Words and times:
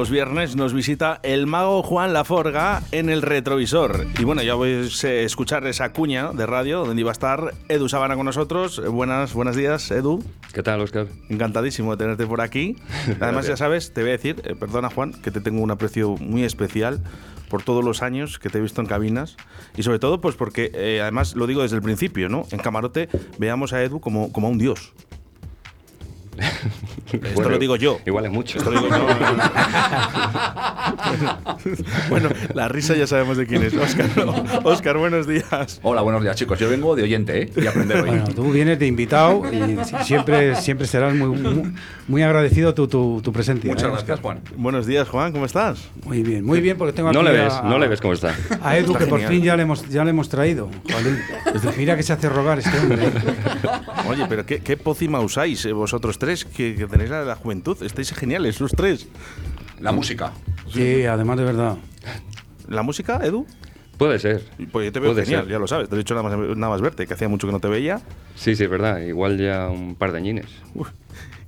Los 0.00 0.08
viernes 0.08 0.56
nos 0.56 0.72
visita 0.72 1.20
el 1.22 1.46
mago 1.46 1.82
Juan 1.82 2.14
Laforga 2.14 2.82
en 2.90 3.10
el 3.10 3.20
retrovisor. 3.20 4.06
Y 4.18 4.24
bueno, 4.24 4.42
ya 4.42 4.54
voy 4.54 4.70
a 4.70 5.08
escuchar 5.20 5.66
esa 5.66 5.92
cuña 5.92 6.32
de 6.32 6.46
radio 6.46 6.86
donde 6.86 7.02
iba 7.02 7.10
a 7.10 7.12
estar 7.12 7.52
Edu 7.68 7.86
Sabana 7.86 8.16
con 8.16 8.24
nosotros. 8.24 8.80
Buenas, 8.90 9.34
buenos 9.34 9.56
días, 9.56 9.90
Edu. 9.90 10.24
¿Qué 10.54 10.62
tal, 10.62 10.80
Oscar? 10.80 11.06
Encantadísimo 11.28 11.90
de 11.90 11.98
tenerte 11.98 12.26
por 12.26 12.40
aquí. 12.40 12.76
Además, 13.20 13.46
ya 13.46 13.58
sabes, 13.58 13.92
te 13.92 14.00
voy 14.00 14.08
a 14.08 14.12
decir, 14.12 14.40
eh, 14.44 14.54
perdona 14.54 14.88
Juan, 14.88 15.12
que 15.12 15.30
te 15.30 15.42
tengo 15.42 15.60
un 15.60 15.70
aprecio 15.70 16.16
muy 16.16 16.44
especial 16.44 17.02
por 17.50 17.62
todos 17.62 17.84
los 17.84 18.00
años 18.00 18.38
que 18.38 18.48
te 18.48 18.56
he 18.56 18.62
visto 18.62 18.80
en 18.80 18.86
cabinas 18.86 19.36
y 19.76 19.82
sobre 19.82 19.98
todo 19.98 20.22
pues 20.22 20.34
porque 20.34 20.70
eh, 20.72 21.00
además 21.02 21.36
lo 21.36 21.46
digo 21.46 21.60
desde 21.60 21.76
el 21.76 21.82
principio, 21.82 22.30
¿no? 22.30 22.46
En 22.52 22.58
camarote 22.60 23.10
veamos 23.36 23.74
a 23.74 23.82
Edu 23.82 24.00
como, 24.00 24.32
como 24.32 24.46
a 24.46 24.50
un 24.50 24.56
dios. 24.56 24.94
Esto 27.12 27.48
lo 27.48 27.58
digo 27.58 27.76
yo. 27.76 28.00
Igual 28.06 28.26
es 28.26 28.32
mucho. 28.32 28.58
Esto 28.58 28.70
lo 28.70 28.80
digo 28.80 28.96
yo. 28.96 29.06
bueno, 32.08 32.28
la 32.54 32.68
risa 32.68 32.94
ya 32.94 33.06
sabemos 33.06 33.36
de 33.36 33.46
quién 33.46 33.62
es. 33.62 33.74
Oscar, 34.64 34.98
buenos 34.98 35.26
días. 35.26 35.80
Hola, 35.82 36.02
buenos 36.02 36.22
días, 36.22 36.36
chicos. 36.36 36.58
Yo 36.58 36.68
vengo 36.68 36.96
de 36.96 37.02
oyente 37.02 37.42
¿eh? 37.42 37.50
y 37.56 37.66
aprender 37.66 37.98
hoy. 37.98 38.10
Bueno, 38.10 38.24
tú 38.34 38.50
vienes 38.50 38.78
de 38.78 38.86
invitado 38.86 39.42
y 39.52 39.78
siempre, 40.04 40.56
siempre 40.56 40.86
serás 40.86 41.14
muy, 41.14 41.72
muy, 42.08 42.22
agradecido 42.22 42.74
tu, 42.74 42.86
tu, 42.86 43.32
presencia. 43.32 43.70
Muchas 43.70 43.88
¿eh? 43.88 43.92
gracias, 43.92 44.20
Juan. 44.20 44.40
Buenos 44.56 44.86
días, 44.86 45.08
Juan. 45.08 45.32
¿Cómo 45.32 45.46
estás? 45.46 45.88
Muy 46.04 46.22
bien, 46.22 46.44
muy 46.44 46.60
bien, 46.60 46.76
porque 46.76 46.92
tengo 46.92 47.08
aquí 47.08 47.16
no 47.16 47.22
le 47.22 47.32
ves, 47.32 47.54
no 47.64 47.78
le 47.78 47.88
ves 47.88 48.00
cómo 48.00 48.14
está. 48.14 48.34
A 48.62 48.76
Edu, 48.76 48.94
que 48.94 49.06
por 49.06 49.20
fin 49.20 49.42
ya 49.42 49.56
le 49.56 49.62
hemos, 49.62 49.88
ya 49.88 50.04
le 50.04 50.10
hemos 50.10 50.28
traído. 50.28 50.68
Mira 51.76 51.96
que 51.96 52.02
se 52.02 52.12
hace 52.12 52.28
rogar 52.28 52.58
este 52.58 52.78
hombre. 52.78 53.06
¿eh? 53.06 53.12
Oye, 54.08 54.26
pero 54.28 54.46
¿qué, 54.46 54.60
qué 54.60 54.76
pócima 54.76 55.20
usáis 55.20 55.70
vosotros 55.72 56.18
tres 56.18 56.29
que, 56.44 56.86
tenéis 56.90 57.10
la, 57.10 57.24
la 57.24 57.36
juventud. 57.36 57.76
Estáis 57.82 58.12
geniales, 58.12 58.60
los 58.60 58.72
tres. 58.72 59.08
La 59.80 59.92
música. 59.92 60.32
Sí, 60.72 61.04
además 61.04 61.38
de 61.38 61.44
verdad. 61.44 61.76
¿La 62.68 62.82
música, 62.82 63.20
Edu? 63.24 63.46
Puede 64.00 64.18
ser. 64.18 64.42
Pues 64.72 64.86
yo 64.86 64.92
te 64.92 65.00
veo 65.00 65.14
genial, 65.14 65.46
ya 65.46 65.58
lo 65.58 65.66
sabes. 65.66 65.88
Te 65.90 65.94
he 65.94 65.98
dicho 65.98 66.14
nada 66.14 66.26
más, 66.26 66.56
nada 66.56 66.70
más 66.72 66.80
verte, 66.80 67.06
que 67.06 67.12
hacía 67.12 67.28
mucho 67.28 67.46
que 67.46 67.52
no 67.52 67.60
te 67.60 67.68
veía. 67.68 68.00
Sí, 68.34 68.56
sí, 68.56 68.64
es 68.64 68.70
verdad. 68.70 68.98
Igual 69.00 69.36
ya 69.36 69.68
un 69.68 69.94
par 69.94 70.12
de 70.12 70.18
añines. 70.18 70.46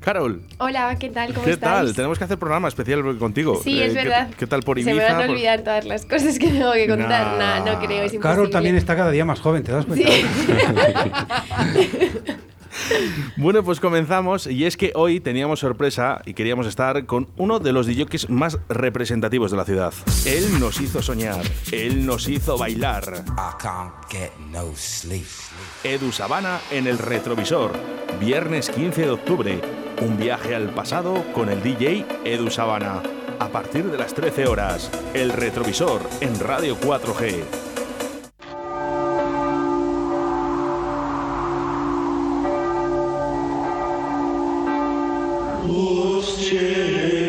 Carol. 0.01 0.43
Hola, 0.59 0.97
¿qué 0.99 1.09
tal? 1.09 1.33
¿Cómo 1.33 1.47
¿Qué 1.47 1.57
tal? 1.57 1.95
Tenemos 1.95 2.19
que 2.19 2.25
hacer 2.25 2.39
programa 2.39 2.69
especial 2.69 3.17
contigo. 3.19 3.61
Sí, 3.63 3.81
es 3.81 3.93
eh, 3.93 3.95
verdad. 3.95 4.29
¿qué, 4.37 4.47
tal 4.47 4.63
por 4.63 4.79
Ibiza? 4.79 4.91
Se 4.91 4.97
me 5.01 5.13
van 5.15 5.31
a 5.31 5.33
olvidar 5.33 5.63
todas 5.63 5.87
las 5.87 6.05
cosas 6.05 6.39
que 6.39 6.49
tengo 6.49 6.73
que 6.73 6.89
contar. 6.89 7.39
No, 7.39 7.73
no 7.73 7.81
creo, 7.81 8.03
es 8.03 8.13
Carol 8.21 8.51
también 8.51 8.77
está 8.77 8.97
cada 8.97 9.11
día 9.11 9.25
más 9.25 9.41
joven, 9.41 9.63
¿te 9.63 9.73
das 9.73 9.87
cuenta? 9.87 10.11
Sí. 10.11 10.27
Bueno, 13.37 13.63
pues 13.63 13.81
comenzamos 13.81 14.47
y 14.47 14.65
es 14.65 14.77
que 14.77 14.93
hoy 14.95 15.21
teníamos 15.21 15.61
sorpresa 15.61 16.23
y 16.25 16.35
queríamos 16.35 16.67
estar 16.67 17.07
con 17.07 17.29
uno 17.37 17.59
de 17.59 17.73
los 17.73 17.87
DJs 17.87 18.31
más 18.31 18.59
representativos 18.69 19.51
de 19.51 19.57
la 19.57 19.65
ciudad. 19.65 19.93
Él 20.27 20.61
nos 20.61 20.81
hizo 20.81 21.03
soñar, 21.03 21.43
él 21.71 22.07
nos 22.07 22.29
hizo 22.29 22.59
bailar. 22.59 23.25
Edu 25.85 26.13
Sabana 26.13 26.61
en 26.71 26.87
el 26.87 26.99
retrovisor, 26.99 27.73
viernes 28.21 28.71
15 28.71 29.03
de 29.03 29.11
octubre, 29.11 29.61
un 30.01 30.17
viaje 30.17 30.55
al 30.55 30.71
pasado 30.71 31.25
con 31.33 31.49
el 31.49 31.63
DJ 31.63 32.07
Edu 32.25 32.51
Sabana. 32.51 33.03
A 33.39 33.49
partir 33.49 33.85
de 33.91 33.99
las 33.99 34.15
13 34.15 34.47
horas, 34.47 34.91
el 35.15 35.33
retrovisor 35.33 36.01
en 36.21 36.39
Radio 36.39 36.77
4G. 36.79 37.72
Отпусти. 45.63 47.22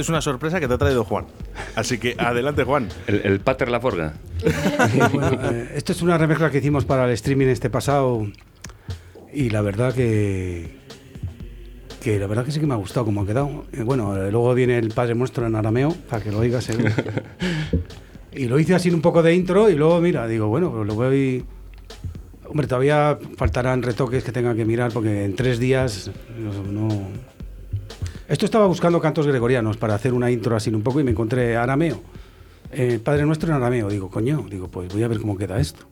Es 0.00 0.08
una 0.08 0.20
sorpresa 0.20 0.60
que 0.60 0.68
te 0.68 0.74
ha 0.74 0.78
traído 0.78 1.04
Juan. 1.04 1.26
Así 1.74 1.98
que 1.98 2.14
adelante, 2.18 2.64
Juan. 2.64 2.88
El, 3.06 3.40
Pater 3.40 3.70
La 3.70 3.80
Forga. 3.80 4.14
Eh, 4.42 5.72
esto 5.74 5.92
es 5.92 6.02
una 6.02 6.16
remezcla 6.16 6.50
que 6.50 6.58
hicimos 6.58 6.84
para 6.84 7.04
el 7.04 7.10
streaming 7.10 7.46
este 7.46 7.68
pasado 7.68 8.26
y 9.32 9.50
la 9.50 9.60
verdad 9.60 9.94
que 9.94 10.80
que 12.00 12.18
la 12.18 12.26
verdad 12.26 12.44
que 12.44 12.50
sí 12.50 12.60
que 12.60 12.66
me 12.66 12.74
ha 12.74 12.78
gustado 12.78 13.04
como 13.06 13.22
ha 13.22 13.26
quedado. 13.26 13.66
Eh, 13.72 13.82
bueno, 13.82 14.16
eh, 14.16 14.30
luego 14.30 14.54
viene 14.54 14.78
el 14.78 14.88
Padre 14.88 15.14
Nuestro 15.14 15.46
en 15.46 15.54
arameo 15.54 15.94
para 16.08 16.22
que 16.22 16.32
lo 16.32 16.38
oigas. 16.38 16.70
y 18.32 18.46
lo 18.46 18.58
hice 18.58 18.74
así 18.74 18.90
un 18.90 19.02
poco 19.02 19.22
de 19.22 19.34
intro 19.34 19.68
y 19.68 19.74
luego, 19.74 20.00
mira, 20.00 20.26
digo, 20.26 20.48
bueno, 20.48 20.70
pues 20.70 20.86
lo 20.86 20.94
voy... 20.94 21.44
Hombre, 22.46 22.66
todavía 22.66 23.18
faltarán 23.36 23.82
retoques 23.82 24.24
que 24.24 24.32
tenga 24.32 24.54
que 24.54 24.64
mirar 24.64 24.92
porque 24.92 25.24
en 25.24 25.36
tres 25.36 25.60
días 25.60 26.10
no, 26.36 26.88
esto 28.30 28.44
estaba 28.44 28.66
buscando 28.66 29.00
cantos 29.00 29.26
gregorianos 29.26 29.76
para 29.76 29.96
hacer 29.96 30.14
una 30.14 30.30
intro 30.30 30.54
así 30.54 30.70
un 30.70 30.82
poco 30.82 31.00
y 31.00 31.04
me 31.04 31.10
encontré 31.10 31.56
arameo. 31.56 32.00
Eh, 32.70 33.00
Padre 33.02 33.26
Nuestro 33.26 33.48
en 33.48 33.56
arameo. 33.56 33.88
Digo, 33.88 34.08
coño, 34.08 34.46
digo, 34.48 34.68
pues 34.68 34.92
voy 34.92 35.02
a 35.02 35.08
ver 35.08 35.18
cómo 35.18 35.36
queda 35.36 35.58
esto. 35.58 35.86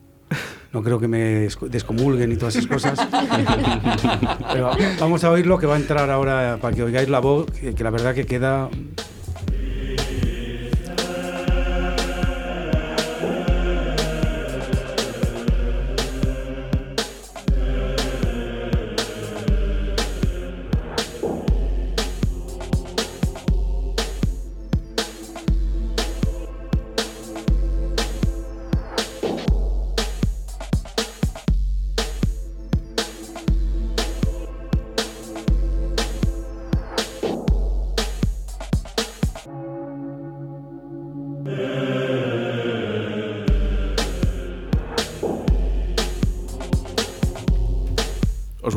No 0.73 0.83
creo 0.85 1.01
que 1.01 1.09
me 1.09 1.49
descomulguen 1.69 2.31
y 2.31 2.37
todas 2.37 2.55
esas 2.55 2.69
cosas. 2.69 3.09
Pero 4.53 4.71
vamos 5.01 5.25
a 5.25 5.31
oír 5.31 5.47
lo 5.47 5.59
que 5.59 5.67
va 5.67 5.75
a 5.75 5.79
entrar 5.79 6.11
ahora 6.11 6.59
para 6.61 6.77
que 6.77 6.85
oigáis 6.85 7.09
la 7.09 7.19
voz, 7.19 7.47
que 7.51 7.83
la 7.83 7.91
verdad 7.91 8.15
que 8.15 8.25
queda 8.25 8.69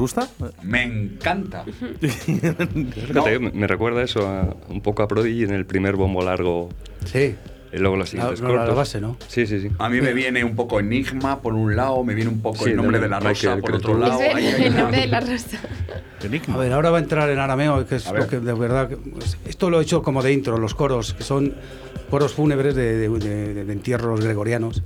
gusta? 0.01 0.27
Me 0.63 0.83
encanta. 0.83 1.63
Fíjate, 2.01 3.39
me- 3.39 3.51
me 3.51 3.67
recuerda 3.67 4.03
eso 4.03 4.27
a- 4.27 4.55
un 4.69 4.81
poco 4.81 5.03
a 5.03 5.07
Prodigy 5.07 5.43
en 5.43 5.51
el 5.51 5.65
primer 5.65 5.95
bombo 5.95 6.23
largo 6.23 6.69
Sí. 7.05 7.35
y 7.73 7.77
luego 7.77 7.95
los 7.95 8.07
La, 8.07 8.11
siguientes 8.11 8.41
no, 8.41 8.47
la- 8.49 8.53
la 8.53 8.59
cortos. 8.61 8.75
base, 8.77 9.01
¿no? 9.01 9.17
Sí, 9.27 9.45
sí, 9.47 9.61
sí. 9.61 9.69
A 9.79 9.89
mí 9.89 10.01
me 10.01 10.13
viene 10.13 10.43
un 10.43 10.55
poco 10.55 10.79
Enigma 10.79 11.41
por 11.41 11.53
un 11.53 11.75
lado, 11.75 12.03
me 12.03 12.13
viene 12.13 12.29
un 12.29 12.41
poco 12.41 12.63
Sí, 12.63 12.71
el 12.71 12.75
nombre 12.77 12.97
de 12.97 13.03
de 13.05 13.09
la 13.09 13.19
rosa 13.19 13.57
por 13.57 13.75
otro 13.75 13.97
lado. 13.97 14.21
Es 14.21 14.35
Ahí 14.35 14.63
el 14.65 14.75
nombre 14.75 14.99
de 15.01 15.07
la 15.07 15.19
rosa. 15.21 15.57
Enigma. 16.23 16.55
A 16.55 16.57
ver, 16.57 16.73
ahora 16.73 16.89
va 16.91 16.97
a 16.97 17.01
entrar 17.01 17.29
en 17.29 17.39
arameo, 17.39 17.85
que 17.87 17.95
es 17.95 18.07
A 18.07 18.13
lo 18.13 18.19
ver. 18.19 18.27
que 18.29 18.39
de 18.39 18.53
verdad. 18.53 18.89
pues, 19.13 19.37
esto 19.45 19.69
lo 19.69 19.79
he 19.79 19.83
hecho 19.83 20.03
como 20.03 20.21
de 20.21 20.33
intro, 20.33 20.57
los 20.57 20.75
coros, 20.75 21.13
que 21.13 21.23
son 21.23 21.53
coros 22.09 22.33
fúnebres 22.33 22.75
de, 22.75 22.97
de- 22.97 23.09
de- 23.09 23.65
de 23.65 23.73
entierros 23.73 24.21
gregorianos. 24.23 24.83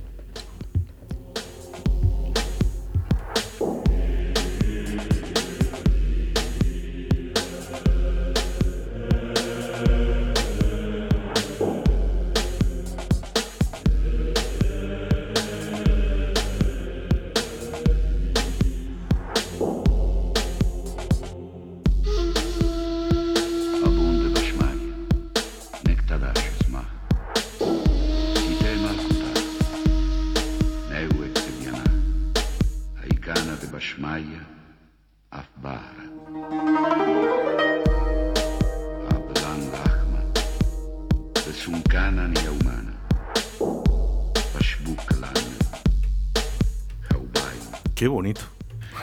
Lana, 42.16 42.40
Haubai. 47.10 47.58
Qué 47.94 48.08
bonito. 48.08 48.40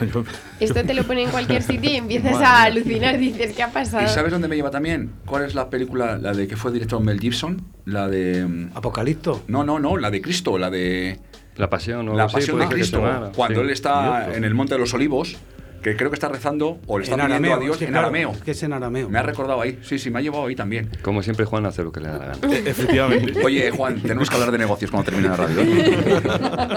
Yo- 0.12 0.24
Esto 0.60 0.82
te 0.84 0.94
lo 0.94 1.04
pone 1.04 1.22
en 1.22 1.30
cualquier 1.30 1.62
sitio 1.70 1.90
y 1.90 1.96
empiezas 1.96 2.34
a 2.36 2.64
alucinar. 2.64 3.18
Dices, 3.18 3.54
¿qué 3.54 3.62
ha 3.62 3.70
pasado? 3.70 4.04
¿Y 4.04 4.08
sabes 4.08 4.32
dónde 4.32 4.48
me 4.48 4.56
lleva 4.56 4.70
también? 4.70 5.12
¿Cuál 5.24 5.44
es 5.44 5.54
la 5.54 5.70
película, 5.70 6.18
la 6.18 6.32
de 6.32 6.48
que 6.48 6.56
fue 6.56 6.72
director 6.72 7.00
Mel 7.00 7.20
Gibson? 7.20 7.62
La 7.84 8.08
de... 8.08 8.44
mm, 8.46 8.70
Apocalipto. 8.76 9.42
No, 9.48 9.62
no, 9.64 9.78
no, 9.78 9.96
la 9.96 10.10
de 10.10 10.20
Cristo, 10.20 10.58
la 10.58 10.70
de... 10.70 11.18
La 11.56 11.70
pasión, 11.70 12.08
o 12.08 12.14
La 12.16 12.26
Pasión 12.26 12.56
de 12.58 12.62
ser 12.64 12.68
que 12.68 12.74
Cristo, 12.74 13.30
cuando 13.36 13.60
Sí. 13.60 13.66
él 13.66 13.70
está 13.70 14.34
en 14.34 14.42
el 14.42 14.54
Monte 14.54 14.74
de 14.74 14.80
los 14.80 14.92
Olivos, 14.92 15.36
que 15.84 15.96
creo 15.96 16.10
que 16.10 16.14
está 16.14 16.28
rezando 16.28 16.78
o 16.86 16.98
le 16.98 17.04
está 17.04 17.14
en 17.14 17.20
pidiendo 17.26 17.48
arameo. 17.48 17.56
a 17.56 17.60
Dios 17.60 17.72
es 17.74 17.78
que, 17.78 17.84
en 17.84 17.90
claro, 17.92 18.06
arameo. 18.06 18.30
es 18.32 18.42
que 18.42 18.50
es 18.50 18.62
en 18.64 18.72
arameo. 18.72 19.08
Me 19.08 19.18
ha 19.18 19.22
recordado 19.22 19.60
ahí, 19.60 19.78
sí, 19.82 19.98
sí, 20.00 20.10
me 20.10 20.18
ha 20.18 20.22
llevado 20.22 20.46
ahí 20.46 20.56
también. 20.56 20.90
Como 21.02 21.22
siempre, 21.22 21.44
Juan 21.44 21.66
hace 21.66 21.84
lo 21.84 21.92
que 21.92 22.00
le 22.00 22.08
da 22.08 22.18
la 22.18 22.26
gana. 22.34 22.56
E- 22.56 22.58
Efectivamente. 22.70 23.40
Oye, 23.44 23.70
Juan, 23.70 24.00
tenemos 24.00 24.28
que 24.30 24.34
hablar 24.34 24.50
de 24.50 24.58
negocios 24.58 24.90
cuando 24.90 25.10
termine 25.10 25.28
la 25.28 25.36
radio. 25.36 25.60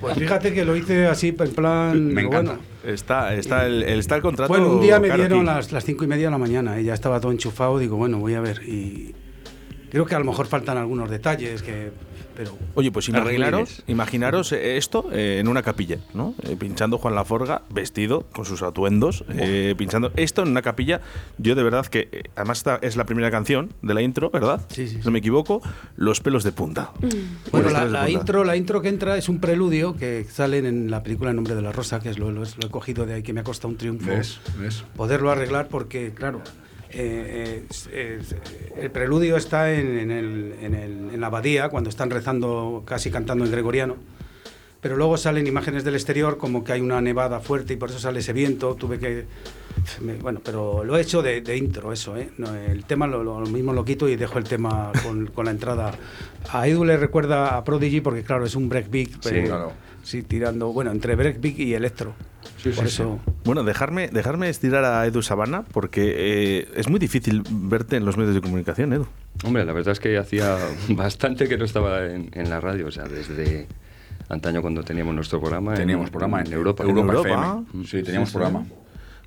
Pues 0.00 0.16
fíjate 0.18 0.52
que 0.52 0.64
lo 0.64 0.76
hice 0.76 1.06
así, 1.06 1.34
en 1.38 1.54
plan. 1.54 2.06
Me 2.06 2.22
encanta. 2.22 2.52
Bueno, 2.52 2.66
Está, 2.84 3.34
está, 3.34 3.66
el, 3.66 3.82
el- 3.82 3.98
está 3.98 4.16
el 4.16 4.22
contrato. 4.22 4.48
Bueno, 4.52 4.68
un 4.74 4.80
día 4.80 5.00
me 5.00 5.10
dieron 5.10 5.44
las, 5.44 5.72
las 5.72 5.84
cinco 5.84 6.04
y 6.04 6.06
media 6.06 6.26
de 6.26 6.30
la 6.30 6.38
mañana 6.38 6.80
y 6.80 6.84
ya 6.84 6.94
estaba 6.94 7.20
todo 7.20 7.32
enchufado. 7.32 7.78
Digo, 7.78 7.96
bueno, 7.96 8.18
voy 8.18 8.34
a 8.34 8.40
ver. 8.40 8.62
Y 8.64 9.14
creo 9.90 10.06
que 10.06 10.14
a 10.14 10.18
lo 10.18 10.24
mejor 10.24 10.46
faltan 10.46 10.76
algunos 10.78 11.10
detalles, 11.10 11.62
que, 11.62 11.90
pero 12.36 12.56
Oye, 12.74 12.92
pues 12.92 13.08
imaginaros, 13.08 13.82
imaginaros 13.86 14.52
eh, 14.52 14.76
esto 14.76 15.08
eh, 15.12 15.38
en 15.40 15.48
una 15.48 15.62
capilla, 15.62 15.98
¿no? 16.14 16.34
Eh, 16.42 16.56
pinchando 16.56 16.98
Juan 16.98 17.14
Laforga 17.14 17.62
vestido 17.70 18.26
con 18.32 18.44
sus 18.44 18.62
atuendos, 18.62 19.24
eh, 19.30 19.74
pinchando 19.76 20.12
esto 20.16 20.42
en 20.42 20.48
una 20.48 20.62
capilla. 20.62 21.00
Yo 21.38 21.54
de 21.54 21.62
verdad 21.62 21.86
que, 21.86 22.08
eh, 22.12 22.22
además 22.36 22.58
esta 22.58 22.78
es 22.82 22.96
la 22.96 23.04
primera 23.06 23.30
canción 23.30 23.72
de 23.82 23.94
la 23.94 24.02
intro, 24.02 24.30
¿verdad? 24.30 24.60
Sí, 24.68 24.86
sí, 24.86 24.98
Si 25.00 25.04
no 25.04 25.10
me 25.10 25.18
equivoco, 25.20 25.62
los 25.96 26.20
pelos 26.20 26.44
de 26.44 26.52
punta. 26.52 26.92
Bueno, 27.50 27.64
Los 27.64 27.72
la, 27.72 27.78
pelos 27.80 27.84
de 27.86 27.90
la 27.92 27.98
punta. 28.04 28.10
intro, 28.10 28.44
la 28.44 28.56
intro 28.56 28.82
que 28.82 28.88
entra 28.88 29.16
es 29.16 29.28
un 29.28 29.40
preludio 29.40 29.96
que 29.96 30.24
sale 30.30 30.58
en 30.58 30.90
la 30.90 31.02
película 31.02 31.30
El 31.30 31.36
nombre 31.36 31.54
de 31.54 31.62
la 31.62 31.72
rosa, 31.72 32.00
que 32.00 32.10
es 32.10 32.18
lo, 32.18 32.30
lo 32.30 32.42
he 32.44 32.70
cogido 32.70 33.06
de 33.06 33.14
ahí, 33.14 33.22
que 33.22 33.32
me 33.32 33.40
ha 33.40 33.44
costado 33.44 33.68
un 33.68 33.76
triunfo 33.78 34.10
¿Ves? 34.10 34.38
¿Ves? 34.58 34.84
poderlo 34.96 35.30
arreglar 35.30 35.68
porque, 35.68 36.12
claro, 36.14 36.42
eh, 36.90 37.64
eh, 37.90 38.18
es- 38.20 38.36
el 38.80 38.90
preludio 38.90 39.36
está 39.36 39.72
en, 39.72 39.98
en 39.98 40.10
el- 40.10 40.54
en 40.62 40.74
el- 40.74 41.10
en 41.14 41.20
la 41.20 41.26
abadía, 41.28 41.68
cuando 41.68 41.90
están 41.90 42.10
rezando, 42.10 42.82
casi 42.86 43.10
cantando 43.10 43.44
en 43.44 43.50
gregoriano. 43.50 43.96
Pero 44.80 44.96
luego 44.96 45.16
salen 45.16 45.46
imágenes 45.46 45.82
del 45.84 45.94
exterior 45.94 46.36
como 46.38 46.62
que 46.62 46.72
hay 46.72 46.80
una 46.80 47.00
nevada 47.00 47.40
fuerte 47.40 47.72
y 47.72 47.76
por 47.76 47.90
eso 47.90 47.98
sale 47.98 48.20
ese 48.20 48.32
viento. 48.32 48.74
Tuve 48.76 48.98
que... 48.98 49.24
me- 50.00 50.14
bueno, 50.14 50.40
pero 50.44 50.84
lo 50.84 50.96
he 50.96 51.00
hecho 51.00 51.22
de, 51.22 51.40
de 51.40 51.56
intro, 51.56 51.92
eso, 51.92 52.16
¿eh? 52.16 52.30
No, 52.38 52.54
el 52.54 52.84
tema 52.84 53.06
lo, 53.06 53.24
lo 53.24 53.40
mismo 53.46 53.72
lo 53.72 53.84
quito 53.84 54.08
y 54.08 54.16
dejo 54.16 54.38
el 54.38 54.44
tema 54.44 54.92
con, 55.02 55.26
con 55.28 55.46
la 55.46 55.50
entrada. 55.50 55.92
A 56.52 56.68
Edu 56.68 56.84
le 56.84 56.96
recuerda 56.96 57.56
a 57.56 57.64
Prodigy 57.64 58.00
porque, 58.00 58.22
claro, 58.22 58.44
es 58.46 58.54
un 58.54 58.68
breakbeat. 58.68 59.10
pero- 59.22 59.44
claro. 59.46 59.72
Sí, 60.04 60.22
tirando, 60.22 60.72
bueno, 60.72 60.92
entre 60.92 61.16
breakbeat 61.16 61.58
y 61.58 61.74
electro. 61.74 62.14
Sí, 62.72 62.76
por 62.80 62.88
sí, 62.88 62.94
eso... 62.94 63.20
Bueno, 63.44 63.62
dejarme, 63.64 64.08
dejarme 64.08 64.48
estirar 64.48 64.84
a 64.84 65.06
Edu 65.06 65.22
Sabana 65.22 65.62
porque 65.72 66.14
eh, 66.60 66.68
es 66.76 66.88
muy 66.88 66.98
difícil 66.98 67.42
verte 67.50 67.96
en 67.96 68.04
los 68.04 68.16
medios 68.16 68.34
de 68.34 68.40
comunicación, 68.40 68.92
Edu. 68.92 69.06
Hombre, 69.44 69.64
la 69.64 69.72
verdad 69.72 69.92
es 69.92 70.00
que 70.00 70.16
hacía 70.18 70.56
bastante 70.90 71.48
que 71.48 71.56
no 71.58 71.64
estaba 71.64 72.04
en, 72.06 72.30
en 72.32 72.50
la 72.50 72.60
radio, 72.60 72.86
o 72.86 72.90
sea, 72.90 73.04
desde 73.04 73.66
antaño 74.28 74.60
cuando 74.62 74.82
teníamos 74.82 75.14
nuestro 75.14 75.40
programa. 75.40 75.72
en- 75.72 75.78
Teníamos 75.78 76.10
programa 76.10 76.40
en 76.40 76.52
Europa. 76.52 76.82
Europa, 76.84 77.12
Europa. 77.12 77.62
FM. 77.68 77.86
Sí, 77.86 78.02
teníamos 78.02 78.28
Sí, 78.28 78.32
sí. 78.32 78.38
programa. 78.38 78.66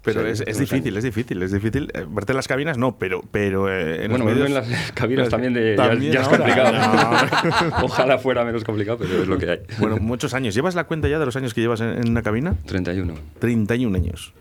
Pero 0.01 0.21
Sí, 0.23 0.27
es, 0.29 0.41
es 0.47 0.57
difícil, 0.59 0.95
es 0.95 1.03
difícil, 1.03 1.43
es 1.43 1.51
difícil. 1.51 1.91
Eh, 1.93 2.05
Verte 2.09 2.31
en 2.31 2.37
las 2.37 2.47
cabinas 2.47 2.77
no, 2.77 2.97
pero, 2.97 3.21
pero 3.31 3.69
eh, 3.69 4.05
en 4.05 4.11
Bueno, 4.11 4.25
los 4.25 4.33
medios... 4.33 4.47
en 4.47 4.53
las 4.55 4.91
cabinas 4.93 5.27
también, 5.29 5.53
de, 5.53 5.75
ya- 5.75 5.89
También 5.89 6.13
ya, 6.13 6.21
es 6.21 6.27
ahora. 6.27 6.37
complicado. 6.37 7.75
Ojalá 7.83 8.17
fuera 8.17 8.45
menos 8.45 8.63
complicado, 8.63 8.97
pero 8.99 9.21
es 9.23 9.27
lo 9.27 9.37
que 9.37 9.49
hay. 9.51 9.59
Bueno, 9.79 9.97
muchos 9.97 10.33
años. 10.33 10.55
¿Llevas 10.55 10.75
la 10.75 10.85
cuenta 10.85 11.07
ya 11.07 11.19
de 11.19 11.25
los 11.25 11.35
años 11.35 11.53
que 11.53 11.61
llevas 11.61 11.81
en, 11.81 11.89
en 11.89 12.09
una 12.09 12.21
cabina? 12.21 12.55
31, 12.65 13.13
31 13.39 13.95
años. 13.97 14.33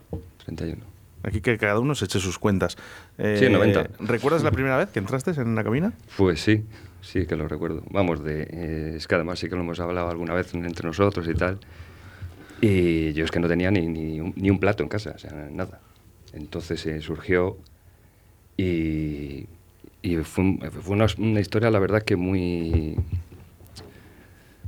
31. 0.45 0.83
Aquí 1.25 1.41
que 1.41 1.59
cada 1.59 1.81
uno 1.81 1.95
se 1.97 2.05
eche 2.05 2.21
sus 2.21 2.39
cuentas. 2.39 2.77
Eh, 3.19 3.37
Sí, 3.41 3.51
90. 3.53 3.89
¿Recuerdas 4.01 4.43
la 4.45 4.53
primera 4.53 4.77
vez 4.77 4.89
que 4.91 5.01
entraste 5.01 5.33
en 5.33 5.49
una 5.49 5.65
cabina? 5.65 5.93
Pues 6.17 6.41
sí, 6.41 6.65
sí 7.03 7.27
que 7.27 7.35
lo 7.37 7.49
recuerdo. 7.49 7.83
Vamos, 7.91 8.23
de, 8.23 8.43
eh, 8.51 8.93
es 8.97 9.09
que 9.09 9.17
además 9.17 9.41
sí 9.41 9.49
que 9.49 9.57
lo 9.57 9.63
hemos 9.63 9.81
hablado 9.81 10.09
alguna 10.09 10.35
vez 10.35 10.55
entre 10.55 10.87
nosotros 10.87 11.27
y 11.29 11.35
tal. 11.35 11.59
Y 12.61 13.13
yo 13.13 13.25
es 13.25 13.31
que 13.31 13.39
no 13.41 13.49
tenía 13.49 13.71
ni, 13.71 13.87
ni, 13.87 14.21
un, 14.21 14.33
ni 14.37 14.51
un 14.51 14.59
plato 14.59 14.83
en 14.83 14.89
casa, 14.89 15.13
o 15.15 15.19
sea, 15.19 15.33
nada. 15.51 15.81
Entonces 16.33 16.85
eh, 16.87 17.01
surgió 17.01 17.57
y, 18.57 19.47
y 20.03 20.17
fue, 20.25 20.59
fue 20.83 20.95
una, 20.97 21.07
una 21.19 21.41
historia, 21.41 21.71
la 21.71 21.79
verdad, 21.79 22.03
que 22.03 22.17
muy, 22.17 22.97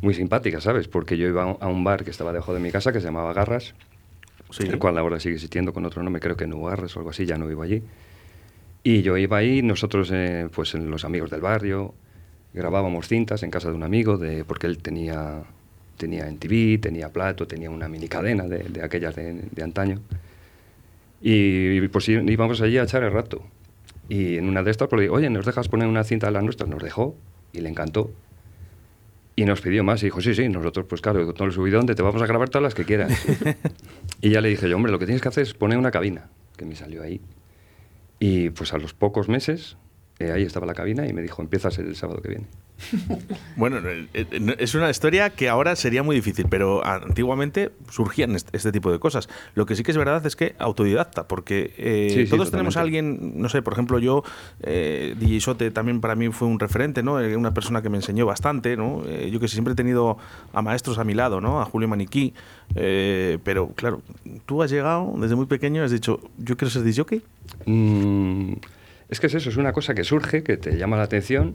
muy 0.03 0.15
simpática, 0.15 0.61
¿sabes? 0.61 0.89
Porque 0.89 1.17
yo 1.19 1.27
iba 1.27 1.43
a 1.43 1.67
un- 1.69 1.85
bar 1.85 2.05
que 2.05 2.11
estaba 2.11 2.33
debajo 2.33 2.55
de 2.55 2.61
mi 2.61 2.71
casa 2.71 2.93
que 2.93 3.01
se 3.01 3.07
llamaba 3.07 3.33
Garras, 3.33 3.75
Sí. 4.51 4.65
el 4.67 4.79
cual 4.79 4.99
ahora 4.99 5.21
sigue 5.21 5.35
existiendo 5.37 5.73
con 5.73 5.85
otro 5.85 6.03
nombre, 6.03 6.21
creo 6.21 6.37
que 6.37 6.47
Nuevo 6.47 6.67
Garras 6.67 6.97
o 6.97 7.01
algo 7.01 7.11
así, 7.11 7.25
ya 7.25 7.39
no 7.39 7.47
vivo 7.47 7.63
allí. 7.63 7.83
Y 8.83 9.03
yo 9.03 9.17
iba 9.17 9.37
ahí, 9.37 9.63
nosotros, 9.63 10.11
eh, 10.13 10.49
pues 10.53 10.75
los 10.75 11.05
amigos 11.05 11.31
del 11.31 11.41
barrio, 11.41 11.95
grabábamos 12.55 13.07
cintas 13.07 13.43
en 13.45 13.51
casa 13.51 13.69
de 13.69 13.75
un 13.77 13.83
amigo, 13.85 14.17
de, 14.17 14.45
porque 14.45 14.67
él 14.67 14.79
tenía, 14.79 15.43
tenía 16.01 16.27
en 16.27 16.39
TV, 16.39 16.79
tenía 16.79 17.11
plato, 17.13 17.47
tenía 17.47 17.71
una 17.71 17.89
mini 17.89 18.09
cadena 18.09 18.49
de, 18.49 18.65
de 18.65 18.83
aquellas 18.83 19.15
de, 19.15 19.45
de 19.53 19.63
antaño. 19.63 20.01
Y 21.21 21.87
pues 21.89 22.09
íbamos 22.09 22.61
allí 22.63 22.79
a 22.79 22.85
echar 22.85 23.03
el 23.05 23.13
rato. 23.13 23.45
Y 24.09 24.39
en 24.39 24.49
una 24.49 24.63
de 24.63 24.71
estas, 24.71 24.89
pues 24.89 24.99
le 24.99 25.03
digo, 25.03 25.17
oye, 25.17 25.31
¿nos 25.31 25.47
dejas 25.47 25.69
poner 25.69 25.87
una 25.87 26.03
cinta 26.03 26.27
de 26.27 26.33
las 26.33 26.43
nuestras? 26.43 26.69
Nos 26.69 26.83
dejó 26.83 27.15
y 27.53 27.61
le 27.61 27.69
encantó. 27.69 28.11
Y 29.37 29.45
nos 29.45 29.61
pidió 29.61 29.85
más 29.85 30.03
y 30.03 30.07
dijo, 30.07 30.21
sí, 30.21 30.35
sí, 30.35 30.49
nosotros, 30.49 30.87
pues 30.89 31.01
claro, 31.01 31.33
con 31.35 31.47
el 31.47 31.53
subidón 31.53 31.87
te 31.87 32.03
vamos 32.03 32.21
a 32.21 32.27
grabar 32.27 32.49
todas 32.49 32.63
las 32.63 32.75
que 32.75 32.85
quieras. 32.85 33.13
y 34.21 34.31
ya 34.31 34.41
le 34.41 34.49
dije 34.49 34.69
yo, 34.69 34.77
hombre, 34.77 34.91
lo 34.91 34.99
que 34.99 35.07
tienes 35.07 35.23
que 35.23 35.29
hacer 35.29 35.43
es 35.43 35.55
poner 35.55 35.79
una 35.79 35.91
cabina, 35.91 36.29
que 36.57 36.65
me 36.65 36.75
salió 36.75 37.03
ahí. 37.03 37.21
Y 38.19 38.51
pues 38.51 38.73
a 38.73 38.79
los 38.79 38.93
pocos 38.93 39.29
meses, 39.29 39.77
eh, 40.21 40.33
ahí 40.33 40.43
estaba 40.43 40.67
la 40.67 40.75
cabina 40.75 41.07
y 41.07 41.13
me 41.13 41.23
dijo, 41.23 41.43
empiezas 41.43 41.79
el 41.79 41.97
sábado 41.97 42.23
que 42.23 42.29
viene. 42.29 42.47
Bueno, 43.57 43.79
eh, 43.79 44.07
eh, 44.15 44.57
es 44.59 44.75
una 44.75 44.91
historia 44.91 45.31
que 45.31 45.49
ahora 45.49 45.77
sería 45.77 46.03
muy 46.03 46.17
difícil, 46.17 46.47
pero 46.49 46.85
antiguamente 46.85 47.71
surgían 47.91 48.35
este, 48.35 48.73
tipo 48.73 48.91
de 48.91 48.99
cosas. 48.99 49.29
Lo 49.55 49.67
que 49.67 49.77
sí 49.77 49.83
que 49.83 49.91
es 49.91 49.97
verdad 49.97 50.25
es 50.25 50.37
que 50.37 50.55
autodidacta, 50.59 51.29
porque 51.29 51.75
eh, 51.77 52.11
Sí, 52.11 52.25
sí, 52.27 52.31
todos 52.31 52.51
tenemos 52.51 52.77
a 52.77 52.81
alguien, 52.81 53.35
no 53.37 53.49
sé, 53.49 53.63
por 53.63 53.75
ejemplo, 53.75 53.99
yo, 53.99 54.23
eh, 54.63 55.15
DJ 55.19 55.41
Sote 55.41 55.71
también 55.71 56.01
para 56.01 56.15
mí 56.15 56.29
fue 56.31 56.49
un 56.49 56.59
referente, 56.59 57.03
¿no? 57.03 57.15
Una 57.15 57.53
persona 57.53 57.83
que 57.83 57.91
me 57.91 57.99
enseñó 57.99 58.27
bastante, 58.27 58.77
¿no? 58.77 59.05
Yo 59.05 59.41
que 59.41 59.49
sé, 59.49 59.55
siempre 59.55 59.73
he 59.73 59.77
tenido 59.77 60.19
a 60.53 60.63
maestros 60.63 60.99
a 60.99 61.05
mi 61.05 61.15
lado, 61.15 61.41
¿no? 61.41 61.61
A 61.61 61.65
Julio 61.65 61.89
Maniquí, 61.89 62.35
pero 62.75 63.73
claro, 63.75 64.03
tú 64.47 64.63
has 64.63 64.71
llegado 64.71 65.13
desde 65.19 65.37
muy 65.37 65.47
pequeño, 65.47 65.83
has 65.85 65.91
dicho, 65.91 66.21
yo 66.39 66.57
quiero 66.57 66.71
ser. 66.71 66.81
Mm, 67.67 68.55
es 69.11 69.21
que 69.21 69.27
es 69.29 69.35
eso, 69.35 69.49
es 69.51 69.57
una 69.57 69.73
cosa 69.73 69.95
que 69.95 70.05
surge, 70.05 70.43
que 70.43 70.57
te 70.57 70.77
llama 70.77 70.97
la 70.97 71.03
atención 71.05 71.55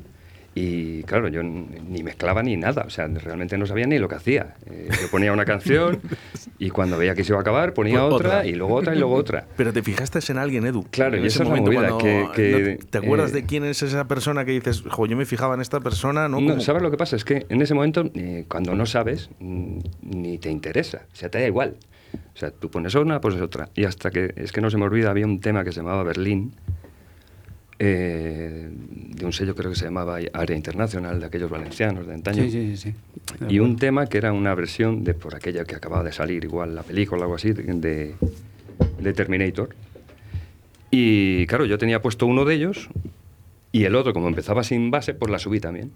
Y 0.58 1.04
claro, 1.04 1.28
yo 1.28 1.44
ni 1.44 2.02
mezclaba 2.02 2.42
ni 2.42 2.56
nada, 2.56 2.84
o 2.88 2.90
sea, 2.90 3.08
realmente 3.08 3.58
no 3.58 3.66
sabía 3.66 3.88
ni 3.88 4.00
lo 4.00 4.08
que 4.08 4.16
hacía. 4.16 4.56
Eh, 4.68 4.88
yo 5.02 5.10
ponía 5.12 5.34
una 5.34 5.44
canción 5.44 6.00
y 6.60 6.70
cuando 6.70 6.98
veía 6.98 7.14
que 7.14 7.26
se 7.26 7.34
iba 7.34 7.40
a 7.40 7.42
acabar 7.42 7.74
ponía 7.74 8.00
Pues 8.00 8.14
otra, 8.14 8.30
otra. 8.38 8.46
y 8.46 8.54
luego 8.56 8.76
otra 8.76 8.96
y 8.96 9.00
luego 9.00 9.16
otra. 9.16 9.48
Pero 9.58 9.74
te 9.74 9.84
fijaste 9.84 10.20
en 10.32 10.38
alguien, 10.38 10.66
Edu. 10.66 10.86
Claro, 10.92 11.18
en 11.18 11.24
y 11.24 11.28
ese 11.28 11.44
esa 11.44 11.44
es 11.44 11.50
la 11.50 11.56
momento 11.58 11.72
movida, 11.82 11.98
que- 11.98 12.42
que, 12.42 12.78
¿no 12.80 12.86
¿Te 12.90 12.98
acuerdas 13.00 13.32
eh, 13.32 13.34
de 13.34 13.44
quién 13.46 13.66
es 13.66 13.84
esa 13.84 14.08
persona 14.08 14.46
que 14.46 14.52
dices, 14.54 14.82
jo, 14.88 15.06
yo 15.08 15.18
me 15.18 15.26
fijaba 15.26 15.56
en 15.56 15.62
esta 15.62 15.82
persona, 15.82 16.30
¿no? 16.30 16.40
No, 16.40 16.62
¿Sabes 16.62 16.82
lo 16.82 16.90
que 16.90 16.96
pasa? 16.98 17.18
Es 17.18 17.26
que 17.26 17.46
en 17.50 17.62
ese 17.62 17.74
momento, 17.74 18.10
eh, 18.14 18.46
cuando 18.48 18.76
no 18.76 18.86
sabes, 18.86 19.30
mm, 19.40 19.80
ni 20.04 20.38
te 20.38 20.50
interesa, 20.50 21.02
o 21.12 21.16
sea, 21.18 21.28
te 21.30 21.40
da 21.42 21.48
igual. 21.48 21.76
O 22.34 22.38
sea, 22.38 22.52
tú 22.52 22.70
pones 22.72 22.96
una, 22.96 23.20
pues 23.20 23.36
otra. 23.42 23.68
Y 23.76 23.84
hasta 23.84 24.10
que, 24.10 24.32
es 24.38 24.54
que 24.54 24.62
no 24.62 24.70
se 24.70 24.78
me 24.78 24.86
olvida, 24.86 25.10
había 25.10 25.26
un 25.26 25.42
tema 25.42 25.66
que 25.66 25.74
se 25.74 25.82
llamaba 25.82 26.04
Berlín, 26.04 26.54
eh, 27.78 28.70
de 28.72 29.26
un 29.26 29.34
sello 29.34 29.54
creo 29.54 29.72
que 29.72 29.76
se 29.76 29.86
llamaba 29.86 30.20
Área 30.34 30.56
Internacional, 30.56 31.20
de 31.20 31.26
aquellos 31.26 31.50
valencianos 31.50 32.08
de 32.08 32.14
antaño. 32.14 32.44
Sí, 32.44 32.52
sí, 32.52 32.78
sí. 32.78 32.92
sí. 32.92 33.46
Y 33.50 33.60
un 33.60 33.76
tema 33.76 34.08
que 34.08 34.18
era 34.18 34.32
una 34.32 34.56
versión 34.56 35.04
de 35.04 35.14
por 35.14 35.36
aquella 35.36 35.66
que 35.66 35.76
acababa 35.76 36.04
de 36.04 36.12
salir, 36.12 36.44
igual 36.44 36.76
la 36.76 36.84
película 36.84 37.22
o 37.22 37.24
algo 37.24 37.36
así, 37.36 37.52
de, 37.52 38.16
Terminator. 39.14 39.76
Y 40.90 41.46
claro, 41.48 41.66
yo 41.66 41.78
tenía 41.78 42.02
puesto 42.02 42.26
uno 42.26 42.46
de 42.46 42.56
ellos 42.56 42.90
y 43.72 43.84
el 43.84 43.96
otro, 43.96 44.14
como 44.14 44.28
empezaba 44.28 44.64
sin 44.64 44.90
base, 44.90 45.14
pues 45.14 45.30
la 45.30 45.40
subí 45.40 45.60
también. 45.60 45.92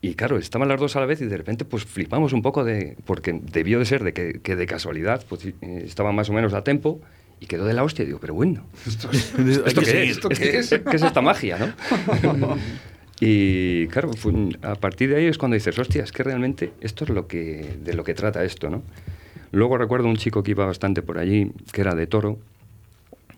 Y 0.00 0.14
claro, 0.14 0.38
estaban 0.38 0.68
las 0.68 0.80
dos 0.80 0.96
a 0.96 1.00
la 1.00 1.06
vez 1.06 1.20
y 1.20 1.26
de 1.26 1.36
repente 1.36 1.64
pues 1.64 1.84
flipamos 1.84 2.32
un 2.32 2.40
poco 2.40 2.64
de... 2.64 2.96
Porque 3.04 3.38
debió 3.52 3.80
de 3.80 3.84
ser 3.84 4.04
de 4.04 4.12
que, 4.12 4.40
que 4.40 4.54
de 4.54 4.66
casualidad, 4.66 5.24
pues 5.28 5.44
eh, 5.44 5.54
estaba 5.84 6.12
más 6.12 6.30
o 6.30 6.32
menos 6.32 6.54
a 6.54 6.62
tempo 6.62 7.00
y 7.40 7.46
quedó 7.46 7.64
de 7.64 7.74
la 7.74 7.84
hostia. 7.84 8.02
Y 8.02 8.06
digo, 8.06 8.18
pero 8.20 8.34
bueno, 8.34 8.64
¿esto, 8.86 9.08
qué 9.10 9.16
es? 9.16 10.10
¿Esto 10.10 10.28
qué 10.28 10.58
es? 10.58 10.68
¿Qué 10.70 10.96
es 10.96 11.02
esta 11.02 11.20
magia, 11.20 11.74
no? 12.22 12.56
Y 13.20 13.88
claro, 13.88 14.12
fue 14.12 14.32
a 14.62 14.76
partir 14.76 15.10
de 15.10 15.16
ahí 15.16 15.26
es 15.26 15.38
cuando 15.38 15.56
dices, 15.56 15.76
hostia, 15.78 16.04
es 16.04 16.12
que 16.12 16.22
realmente 16.22 16.72
esto 16.80 17.04
es 17.04 17.10
lo 17.10 17.26
que, 17.26 17.76
de 17.82 17.94
lo 17.94 18.04
que 18.04 18.14
trata 18.14 18.44
esto, 18.44 18.70
¿no? 18.70 18.82
Luego 19.50 19.76
recuerdo 19.78 20.06
un 20.08 20.16
chico 20.16 20.42
que 20.42 20.52
iba 20.52 20.64
bastante 20.66 21.02
por 21.02 21.18
allí, 21.18 21.50
que 21.72 21.80
era 21.80 21.94
de 21.94 22.06
Toro, 22.06 22.38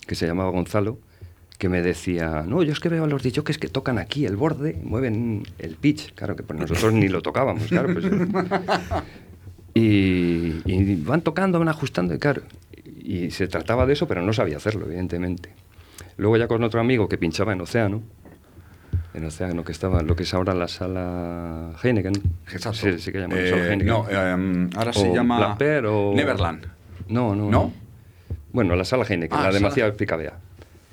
que 0.05 0.13
se 0.13 0.27
llamaba 0.27 0.51
Gonzalo, 0.51 0.99
que 1.57 1.69
me 1.69 1.81
decía, 1.81 2.43
no, 2.45 2.63
yo 2.63 2.73
es 2.73 2.79
que 2.79 2.89
veo 2.89 3.05
a 3.05 3.07
los 3.07 3.23
dichos 3.23 3.43
que 3.43 3.67
tocan 3.69 3.97
aquí 3.97 4.25
el 4.25 4.35
borde, 4.35 4.77
mueven 4.83 5.43
el 5.57 5.75
pitch, 5.75 6.13
claro 6.13 6.35
que 6.35 6.43
pues 6.43 6.59
nosotros 6.59 6.93
ni 6.93 7.07
lo 7.07 7.21
tocábamos, 7.21 7.67
claro, 7.67 7.93
pues, 7.93 8.05
y, 9.73 10.61
y 10.65 10.95
van 10.95 11.21
tocando, 11.21 11.59
van 11.59 11.69
ajustando, 11.69 12.13
y 12.13 12.19
claro, 12.19 12.41
y 13.03 13.31
se 13.31 13.47
trataba 13.47 13.85
de 13.85 13.93
eso, 13.93 14.07
pero 14.07 14.21
no 14.21 14.33
sabía 14.33 14.57
hacerlo, 14.57 14.85
evidentemente. 14.85 15.53
Luego 16.17 16.37
ya 16.37 16.47
con 16.47 16.63
otro 16.63 16.79
amigo 16.79 17.07
que 17.09 17.17
pinchaba 17.17 17.53
en 17.53 17.61
Océano, 17.61 18.01
en 19.13 19.25
Océano, 19.25 19.63
que 19.63 19.71
estaba 19.71 20.01
lo 20.01 20.15
que 20.15 20.23
es 20.23 20.33
ahora 20.33 20.53
la 20.53 20.67
sala 20.67 21.73
Heineken. 21.83 22.13
Exacto. 22.51 22.73
Sí, 22.79 22.99
sí 22.99 23.11
que 23.11 23.19
llaman 23.19 23.37
Eh, 23.37 23.49
sala 23.49 23.63
Heineken. 23.67 23.87
no, 23.87 24.09
em, 24.09 24.69
ahora 24.75 24.93
se 24.93 25.09
O 25.09 25.13
llama 25.15 25.57
o... 25.89 26.13
Neverland. 26.15 26.65
No, 27.07 27.35
no. 27.35 27.49
¿No? 27.49 27.73
Bueno, 28.53 28.75
la 28.75 28.85
sala 28.85 29.05
Heineken, 29.07 29.37
Ah, 29.37 29.43
la 29.43 29.47
de 29.49 29.53
sala- 29.55 29.69
Macías 29.69 29.91
Picabea. 29.95 30.33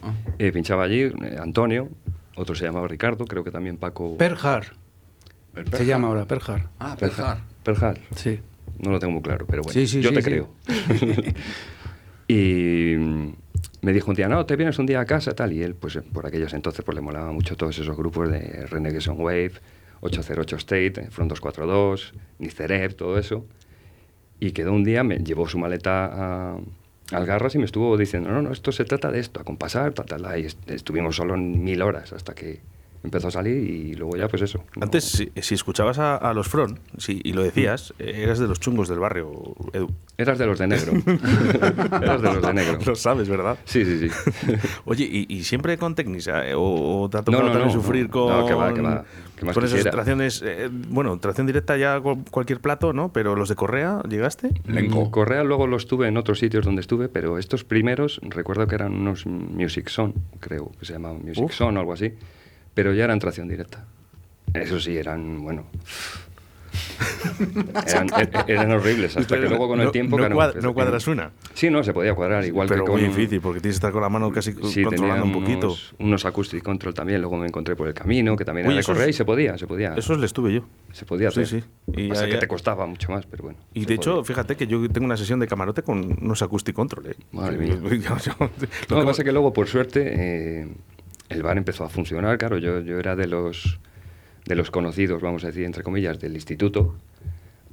Ah. 0.03 0.13
Eh, 0.39 0.53
pinchaba 0.53 0.85
allí 0.85 1.03
eh, 1.03 1.13
Antonio, 1.41 1.89
otro 2.37 2.55
se 2.55 2.65
llamaba 2.65 2.87
Ricardo, 2.89 3.25
creo 3.25 3.43
que 3.45 3.51
también 3.51 3.77
Paco... 3.77 4.17
Perjar. 4.17 4.67
Se 5.73 5.85
llama 5.85 6.07
ahora 6.09 6.25
Perjar. 6.25 6.69
Ah, 6.79 6.97
Perjar. 6.99 7.39
Perjar. 7.65 7.99
Sí. 8.15 8.39
No 8.79 8.93
lo 8.93 9.01
tengo 9.01 9.13
muy 9.15 9.23
claro, 9.23 9.45
pero 9.49 9.63
bueno, 9.63 9.73
Sí, 9.73 9.87
sí, 9.89 10.01
yo 10.01 10.11
sí, 10.11 10.15
te 10.15 10.23
sí. 10.23 10.31
creo. 10.31 10.49
y 12.29 12.95
mm, 12.97 13.33
me 13.83 13.93
dijo 13.93 14.11
un 14.11 14.17
día, 14.17 14.29
no, 14.29 14.45
te 14.47 14.57
vienes 14.57 14.79
un 14.79 14.87
día 14.87 15.01
a 15.01 15.05
casa, 15.07 15.35
tal, 15.35 15.53
y 15.53 15.63
él, 15.63 15.75
pues 15.75 15.97
eh, 15.97 16.03
por 16.03 16.27
aquellos 16.27 16.53
entonces, 16.55 16.85
pues 16.85 16.95
le 16.95 17.01
molaba 17.01 17.33
mucho 17.33 17.57
todos 17.57 17.79
esos 17.79 17.97
grupos 17.97 18.31
de 18.31 18.67
Renegation 18.67 19.17
Wave, 19.21 19.53
808 20.01 20.57
State, 20.57 21.01
eh, 21.01 21.11
Front 21.11 21.31
242, 21.31 22.15
Nicerep, 22.39 22.95
todo 22.97 23.19
eso. 23.19 23.47
Y 24.41 24.53
quedó 24.53 24.73
un 24.73 24.85
día, 24.85 25.03
me 25.03 25.19
llevó 25.19 25.49
su 25.49 25.59
maleta 25.59 26.55
al 27.13 27.27
Garras 27.27 27.55
y 27.55 27.59
me 27.59 27.65
estuvo 27.65 27.97
diciendo, 27.97 28.31
no, 28.31 28.43
no, 28.43 28.53
esto 28.53 28.71
se 28.73 28.85
trata 28.85 29.11
de 29.11 29.19
esto, 29.21 29.41
a 29.41 29.45
compasar, 29.45 29.93
tal, 29.95 30.07
tal, 30.07 30.23
tal", 30.23 30.41
y 30.41 30.47
est- 30.47 30.71
estuvimos 30.71 31.17
solo 31.17 31.37
mil 31.37 31.83
horas 31.83 32.13
hasta 32.13 32.35
que 32.35 32.61
empezó 33.05 33.29
a 33.29 33.31
salir 33.31 33.57
y 33.57 33.95
luego 33.95 34.17
ya, 34.17 34.29
pues 34.29 34.43
eso. 34.43 34.65
no- 34.77 34.83
Antes, 34.85 35.05
si, 35.05 35.31
si 35.41 35.55
escuchabas 35.55 35.99
a, 35.99 36.17
a 36.17 36.35
los 36.35 36.49
Front 36.49 36.79
y 37.09 37.33
lo 37.33 37.43
decías, 37.43 37.95
eh, 37.99 38.23
eras 38.25 38.39
de 38.39 38.47
los 38.49 38.61
chungos 38.61 38.89
del 38.89 38.99
barrio, 38.99 39.31
Edu. 39.73 39.89
Eras 40.17 40.39
de 40.39 40.47
los 40.47 40.59
de 40.59 40.67
negro. 40.67 40.93
Eras 42.03 42.23
de 42.23 42.33
los 42.33 42.43
de 42.45 42.55
negro. 42.55 42.79
Lo 42.85 42.95
sabes, 42.97 43.29
¿verdad? 43.29 43.59
Sí, 43.65 43.85
sí, 43.85 44.09
sí. 44.09 44.57
Oye, 44.85 45.05
¿y, 45.11 45.27
y 45.33 45.45
siempre 45.45 45.79
con 45.79 45.95
Technics? 45.95 46.27
eh, 46.29 46.55
¿O, 46.55 47.03
o 47.03 47.09
te 47.11 47.19
ha 47.19 47.23
tocado 47.23 47.43
No, 47.45 47.49
no, 47.49 47.53
también 47.53 47.75
no, 47.77 47.81
sufrir 47.83 48.05
no. 48.07 48.11
con, 48.11 48.29
No, 48.41 48.47
que 48.47 48.55
va, 48.55 48.75
que 48.75 48.81
va. 48.81 49.05
Más 49.43 49.55
con 49.55 49.63
esas 49.65 49.77
quisiera. 49.77 49.91
tracciones? 49.93 50.43
eh, 50.45 50.69
bueno, 50.89 51.17
tracción 51.21 51.47
directa 51.47 51.77
ya 51.77 52.01
cu- 52.01 52.25
cualquier 52.31 52.61
plato, 52.61 52.93
¿no? 52.93 53.13
Pero 53.13 53.37
los 53.37 53.49
de 53.49 53.55
Correa, 53.55 54.03
¿llegaste? 54.09 54.51
Lenco. 54.67 55.05
Mm, 55.07 55.11
Correa 55.11 55.45
luego 55.45 55.69
los 55.69 55.87
tuve 55.87 56.09
en 56.09 56.17
otros 56.17 56.41
sitios 56.41 56.65
donde 56.65 56.81
estuve, 56.81 57.09
pero 57.09 57.39
estos 57.39 57.63
primeros 57.63 58.21
recuerdo 58.25 58.67
que 58.67 58.75
eran 58.75 58.93
unos 58.95 59.25
Music 59.27 59.89
Zone, 59.91 60.15
creo 60.41 60.73
que 60.81 60.87
se 60.87 60.95
llamaban 60.95 61.23
Music 61.25 61.45
Uf. 61.45 61.55
Zone 61.55 61.77
o 61.77 61.81
algo 61.81 61.93
así, 61.93 62.13
pero 62.79 62.95
ya 62.95 63.03
eran 63.07 63.19
tracción 63.19 63.49
directa. 63.49 63.85
Eso 64.55 64.79
sí, 64.79 64.97
eran, 64.97 65.43
bueno... 65.43 65.65
eran, 67.89 68.07
e- 68.47 68.53
eran 68.53 68.71
horribles, 68.71 69.17
hasta 69.17 69.35
que 69.41 69.49
luego 69.49 69.67
con 69.67 69.81
el 69.81 69.87
No- 69.87 69.91
tiempo... 69.91 70.17
no, 70.17 70.23
claro, 70.27 70.37
cuad- 70.37 70.53
pues, 70.53 70.65
no 70.65 70.75
cuadras 70.75 71.07
una. 71.09 71.33
Sí, 71.55 71.71
no, 71.71 71.83
se 71.83 71.93
podía 71.93 72.15
cuadrar, 72.15 72.45
igual 72.45 72.69
Pero 72.69 72.85
que 72.85 72.91
con... 72.93 73.01
muy 73.01 73.09
difícil, 73.09 73.41
porque 73.41 73.59
tienes 73.61 73.75
que 73.77 73.79
estar 73.79 73.91
con 73.93 74.01
la 74.03 74.09
mano 74.09 74.31
casi 74.31 74.53
Sí, 74.65 74.85
controlando 74.85 75.25
un 75.25 75.33
poquito. 75.33 75.67
unos, 75.69 75.95
unos 75.99 76.25
acoustic 76.25 76.63
control 76.63 76.95
también, 76.95 77.21
luego 77.21 77.37
me 77.37 77.47
encontré 77.49 77.75
por 77.75 77.89
el 77.89 77.95
camino, 77.95 78.37
que 78.37 78.45
también 78.45 78.67
Oye, 78.69 78.75
era 78.75 78.77
de 78.77 78.81
esos- 78.83 78.95
Correa 78.95 79.09
y 79.09 79.13
se 79.13 79.25
podía, 79.25 79.59
se 79.59 79.67
podía. 79.67 79.95
Eso 79.95 80.15
les 80.17 80.33
tuve 80.33 80.53
yo. 80.53 80.63
se 80.93 81.05
podía 81.05 81.33
Sí, 81.33 81.41
hacer. 81.41 81.61
sí. 81.63 81.69
Y 81.97 82.03
Y 82.03 82.09
ya- 82.15 82.25
que 82.27 82.33
ya- 82.35 82.39
te 82.39 82.47
costaba 82.47 82.87
mucho 82.87 83.11
más, 83.11 83.27
pero 83.27 83.43
bueno. 83.43 83.59
Y 83.75 83.85
de 83.85 83.95
hecho, 83.95 84.11
podía. 84.13 84.25
fíjate 84.25 84.57
que 84.57 84.69
yo 84.69 84.89
tengo 84.89 85.05
una 85.07 85.17
sesión 85.17 85.41
de 85.41 85.49
camarote 85.49 85.83
con 85.83 86.17
unos 86.23 86.43
acoustic 86.43 86.77
control. 86.77 87.09
¿eh? 87.09 87.17
Madre 87.33 87.57
Sí, 87.59 87.65
mía. 87.65 87.81
lo 87.83 87.89
que 87.91 87.99
pasa 89.05 89.23
es 89.23 89.25
que 89.25 89.33
luego, 89.33 89.53
por 89.53 89.67
suerte, 89.67 90.13
eh, 90.15 90.69
el 91.29 91.43
bar 91.43 91.59
empezó 91.59 91.85
a 91.85 91.89
funcionar. 91.89 92.39
Claro, 92.39 92.59
yo, 92.59 92.81
yo 92.81 92.99
era 92.99 93.17
de 93.17 93.27
los, 93.27 93.79
de 94.47 94.55
los 94.55 94.71
conocidos, 94.71 95.21
vamos 95.21 95.45
a 95.45 95.49
decir, 95.49 95.65
entre 95.65 95.83
comillas, 95.83 96.19
del 96.19 96.35
instituto, 96.35 96.97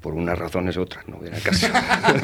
por 0.02 0.14
unas 0.14 0.38
razones 0.38 0.78
u 0.78 0.82
otras, 0.82 1.08
no 1.08 1.18
viene 1.22 1.38
al 1.38 1.42
caso. 1.42 1.68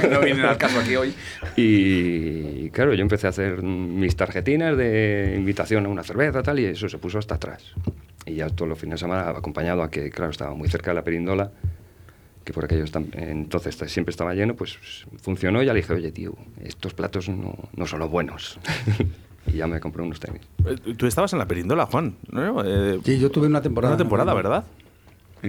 no 0.09 0.19
vienen 0.21 0.45
al 0.45 0.57
caso 0.57 0.79
aquí 0.79 0.95
hoy. 0.95 1.13
y 1.55 2.69
claro, 2.69 2.93
yo 2.93 3.01
empecé 3.01 3.27
a 3.27 3.31
hacer 3.31 3.63
mis 3.63 4.15
tarjetinas 4.15 4.77
de 4.77 5.33
invitación 5.35 5.85
a 5.85 5.89
una 5.89 6.03
cerveza, 6.03 6.43
tal, 6.43 6.59
y 6.59 6.65
eso 6.65 6.87
se 6.87 6.97
puso 6.99 7.17
hasta 7.17 7.35
atrás. 7.35 7.73
Y 8.25 8.35
ya 8.35 8.49
todos 8.49 8.69
los 8.69 8.77
fines 8.77 8.99
de 8.99 9.05
semana, 9.05 9.29
acompañado 9.29 9.81
a 9.81 9.89
que, 9.89 10.11
claro, 10.11 10.31
estaba 10.31 10.53
muy 10.53 10.69
cerca 10.69 10.91
de 10.91 10.95
la 10.95 11.03
perindola, 11.03 11.51
que 12.43 12.53
por 12.53 12.65
aquellos 12.65 12.91
entonces 13.13 13.75
siempre 13.91 14.11
estaba 14.11 14.33
lleno, 14.33 14.55
pues 14.55 14.77
funcionó 15.21 15.63
y 15.63 15.65
ya 15.65 15.73
le 15.73 15.81
dije, 15.81 15.93
oye, 15.93 16.11
tío, 16.11 16.35
estos 16.63 16.93
platos 16.93 17.29
no, 17.29 17.55
no 17.75 17.87
son 17.87 17.99
los 17.99 18.11
buenos. 18.11 18.59
y 19.47 19.53
ya 19.57 19.67
me 19.67 19.79
compré 19.79 20.03
unos 20.03 20.19
tenis. 20.19 20.41
Eh, 20.65 20.93
Tú 20.97 21.05
estabas 21.07 21.33
en 21.33 21.39
la 21.39 21.47
perindola, 21.47 21.85
Juan. 21.87 22.15
¿no? 22.31 22.63
Eh, 22.63 22.99
Sí, 23.03 23.19
yo 23.19 23.29
tuve 23.31 23.47
una 23.47 23.61
temporada. 23.61 23.93
una 23.93 23.97
temporada, 23.97 24.33
¿verdad? 24.33 24.63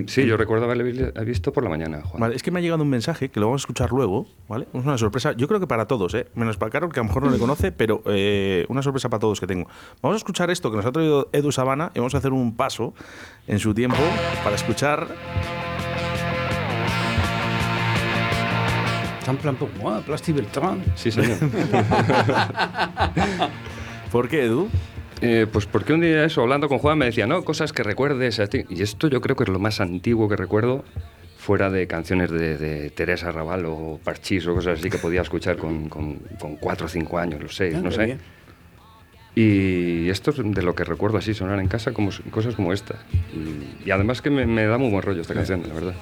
Sí, 0.06 0.24
yo 0.24 0.38
recuerdo 0.38 0.64
haberle 0.64 0.84
vi- 0.84 1.04
visto 1.26 1.52
por 1.52 1.62
la 1.62 1.68
mañana, 1.68 2.00
Juan. 2.00 2.18
Vale, 2.18 2.34
es 2.34 2.42
que 2.42 2.50
me 2.50 2.60
ha 2.60 2.62
llegado 2.62 2.82
un 2.82 2.88
mensaje 2.88 3.28
que 3.28 3.38
lo 3.38 3.44
vamos 3.48 3.60
a 3.60 3.64
escuchar 3.64 3.90
luego, 3.90 4.26
¿vale? 4.48 4.66
Es 4.72 4.82
una 4.86 4.96
sorpresa, 4.96 5.32
yo 5.32 5.46
creo 5.48 5.60
que 5.60 5.66
para 5.66 5.84
todos, 5.86 6.14
¿eh? 6.14 6.28
Menos 6.34 6.56
para 6.56 6.70
Carol, 6.70 6.90
que 6.90 7.00
a 7.00 7.02
lo 7.02 7.08
mejor 7.08 7.24
no 7.24 7.30
le 7.30 7.36
conoce, 7.38 7.72
pero 7.72 8.02
eh, 8.06 8.64
una 8.70 8.80
sorpresa 8.82 9.10
para 9.10 9.20
todos 9.20 9.38
que 9.38 9.46
tengo. 9.46 9.68
Vamos 10.00 10.14
a 10.14 10.18
escuchar 10.18 10.50
esto 10.50 10.70
que 10.70 10.78
nos 10.78 10.86
ha 10.86 10.92
traído 10.92 11.28
Edu 11.34 11.52
Sabana 11.52 11.90
y 11.94 11.98
vamos 11.98 12.14
a 12.14 12.18
hacer 12.18 12.32
un 12.32 12.56
paso 12.56 12.94
en 13.46 13.58
su 13.58 13.74
tiempo 13.74 13.98
para 14.42 14.56
escuchar. 14.56 15.08
Plan 19.42 19.56
pour 19.56 19.68
moi, 19.80 20.00
Plasti 20.04 20.32
Beltrán. 20.32 20.82
Sí, 20.94 21.10
señor. 21.10 21.36
¿Por 24.12 24.28
qué, 24.28 24.44
Edu? 24.44 24.68
Eh, 25.22 25.46
pues 25.50 25.66
porque 25.66 25.92
un 25.94 26.00
día 26.02 26.24
eso, 26.24 26.42
hablando 26.42 26.68
con 26.68 26.78
Juan, 26.78 26.98
me 26.98 27.06
decía, 27.06 27.26
no, 27.26 27.42
cosas 27.44 27.72
que 27.72 27.82
recuerdes 27.82 28.38
a 28.40 28.46
ti. 28.46 28.64
Y 28.68 28.82
esto 28.82 29.08
yo 29.08 29.20
creo 29.20 29.34
que 29.36 29.44
es 29.44 29.48
lo 29.48 29.58
más 29.58 29.80
antiguo 29.80 30.28
que 30.28 30.36
recuerdo, 30.36 30.84
fuera 31.38 31.70
de 31.70 31.86
canciones 31.86 32.30
de, 32.30 32.58
de 32.58 32.90
Teresa 32.90 33.32
Raval 33.32 33.64
o 33.66 33.98
Parchís 34.04 34.46
o 34.46 34.54
cosas 34.54 34.78
así 34.78 34.90
que 34.90 34.98
podía 34.98 35.22
escuchar 35.22 35.56
con, 35.56 35.88
con, 35.88 36.16
con 36.38 36.56
cuatro 36.56 36.86
o 36.86 36.88
cinco 36.88 37.18
años, 37.18 37.40
los 37.42 37.56
seis, 37.56 37.74
Ah, 37.76 37.80
no 37.82 37.90
sé. 37.90 38.04
bien. 38.04 38.18
Y 39.34 40.10
esto 40.10 40.30
es 40.30 40.36
de 40.44 40.62
lo 40.62 40.74
que 40.74 40.84
recuerdo 40.84 41.16
así, 41.16 41.32
sonar 41.32 41.58
en 41.58 41.66
casa, 41.68 41.92
como 41.92 42.10
cosas 42.30 42.54
como 42.54 42.72
esta. 42.72 42.96
Y, 43.32 43.88
y 43.88 43.90
además 43.90 44.20
que 44.20 44.28
me, 44.28 44.44
me 44.44 44.66
da 44.66 44.76
muy 44.76 44.90
buen 44.90 45.02
rollo 45.02 45.22
esta 45.22 45.32
canción, 45.32 45.62
la 45.66 45.72
verdad. 45.74 45.94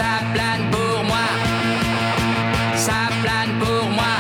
ça 0.00 0.14
plane 0.33 0.64
pour 0.71 1.04
moi, 1.11 1.26
ça 2.75 3.00
plane 3.23 3.52
pour 3.62 3.85
moi, 3.97 4.14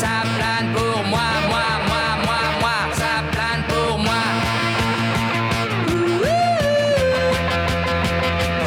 ça 0.00 0.14
plane 0.36 0.68
pour 0.76 0.98
moi, 1.12 1.28
moi, 1.50 1.66
moi, 1.90 2.06
moi, 2.26 2.42
moi, 2.62 2.78
ça 3.00 3.12
plane 3.32 3.64
pour 3.72 3.98
moi. 4.06 4.22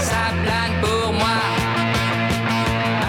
Ça 0.09 0.23
plane 0.43 0.75
pour 0.83 1.11
moi. 1.21 1.37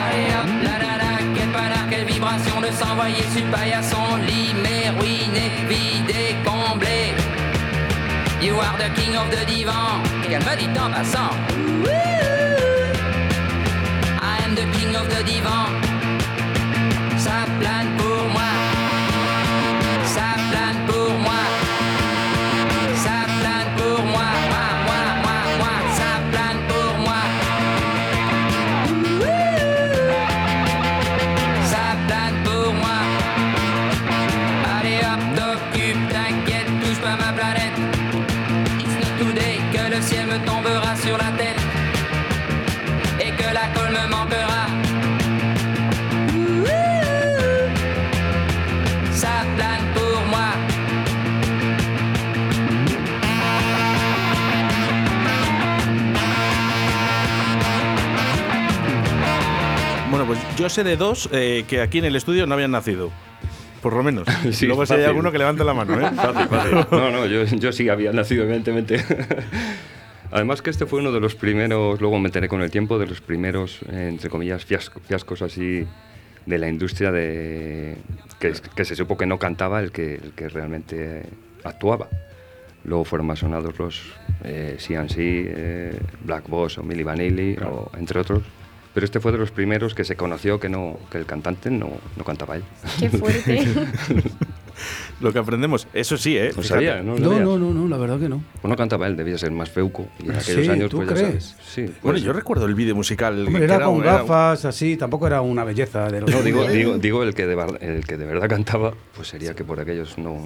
Allez 0.02 0.33
hop, 0.38 0.50
la 0.67 0.75
la 0.85 0.95
la, 1.02 1.12
quelle 1.35 1.52
panard, 1.57 1.87
quelle 1.90 2.07
vibration 2.07 2.62
de 2.62 2.71
s'envoyer 2.81 3.25
supaya 3.37 3.81
à 3.81 3.83
son 3.83 4.17
lit, 4.28 4.55
mais 4.64 4.88
ruiné, 4.99 5.47
vidé, 5.69 6.25
comblé. 6.47 7.12
You 8.40 8.55
are 8.59 8.78
the 8.78 8.88
king 8.99 9.14
of 9.17 9.28
the 9.35 9.45
divan. 9.45 10.00
Calme 10.31 10.57
dit 10.59 10.81
en 10.81 10.90
passant. 10.90 11.48
divan. 15.23 15.77
Pues 60.28 60.38
yo 60.56 60.68
sé 60.68 60.85
de 60.85 60.97
dos 60.97 61.28
eh, 61.32 61.64
que 61.66 61.80
aquí 61.80 61.99
en 61.99 62.04
el 62.04 62.14
estudio 62.14 62.47
no 62.47 62.54
habían 62.54 62.70
nacido. 62.70 63.11
Por 63.82 63.94
lo 63.94 64.02
menos. 64.04 64.26
Sí, 64.52 64.66
Luego 64.66 64.87
si 64.87 64.94
hay 64.94 65.04
alguno 65.04 65.32
que 65.32 65.38
levante 65.38 65.64
la 65.64 65.75
mano, 65.75 65.94
¿eh? 66.00 66.11
Fácil, 66.16 66.47
fácil. 66.49 66.75
No, 66.92 67.11
no, 67.11 67.26
yo, 67.26 67.44
yo 67.44 67.73
sí 67.73 67.88
había 67.88 68.12
nacido, 68.12 68.44
evidentemente. 68.44 69.04
Además 70.30 70.61
que 70.62 70.70
este 70.70 70.85
fue 70.87 71.00
uno 71.00 71.11
de 71.11 71.20
los 71.20 71.35
primeros, 71.35 72.00
luego 72.00 72.18
me 72.18 72.26
enteré 72.28 72.49
con 72.49 72.61
el 72.61 72.70
tiempo, 72.70 72.99
de 72.99 73.06
los 73.06 73.20
primeros, 73.20 73.80
eh, 73.90 74.08
entre 74.11 74.28
comillas, 74.28 74.66
fiasco- 74.68 75.00
fiascos 75.00 75.40
así 75.42 75.87
de 76.44 76.58
la 76.58 76.68
industria 76.68 77.11
de 77.12 77.97
que, 78.38 78.52
que 78.75 78.85
se 78.85 78.94
supo 78.94 79.16
que 79.16 79.26
no 79.26 79.38
cantaba 79.38 79.80
el 79.80 79.90
que, 79.90 80.14
el 80.16 80.32
que 80.32 80.49
realmente 80.49 81.23
actuaba. 81.64 82.08
Luego 82.85 83.04
fueron 83.04 83.26
más 83.26 83.38
sonados 83.38 83.78
los 83.78 84.12
eh, 84.44 84.76
CNC, 84.78 85.14
eh, 85.18 85.99
Black 86.25 86.49
Boss 86.49 86.78
o 86.78 86.82
Milli 86.82 87.02
Vanilli, 87.04 87.56
o, 87.64 87.90
entre 87.99 88.20
otros. 88.20 88.42
Pero 88.99 89.05
este 89.05 89.21
fue 89.21 89.31
de 89.31 89.38
los 89.38 89.52
primeros 89.52 89.95
que 89.95 90.02
se 90.02 90.17
conoció 90.17 90.59
que, 90.59 90.69
no, 90.69 90.99
que 91.09 91.19
el 91.19 91.25
cantante 91.25 91.71
no, 91.71 91.88
no 92.17 92.25
cantaba 92.25 92.57
él. 92.57 92.64
Qué 92.99 93.09
fuerte. 93.09 93.64
Lo 95.21 95.33
que 95.33 95.38
aprendemos. 95.38 95.87
Eso 95.93 96.17
sí, 96.17 96.37
¿eh? 96.37 96.50
No 96.57 96.64
sabía, 96.64 97.00
¿no? 97.00 97.17
No, 97.17 97.38
no, 97.38 97.57
no, 97.57 97.73
no, 97.73 97.87
la 97.87 97.97
verdad 97.97 98.19
que 98.19 98.28
no. 98.28 98.43
Pues 98.61 98.69
no 98.69 98.76
cantaba 98.76 99.07
él, 99.07 99.17
debía 99.17 99.38
ser 99.38 99.52
más 99.52 99.71
feuco. 99.71 100.09
Y 100.19 100.25
en 100.25 100.31
aquellos 100.37 100.64
Sí, 100.64 100.69
años, 100.69 100.90
¿tú 100.90 100.97
pues 100.97 101.11
ya 101.11 101.14
crees? 101.14 101.45
sabes. 101.45 101.57
Sí, 101.64 101.83
Bueno, 101.83 101.99
pues- 102.02 102.23
yo 102.25 102.33
recuerdo 102.33 102.67
el 102.67 102.75
vídeo 102.75 102.97
musical. 102.97 103.38
Hombre, 103.47 103.61
que 103.61 103.64
era 103.67 103.76
era 103.76 103.85
con 103.87 103.95
un- 103.95 104.02
era 104.02 104.12
un- 104.14 104.19
gafas, 104.28 104.64
así, 104.64 104.97
tampoco 104.97 105.28
era 105.28 105.40
una 105.40 105.62
belleza 105.62 106.09
de 106.11 106.23
los 106.23 106.31
No, 106.33 106.43
digo, 106.43 106.67
digo, 106.67 106.99
digo 106.99 107.23
el, 107.23 107.34
que 107.37 107.47
de, 107.47 107.54
el 107.82 108.04
que 108.04 108.17
de 108.17 108.26
verdad 108.26 108.49
cantaba, 108.49 108.95
pues 109.15 109.28
sería 109.28 109.54
que 109.54 109.63
por 109.63 109.78
aquellos 109.78 110.19
no, 110.19 110.39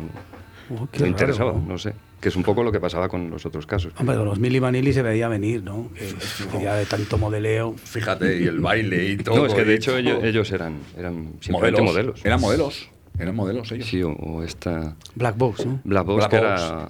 Oh, 0.80 0.88
qué 0.90 1.06
interesaba, 1.06 1.52
raro. 1.52 1.64
no 1.66 1.76
sé. 1.78 1.92
Que 2.20 2.28
es 2.28 2.36
un 2.36 2.42
poco 2.44 2.62
lo 2.62 2.70
que 2.72 2.78
pasaba 2.80 3.08
con 3.08 3.30
los 3.30 3.44
otros 3.46 3.66
casos. 3.66 3.92
Hombre, 3.98 4.16
con 4.16 4.24
los 4.26 4.38
Milli 4.38 4.58
Vanilli 4.60 4.92
se 4.92 5.02
veía 5.02 5.28
venir, 5.28 5.62
¿no? 5.62 5.90
Que, 5.94 6.62
ya 6.62 6.76
de 6.76 6.86
tanto 6.86 7.18
modeleo. 7.18 7.74
Fíjate, 7.76 8.38
y 8.40 8.44
el 8.46 8.60
baile 8.60 9.04
y 9.10 9.16
todo. 9.24 9.36
No, 9.36 9.46
es 9.46 9.54
que 9.54 9.64
de 9.64 9.74
hecho 9.74 9.96
ellos, 9.96 10.22
ellos 10.22 10.50
eran, 10.52 10.78
eran 10.96 11.32
simplemente 11.40 11.82
modelos. 11.82 12.24
Eran 12.24 12.40
modelos. 12.40 12.88
Eran 13.18 13.34
modelos 13.36 13.70
ellos. 13.72 13.86
Sí, 13.88 14.02
o, 14.02 14.10
o 14.12 14.42
esta 14.42 14.96
Black 15.16 15.36
Box, 15.36 15.66
¿no? 15.66 15.80
Black 15.84 16.06
Box, 16.06 16.16
Black 16.16 16.30
que 16.30 16.36
Box. 16.38 16.62
era 16.62 16.88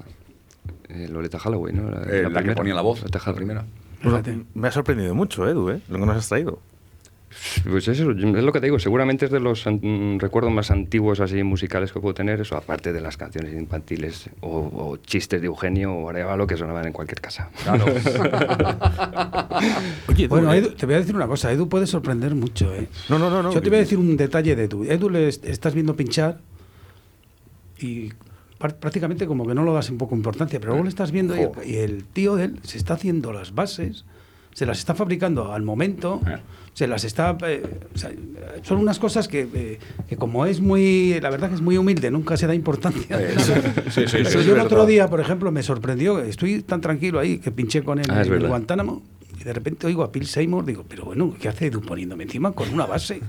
eh, 0.89 1.09
Loleta 1.09 1.39
Holloway, 1.45 1.73
¿no? 1.73 1.89
Era 1.89 2.03
Eh, 2.29 2.31
la, 2.31 2.43
que 2.43 2.53
ponía 2.55 2.75
la 2.75 2.83
voz. 2.83 3.01
Loleta 3.01 3.21
La 3.27 3.35
primera. 3.35 3.65
Me 4.55 4.69
ha 4.69 4.71
sorprendido 4.73 5.15
mucho, 5.15 5.49
Edu, 5.49 5.71
¿eh? 5.71 5.81
Lo 5.89 5.99
que 5.99 6.07
nos 6.07 6.17
has 6.17 6.29
traído. 6.29 6.61
Pues 7.69 7.89
eso, 7.89 8.11
es 8.11 8.17
lo 8.19 8.53
que 8.53 8.61
te 8.61 8.67
digo, 8.67 8.79
seguramente 8.79 9.27
es 9.27 9.31
de 9.31 9.41
los 9.41 9.67
an- 9.67 10.19
recuerdos 10.21 10.53
más 10.53 10.71
antiguos 10.71 11.21
así 11.21 11.43
musicales 11.43 11.93
que 11.93 12.01
puedo 12.01 12.15
tener, 12.15 12.41
eso 12.41 12.57
aparte 12.57 12.93
de 12.93 13.01
las 13.01 13.17
canciones 13.17 13.55
infantiles 13.55 14.29
o, 14.41 14.71
o 14.75 14.97
chistes 14.99 15.41
de 15.41 15.47
Eugenio 15.47 15.93
o 15.93 16.09
Arevalo 16.11 16.47
que 16.47 16.57
sonaban 16.57 16.87
en 16.87 16.93
cualquier 16.93 17.21
casa. 17.21 17.51
Claro. 17.63 17.85
Oye, 20.09 20.25
Edu, 20.25 20.29
Bueno, 20.29 20.53
¿eh? 20.53 20.59
Edu, 20.59 20.71
te 20.71 20.87
voy 20.87 20.97
a 20.97 20.99
decir 20.99 21.15
una 21.15 21.27
cosa. 21.27 21.53
Edu 21.53 21.69
puede 21.69 21.87
sorprender 21.87 22.35
mucho, 22.35 22.75
¿eh? 22.75 22.89
No, 23.09 23.19
no, 23.19 23.31
no. 23.31 23.43
no. 23.43 23.53
Yo 23.53 23.63
te 23.63 23.69
voy 23.69 23.79
a 23.79 23.81
decir 23.81 23.99
un 23.99 24.17
detalle 24.17 24.57
de 24.57 24.65
Edu. 24.65 24.85
Edu 24.85 25.11
le 25.11 25.29
est- 25.29 25.45
estás 25.45 25.75
viendo 25.75 25.97
pinchar 25.97 26.39
y 27.79 28.13
prácticamente 28.59 29.27
como 29.27 29.47
que 29.47 29.55
no 29.55 29.65
lo 29.65 29.75
das 29.75 29.91
un 29.91 29.99
poco 29.99 30.15
importancia, 30.15 30.61
pero 30.61 30.71
luego 30.73 30.85
le 30.85 30.91
estás 30.91 31.11
viendo 31.11 31.35
y 31.65 31.77
el 31.77 32.05
tío 32.05 32.37
de 32.37 32.45
él 32.45 32.61
se 32.63 32.79
está 32.79 32.95
haciendo 32.95 33.33
las 33.33 33.55
bases, 33.57 34.05
se 34.53 34.67
las 34.67 34.79
está 34.79 34.95
fabricando 34.95 35.53
al 35.53 35.63
momento, 35.63 36.21
Eh. 36.27 36.37
se 36.75 36.87
las 36.87 37.05
está... 37.05 37.37
eh, 37.47 37.63
o 37.95 37.99
sea, 37.99 38.11
son 38.63 38.79
unas 38.79 38.99
cosas 38.99 39.29
que, 39.29 39.49
eh, 39.55 39.79
que 40.09 40.17
como 40.17 40.47
es 40.47 40.61
muy... 40.61 41.19
La 41.21 41.31
verdad 41.31 41.49
que 41.49 41.55
es 41.57 41.61
muy 41.61 41.77
humilde, 41.79 42.11
nunca 42.11 42.37
se 42.37 42.47
da 42.47 42.55
importancia. 42.55 43.21
Eh, 43.21 43.35
sí, 43.39 43.53
sí, 43.91 44.03
sí, 44.07 44.17
Pero 44.25 44.41
es 44.41 44.47
yo 44.47 44.55
el 44.55 44.61
otro 44.61 44.87
día, 44.87 45.09
por 45.09 45.21
ejemplo, 45.21 45.51
me 45.51 45.63
sorprendió, 45.63 46.19
estoy 46.21 46.63
tan 46.63 46.81
tranquilo 46.81 47.19
ahí 47.19 47.39
que 47.39 47.51
pinché 47.51 47.83
con 47.83 47.99
él 47.99 48.07
Ah, 48.11 48.23
en. 48.23 48.47
Guantánamo 48.47 49.03
y 49.41 49.45
de 49.45 49.53
repente 49.53 49.87
oigo 49.87 50.03
a 50.05 50.09
Bill 50.09 50.27
Seymour, 50.27 50.65
digo, 50.65 50.85
pero 50.89 51.05
bueno, 51.07 51.35
¿qué 51.41 51.49
hace 51.49 51.67
Edu 51.67 51.81
poniéndome 51.81 52.25
encima 52.25 52.53
con 52.53 52.73
una 52.73 52.87
base? 52.87 53.21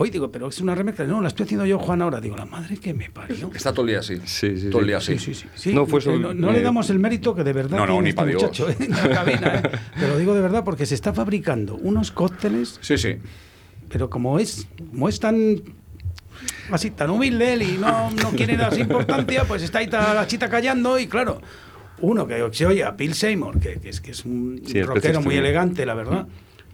Hoy 0.00 0.10
digo, 0.10 0.30
pero 0.30 0.48
es 0.48 0.60
una 0.60 0.74
remezcla. 0.76 1.04
No, 1.06 1.20
la 1.20 1.26
estoy 1.28 1.44
haciendo 1.44 1.66
yo, 1.66 1.78
Juan, 1.78 2.00
ahora. 2.02 2.20
Digo, 2.20 2.36
la 2.36 2.44
madre 2.46 2.76
que 2.76 2.94
me 2.94 3.10
parió. 3.10 3.50
Está 3.54 3.72
todo 3.72 3.82
el 3.82 3.88
día 3.88 3.98
así. 3.98 4.16
Sí, 4.24 4.56
sí, 4.56 4.70
Todo 4.70 4.80
el 4.80 4.84
sí. 4.84 4.88
día 4.88 4.96
así. 4.98 5.18
Sí, 5.18 5.34
sí, 5.34 5.34
sí. 5.34 5.48
sí. 5.54 5.74
No 5.74 5.86
fue 5.86 6.00
Eh, 6.00 6.18
no, 6.18 6.32
no 6.32 6.52
le 6.52 6.62
damos 6.62 6.88
el 6.90 6.98
mérito 7.00 7.34
que 7.34 7.42
de 7.42 7.52
verdad 7.52 7.76
No, 7.78 7.86
no, 7.86 7.92
tiene 7.94 8.02
ni 8.04 8.08
este 8.10 8.16
pa' 8.22 8.26
Dios. 8.26 8.42
muchacho 8.42 8.70
¿eh? 8.70 8.76
en 8.78 8.90
la 8.92 9.08
cabina. 9.10 9.54
¿eh? 9.56 9.70
Te 9.98 10.06
lo 10.08 10.16
digo 10.18 10.34
de 10.34 10.40
verdad 10.40 10.62
porque 10.64 10.86
se 10.86 10.94
está 10.94 11.12
fabricando 11.12 11.74
unos 11.74 12.12
cócteles, 12.12 12.78
Sí, 12.80 12.96
sí. 12.96 13.16
pero 13.88 14.08
como 14.08 14.38
es, 14.38 14.68
como 14.90 15.08
es 15.08 15.18
tan 15.18 15.60
así 16.70 16.90
tan 16.92 17.10
humilde 17.10 17.54
él 17.54 17.62
y 17.62 17.78
no, 17.78 18.10
no 18.12 18.30
quiere 18.30 18.56
dar 18.56 18.78
importancia, 18.78 19.44
pues 19.46 19.62
está 19.64 19.78
ahí 19.80 19.88
ta- 19.88 20.14
la 20.14 20.26
chita 20.28 20.48
callando 20.48 20.96
y 20.98 21.08
claro, 21.08 21.40
uno 22.00 22.24
que 22.28 22.48
se 22.52 22.66
oye 22.66 22.84
a 22.84 22.92
Bill 22.92 23.14
Seymour, 23.14 23.58
que, 23.58 23.80
que 23.80 23.88
es, 23.88 24.00
que 24.00 24.12
es 24.12 24.24
un 24.24 24.62
Sí, 24.64 24.80
rockero 24.82 25.20
muy 25.22 25.34
elegante, 25.36 25.84
la 25.84 25.94
verdad. 25.94 26.28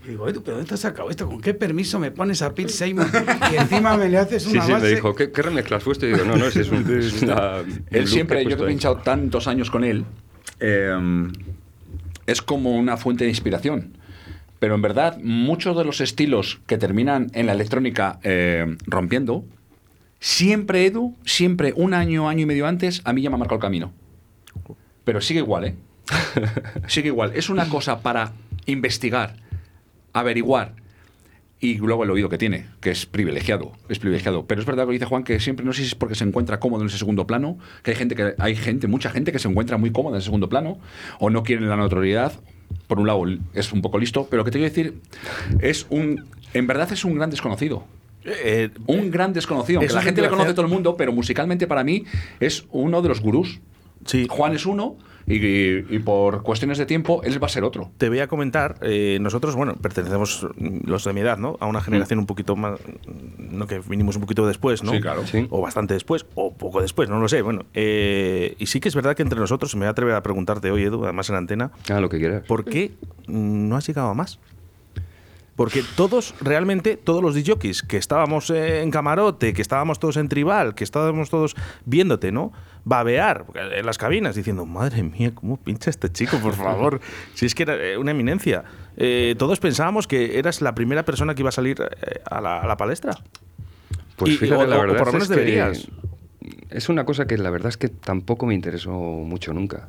Y 0.05 0.09
digo, 0.11 0.29
Edu, 0.29 0.43
¿pero 0.43 0.57
dónde 0.57 0.69
te 0.69 0.75
has 0.75 0.81
sacado 0.81 1.09
esto? 1.11 1.27
¿Con 1.27 1.41
qué 1.41 1.55
permiso 1.55 1.99
me 1.99 2.11
pones 2.11 2.43
a 2.43 2.51
Bill 2.51 2.69
Seymour 2.69 3.07
y 3.53 3.57
encima 3.57 3.97
me 3.97 4.09
le 4.09 4.19
haces 4.19 4.43
Sí, 4.43 4.51
una 4.53 4.67
sí, 4.67 4.73
base? 4.73 4.85
me 4.85 4.95
dijo, 4.95 5.15
¿qué, 5.15 5.31
qué 5.33 5.43
remezclas 5.43 5.83
fuiste? 5.83 6.07
Y 6.09 6.13
digo, 6.13 6.25
no, 6.25 6.37
no, 6.37 6.47
ese 6.47 6.61
es 6.63 6.71
un... 6.71 6.79
es 6.99 7.23
una- 7.23 7.61
un 7.61 7.85
Él 7.91 8.07
siempre, 8.09 8.45
yo 8.45 8.57
que 8.57 8.65
he 8.65 8.67
pinchado 8.67 8.97
tantos 8.99 9.47
años 9.49 9.71
con 9.71 9.83
él, 9.85 10.05
eh, 10.61 10.95
es 12.27 12.43
como 12.43 12.73
una 12.77 12.97
fuente 12.97 13.25
de 13.25 13.31
inspiración. 13.31 13.97
Pero 14.59 14.75
en 14.75 14.83
verdad, 14.83 15.19
muchos 15.23 15.77
de 15.77 15.85
los 15.85 16.01
estilos 16.01 16.61
que 16.67 16.79
terminan 16.79 17.31
en 17.35 17.47
la 17.47 17.53
electrónica 17.53 18.19
eh, 18.23 18.77
rompiendo, 18.87 19.45
siempre 20.21 20.87
Edu, 20.87 21.17
siempre 21.25 21.73
un 21.77 21.93
año, 21.95 22.29
año 22.29 22.43
y 22.43 22.47
medio 22.47 22.67
antes, 22.67 23.03
a 23.05 23.13
mí 23.13 23.21
ya 23.23 23.31
me 23.31 23.35
ha 23.37 23.39
marcado 23.39 23.57
el 23.57 23.63
camino. 23.63 23.93
Pero 25.05 25.21
sigue 25.21 25.41
igual, 25.41 25.65
¿eh? 25.65 25.75
sigue 26.89 27.09
igual. 27.09 27.33
Es 27.35 27.51
una 27.51 27.69
cosa 27.69 28.01
para 28.01 28.33
investigar, 28.65 29.37
averiguar. 30.15 30.75
Y 31.61 31.77
luego 31.79 32.05
el 32.05 32.11
oído 32.11 32.29
que 32.29 32.37
tiene, 32.37 32.67
que 32.81 32.91
es 32.91 33.07
privilegiado, 33.07 33.73
es 33.89 33.99
privilegiado. 33.99 34.45
Pero 34.47 34.61
es 34.61 34.67
verdad 34.67 34.87
que 34.87 34.93
dice 34.93 35.07
Juan 35.07 35.25
que 35.25 35.41
siempre, 35.41 35.65
no 35.65 35.73
sé 35.73 35.81
si 35.83 35.89
es 35.89 35.95
porque 35.95 36.15
se 36.15 36.25
encuentra 36.25 36.61
cómodo 36.61 36.83
en 36.83 36.89
ese 36.89 36.99
segundo 36.99 37.27
plano, 37.27 37.59
que 37.83 37.93
hay 37.93 37.97
gente, 37.97 38.15
que 38.15 38.35
hay 38.39 38.55
gente, 38.55 38.87
mucha 38.87 39.09
gente 39.11 39.33
que 39.33 39.39
se 39.39 39.49
encuentra 39.49 39.79
muy 39.79 39.91
cómoda 39.91 40.17
en 40.17 40.19
ese 40.19 40.27
segundo 40.27 40.49
plano, 40.51 40.79
o 41.21 41.31
no 41.31 41.43
quieren 41.43 41.69
la 41.69 41.77
notoriedad. 41.77 42.33
Por 42.87 42.99
un 42.99 43.07
lado 43.07 43.23
es 43.55 43.73
un 43.73 43.81
poco 43.81 43.99
listo, 43.99 44.27
pero 44.29 44.39
lo 44.41 44.45
que 44.45 44.51
te 44.51 44.59
quiero 44.59 44.75
decir 44.75 45.01
es 45.61 45.87
un, 45.91 46.25
en 46.53 46.67
verdad 46.67 46.93
es 46.93 47.05
un 47.05 47.15
gran 47.15 47.31
desconocido. 47.31 47.85
Eh, 48.27 48.71
Un 48.87 49.11
gran 49.11 49.33
desconocido. 49.33 49.81
Eso 49.81 49.89
Que 49.89 49.95
la 49.95 50.03
gente 50.03 50.21
le 50.23 50.29
conoce 50.29 50.47
hace- 50.49 50.55
todo 50.55 50.67
el 50.67 50.73
mundo, 50.73 50.97
pero 50.97 51.13
musicalmente 51.13 51.67
para 51.67 51.85
mí 51.85 52.05
es 52.41 52.65
uno 52.73 53.01
de 53.01 53.09
los 53.09 53.21
gurús. 53.21 53.61
Sí. 54.05 54.27
Juan 54.29 54.55
es 54.55 54.67
uno 54.67 54.97
y, 55.27 55.37
y- 55.37 55.87
y 55.89 55.99
por 56.01 56.43
cuestiones 56.43 56.77
de 56.79 56.85
tiempo 56.87 57.23
él 57.25 57.43
va 57.43 57.47
a 57.47 57.49
ser 57.51 57.65
otro. 57.65 57.91
Te 57.97 58.09
voy 58.11 58.19
a 58.21 58.27
comentar, 58.29 58.77
eh, 58.83 59.17
nosotros, 59.21 59.57
bueno, 59.57 59.75
pertenecemos, 59.77 60.47
mm, 60.57 60.81
los 60.89 61.05
de 61.05 61.13
mi 61.15 61.21
edad, 61.21 61.39
¿no? 61.39 61.57
A 61.61 61.67
una 61.67 61.81
generación 61.81 62.19
un 62.19 62.27
poquito 62.27 62.57
más, 62.57 62.79
mm, 62.81 63.57
no 63.57 63.67
que 63.67 63.79
vinimos 63.81 64.17
un 64.17 64.21
poquito 64.23 64.47
después, 64.47 64.83
¿no? 64.83 64.93
Sí, 64.93 65.01
claro. 65.01 65.27
Sí. 65.27 65.47
O 65.51 65.61
bastante 65.63 65.95
después, 65.95 66.27
o 66.35 66.53
poco 66.53 66.83
después, 66.83 67.09
no 67.09 67.19
lo 67.21 67.29
sé. 67.29 67.41
Bueno, 67.43 67.65
eh, 67.73 68.55
y 68.59 68.67
sí 68.67 68.81
que 68.81 68.89
es 68.89 68.95
verdad 68.95 69.17
que 69.17 69.23
entre 69.23 69.41
nosotros, 69.41 69.75
me 69.77 69.81
voy 69.81 69.87
a 69.87 69.91
atrever 69.91 70.15
a 70.15 70.23
preguntarte 70.23 70.71
hoy, 70.71 70.83
Edu, 70.83 71.05
además 71.05 71.31
en 71.31 71.37
antena, 71.37 71.71
Ah, 71.89 72.01
lo 72.01 72.09
que 72.11 72.19
quieras. 72.19 72.43
¿por 72.47 72.65
qué 72.65 72.93
mm, 73.27 73.69
no 73.69 73.77
has 73.77 73.87
llegado 73.87 74.09
a 74.09 74.15
más? 74.15 74.39
Porque 75.57 75.85
todos, 75.97 76.35
realmente, 76.41 76.97
todos 76.97 77.23
los 77.23 77.37
DJs 77.37 77.83
que 77.85 77.97
estábamos 77.97 78.51
en 78.51 78.91
camarote, 78.91 79.53
que 79.53 79.63
estábamos 79.63 80.01
todos 80.01 80.17
en 80.17 80.29
tribal, 80.29 80.75
que 80.75 80.83
estábamos 80.83 81.31
todos 81.31 81.55
viéndote, 81.87 82.33
¿no? 82.33 82.53
Babear 82.87 83.47
en 83.55 83.87
las 83.87 83.97
cabinas 83.97 84.35
diciendo, 84.37 84.67
madre 84.67 85.03
mía, 85.03 85.33
¿cómo 85.35 85.57
pincha 85.57 85.89
este 85.91 86.11
chico, 86.13 86.39
por 86.39 86.55
favor? 86.55 87.01
si 87.35 87.47
es 87.47 87.55
que 87.55 87.63
era 87.63 87.77
eh, 87.77 87.97
una 87.97 88.11
eminencia. 88.11 88.65
Eh, 88.97 89.35
todos 89.39 89.59
pensábamos 89.59 90.07
que 90.07 90.39
eras 90.39 90.61
la 90.61 90.75
primera 90.75 91.05
persona 91.05 91.35
que 91.35 91.41
iba 91.43 91.49
a 91.49 91.53
salir 91.53 91.77
eh, 91.81 92.21
a, 92.31 92.41
la, 92.43 92.61
a 92.61 92.67
la 92.67 92.77
palestra. 92.77 93.17
Pues 94.17 94.33
Y- 94.33 94.37
fíjate, 94.37 94.63
o- 94.63 94.67
la 94.67 94.77
o- 94.77 94.79
o 94.79 94.83
verdad 94.83 94.99
por 94.99 95.07
lo 95.09 95.13
menos 95.15 95.31
es 95.31 95.35
que 95.35 95.41
deberías. 95.41 95.89
Es 96.71 96.89
una 96.91 97.05
cosa 97.07 97.27
que 97.27 97.39
la 97.39 97.49
verdad 97.51 97.69
es 97.71 97.77
que 97.79 97.89
tampoco 97.89 98.45
me 98.47 98.55
interesó 98.55 98.91
mucho 98.91 99.55
nunca. 99.55 99.89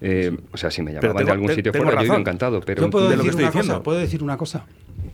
Eh, 0.00 0.36
o 0.52 0.56
sea, 0.56 0.70
si 0.70 0.80
me 0.82 0.92
llamaban 0.92 1.16
tengo- 1.16 1.26
de 1.26 1.32
algún 1.32 1.50
sitio 1.54 1.72
fuera, 1.72 2.00
yo 2.00 2.06
iba 2.06 2.16
encantado. 2.16 2.60
Pero 2.62 2.82
Yo 2.82 2.90
puedo 2.90 3.08
de 3.10 3.16
lo 3.16 3.22
que 3.22 3.28
decir 3.28 3.40
estoy 3.40 3.44
una 3.44 3.50
cosa, 3.52 3.60
diciendo. 3.62 3.82
puedo 3.82 3.98
decir 3.98 4.22
una 4.22 4.36
cosa. 4.38 4.66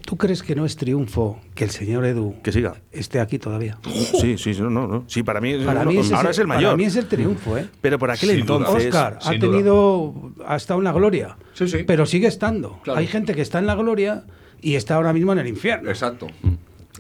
¿Tú 0.05 0.17
crees 0.17 0.43
que 0.43 0.55
no 0.57 0.65
es 0.67 0.77
triunfo 0.77 1.41
que 1.55 1.65
el 1.65 1.71
señor 1.71 2.05
Edu 2.05 2.35
Que 2.43 2.51
siga. 2.53 2.75
esté 2.91 3.21
aquí 3.21 3.39
todavía? 3.39 3.79
Sí, 4.21 4.37
sí, 4.39 4.55
sí, 4.55 4.61
no, 4.61 4.71
no. 4.71 5.05
Sí, 5.07 5.23
para 5.23 5.41
mí, 5.41 5.55
Para 5.65 5.85
no, 5.85 5.91
mí 5.91 5.99
es 5.99 6.11
ahora 6.13 6.31
es 6.31 6.39
el 6.39 6.47
mayor. 6.47 6.65
Para 6.71 6.77
mí 6.77 6.85
es 6.85 6.97
el 6.97 7.07
triunfo, 7.07 7.57
¿eh? 7.57 7.69
Pero 7.81 7.99
por 7.99 8.11
aquel 8.11 8.31
Sin 8.31 8.47
duda. 8.47 8.59
entonces. 8.59 8.87
Oscar 8.87 9.19
ha 9.23 9.31
tenido, 9.39 10.33
ha 10.47 10.57
estado 10.57 10.81
en 10.81 10.85
la 10.85 10.93
gloria, 10.93 11.37
Sí, 11.55 11.69
sí. 11.69 11.79
pero 11.87 12.07
sigue 12.07 12.27
estando. 12.27 12.81
Claro. 12.83 12.99
Hay 12.99 13.07
gente 13.07 13.35
que 13.35 13.43
está 13.43 13.59
en 13.61 13.67
la 13.67 13.75
gloria 13.77 14.25
y 14.61 14.75
está 14.75 14.97
ahora 14.97 15.13
mismo 15.13 15.33
en 15.33 15.39
el 15.39 15.47
infierno. 15.47 15.89
Exacto. 15.91 16.27
Mm. 16.43 16.49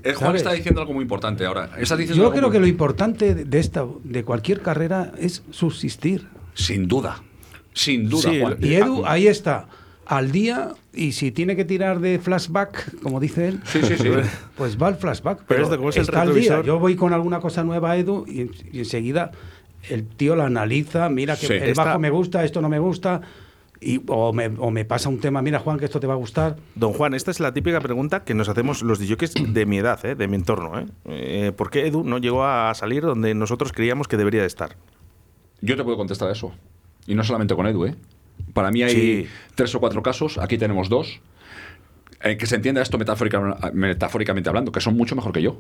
Eh, 0.03 0.15
Juan 0.15 0.29
¿Sabes? 0.29 0.43
está 0.43 0.53
diciendo 0.55 0.81
algo 0.81 0.93
muy 0.95 1.03
importante 1.03 1.45
ahora. 1.45 1.71
Está 1.79 1.97
diciendo 1.97 2.17
Yo 2.23 2.29
algo 2.29 2.33
creo 2.37 2.49
muy- 2.49 2.53
que 2.57 2.61
lo 2.61 2.67
importante 2.67 3.35
de 3.35 3.59
esta, 3.59 3.85
de 4.05 4.25
cualquier 4.25 4.63
carrera 4.63 5.13
es 5.19 5.43
subsistir. 5.51 6.29
Sin 6.55 6.87
duda. 6.89 7.23
Sin 7.75 8.09
duda, 8.09 8.31
Sí, 8.31 8.41
Juan. 8.41 8.57
Y 8.61 8.75
Edu 8.75 9.05
Ah, 9.05 9.13
ahí 9.13 9.27
está, 9.27 9.69
al 10.11 10.33
día, 10.33 10.73
y 10.93 11.13
si 11.13 11.31
tiene 11.31 11.55
que 11.55 11.65
tirar 11.65 12.01
de 12.01 12.19
flashback, 12.19 13.01
como 13.01 13.21
dice 13.21 13.47
él, 13.49 13.61
Sí, 13.65 13.81
sí, 13.83 13.95
sí. 13.97 14.09
pues 14.57 14.77
va 14.77 14.89
al 14.89 14.97
flashback. 14.97 15.45
Pero 15.47 15.69
como 15.77 15.91
es 15.91 15.97
está 15.99 16.23
al 16.23 16.35
día. 16.35 16.63
Yo 16.63 16.79
voy 16.81 16.97
con 16.97 17.13
alguna 17.13 17.39
cosa 17.39 17.63
nueva 17.63 17.93
a 17.93 17.97
Edu 17.97 18.25
y, 18.27 18.51
y 18.73 18.81
enseguida 18.81 19.31
el 19.89 20.07
tío 20.07 20.35
la 20.35 20.47
analiza, 20.47 21.09
mira 21.09 21.37
que 21.37 21.47
Sí. 21.47 21.53
el 21.53 21.63
Está- 21.71 21.85
bajo 21.85 21.99
me 22.01 22.11
gusta, 22.11 22.43
esto 22.45 22.61
no 22.61 22.69
me 22.69 22.81
gusta, 22.81 23.21
y, 23.81 24.03
o, 24.09 24.33
me, 24.33 24.49
o 24.59 24.71
me 24.73 24.85
pasa 24.85 25.09
un 25.09 25.21
tema, 25.21 25.41
mira 25.43 25.61
Juan, 25.61 25.79
que 25.79 25.85
esto 25.85 26.01
te 26.01 26.07
va 26.09 26.15
a 26.15 26.17
gustar. 26.17 26.57
Don 26.75 26.93
Juan, 26.93 27.15
esta 27.15 27.31
es 27.31 27.39
la 27.39 27.55
típica 27.55 27.81
pregunta 27.81 28.25
que 28.25 28.35
nos 28.35 28.49
hacemos 28.49 28.83
los 28.83 28.99
DJs 28.99 29.55
de 29.55 29.65
mi 29.65 29.79
edad, 29.79 30.05
¿eh? 30.05 30.17
de 30.17 30.27
mi 30.27 30.35
entorno. 30.35 30.79
¿eh? 30.81 30.87
Eh, 31.07 31.53
¿Por 31.57 31.71
qué 31.71 31.87
Edu 31.87 32.03
no 32.03 32.19
llegó 32.19 32.45
a 32.45 32.75
salir 32.75 33.05
donde 33.05 33.33
nosotros 33.35 33.73
creíamos 33.73 34.09
que 34.09 34.17
debería 34.17 34.41
de 34.41 34.49
estar? 34.49 34.75
Yo 35.63 35.77
te 35.77 35.85
puedo 35.85 35.97
contestar 35.97 36.29
a 36.29 36.33
eso. 36.33 36.53
Y 37.07 37.15
no 37.15 37.23
solamente 37.25 37.55
con 37.55 37.67
Edu, 37.69 37.87
¿eh? 37.87 37.95
Para 38.53 38.71
mí 38.71 38.83
hay 38.83 38.95
Sí. 39.25 39.27
tres 39.55 39.75
o 39.75 39.81
cuatro 39.81 40.03
casos, 40.03 40.39
aquí 40.39 40.59
tenemos 40.59 40.89
dos, 40.89 41.21
eh, 42.23 42.37
que 42.37 42.47
se 42.47 42.57
entienda 42.57 42.83
esto 42.83 42.99
metafórica- 42.99 43.71
metafóricamente 43.73 44.49
hablando, 44.49 44.73
que 44.73 44.81
son 44.81 44.97
mucho 44.97 45.15
mejor 45.17 45.33
que 45.33 45.43
yo. 45.43 45.59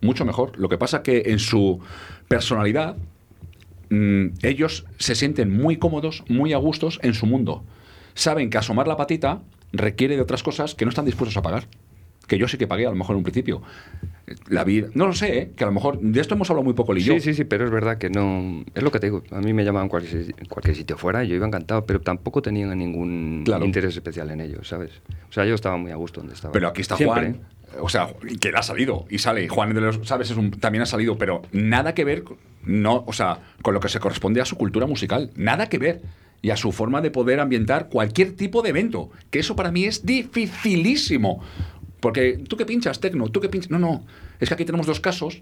Mucho 0.00 0.24
mejor. 0.24 0.58
Lo 0.58 0.68
que 0.68 0.78
pasa 0.78 1.02
que 1.02 1.24
en 1.26 1.38
su 1.38 1.80
personalidad, 2.28 2.96
mm, 3.90 4.26
ellos 4.42 4.86
se 4.98 5.14
sienten 5.14 5.54
muy 5.54 5.76
cómodos, 5.76 6.24
muy 6.28 6.52
a 6.52 6.56
gustos 6.58 6.98
en 7.02 7.12
su 7.14 7.26
mundo. 7.26 7.64
Saben 8.14 8.50
que 8.50 8.58
asomar 8.58 8.88
la 8.88 8.96
patita 8.96 9.42
requiere 9.72 10.16
de 10.16 10.22
otras 10.22 10.42
cosas 10.42 10.74
que 10.74 10.84
no 10.84 10.88
están 10.88 11.04
dispuestos 11.04 11.36
a 11.36 11.42
pagar. 11.42 11.66
Que 12.30 12.38
yo 12.38 12.46
sí 12.46 12.56
que 12.58 12.68
pagué 12.68 12.86
a 12.86 12.90
lo 12.90 12.94
mejor 12.94 13.14
en 13.14 13.18
un 13.18 13.22
principio. 13.24 13.60
La 14.48 14.62
vida, 14.62 14.86
no 14.94 15.08
lo 15.08 15.12
sé, 15.12 15.38
¿eh? 15.38 15.50
que 15.56 15.64
a 15.64 15.66
lo 15.66 15.72
mejor 15.72 15.98
de 16.00 16.20
esto 16.20 16.34
hemos 16.36 16.48
hablado 16.48 16.62
muy 16.62 16.74
poco 16.74 16.94
y 16.96 17.00
yo. 17.00 17.14
Sí, 17.14 17.20
sí, 17.20 17.34
sí, 17.34 17.42
pero 17.42 17.64
es 17.64 17.72
verdad 17.72 17.98
que 17.98 18.08
no. 18.08 18.64
Es 18.72 18.84
lo 18.84 18.92
que 18.92 19.00
te 19.00 19.08
digo. 19.08 19.24
A 19.32 19.40
mí 19.40 19.52
me 19.52 19.64
llamaban 19.64 19.88
cualquier, 19.88 20.32
cualquier 20.48 20.76
sitio 20.76 20.96
fuera 20.96 21.24
y 21.24 21.28
yo 21.28 21.34
iba 21.34 21.44
encantado, 21.48 21.84
pero 21.84 22.00
tampoco 22.00 22.40
tenían 22.40 22.78
ningún 22.78 23.42
Claro. 23.44 23.64
interés 23.64 23.96
especial 23.96 24.30
en 24.30 24.40
ello, 24.42 24.62
¿sabes? 24.62 24.92
O 25.28 25.32
sea, 25.32 25.44
yo 25.44 25.56
estaba 25.56 25.76
muy 25.76 25.90
a 25.90 25.96
gusto 25.96 26.20
donde 26.20 26.34
estaba. 26.34 26.52
Pero 26.52 26.68
aquí 26.68 26.82
está 26.82 26.96
Siempre. 26.96 27.32
Juan. 27.32 27.40
O 27.80 27.88
sea, 27.88 28.06
que 28.40 28.48
él 28.50 28.56
ha 28.56 28.62
salido 28.62 29.06
y 29.10 29.18
sale. 29.18 29.48
Juan 29.48 29.74
de 29.74 29.80
los, 29.80 29.98
¿sabes? 30.04 30.30
Es 30.30 30.36
un- 30.36 30.52
también 30.52 30.82
ha 30.82 30.86
salido, 30.86 31.18
pero 31.18 31.42
nada 31.50 31.92
que 31.94 32.04
ver, 32.04 32.22
no, 32.64 33.02
o 33.08 33.12
sea, 33.12 33.38
con 33.62 33.74
lo 33.74 33.80
que 33.80 33.88
se 33.88 33.98
corresponde 33.98 34.40
a 34.40 34.44
su 34.44 34.56
cultura 34.56 34.86
musical. 34.86 35.32
Nada 35.34 35.68
que 35.68 35.78
ver. 35.78 36.02
Y 36.42 36.48
a 36.50 36.56
su 36.56 36.72
forma 36.72 37.02
de 37.02 37.10
poder 37.10 37.38
ambientar 37.38 37.88
cualquier 37.90 38.32
tipo 38.34 38.62
de 38.62 38.70
evento. 38.70 39.10
Que 39.30 39.40
eso 39.40 39.56
para 39.56 39.70
mí 39.70 39.84
es 39.84 40.06
dificilísimo. 40.06 41.42
Porque 42.00 42.38
tú 42.48 42.56
que 42.56 42.66
pinchas 42.66 43.00
tecno, 43.00 43.28
tú 43.28 43.40
que 43.40 43.48
pinchas. 43.48 43.70
No, 43.70 43.78
no. 43.78 44.04
Es 44.40 44.48
que 44.48 44.54
aquí 44.54 44.64
tenemos 44.64 44.86
dos 44.86 45.00
casos 45.00 45.40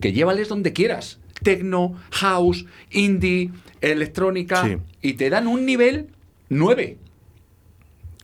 que 0.00 0.12
llévales 0.12 0.48
donde 0.48 0.72
quieras. 0.72 1.18
Tecno, 1.42 1.94
house, 2.10 2.66
indie, 2.90 3.50
electrónica. 3.80 4.64
Sí. 4.64 4.76
Y 5.02 5.14
te 5.14 5.30
dan 5.30 5.46
un 5.46 5.66
nivel 5.66 6.08
9. 6.48 6.98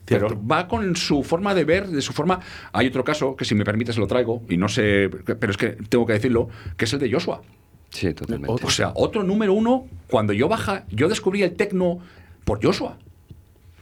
Cierto. 0.07 0.29
Pero 0.29 0.47
va 0.47 0.67
con 0.67 0.97
su 0.97 1.23
forma 1.23 1.55
de 1.55 1.65
ver, 1.65 1.89
de 1.89 2.03
su 2.03 2.13
forma. 2.13 2.41
Hay 2.73 2.89
otro 2.89 3.05
caso 3.05 3.37
que, 3.37 3.45
si 3.45 3.55
me 3.55 3.65
permites, 3.65 3.97
lo 3.99 4.07
traigo, 4.07 4.43
y 4.49 4.57
no 4.57 4.69
sé, 4.69 5.09
pero 5.09 5.51
es 5.51 5.57
que 5.57 5.71
tengo 5.89 6.07
que 6.07 6.15
decirlo, 6.15 6.49
que 6.77 6.87
es 6.87 6.93
el 6.93 6.99
de 6.99 7.11
Joshua. 7.11 7.43
Sí, 7.91 8.13
totalmente. 8.15 8.65
O 8.65 8.71
sea, 8.71 8.93
otro 8.95 9.23
número 9.23 9.53
uno, 9.53 9.87
cuando 10.09 10.33
yo 10.33 10.49
baja, 10.49 10.85
yo 10.91 11.09
descubrí 11.09 11.43
el 11.43 11.55
tecno 11.55 12.01
por 12.45 12.65
Joshua. 12.65 12.99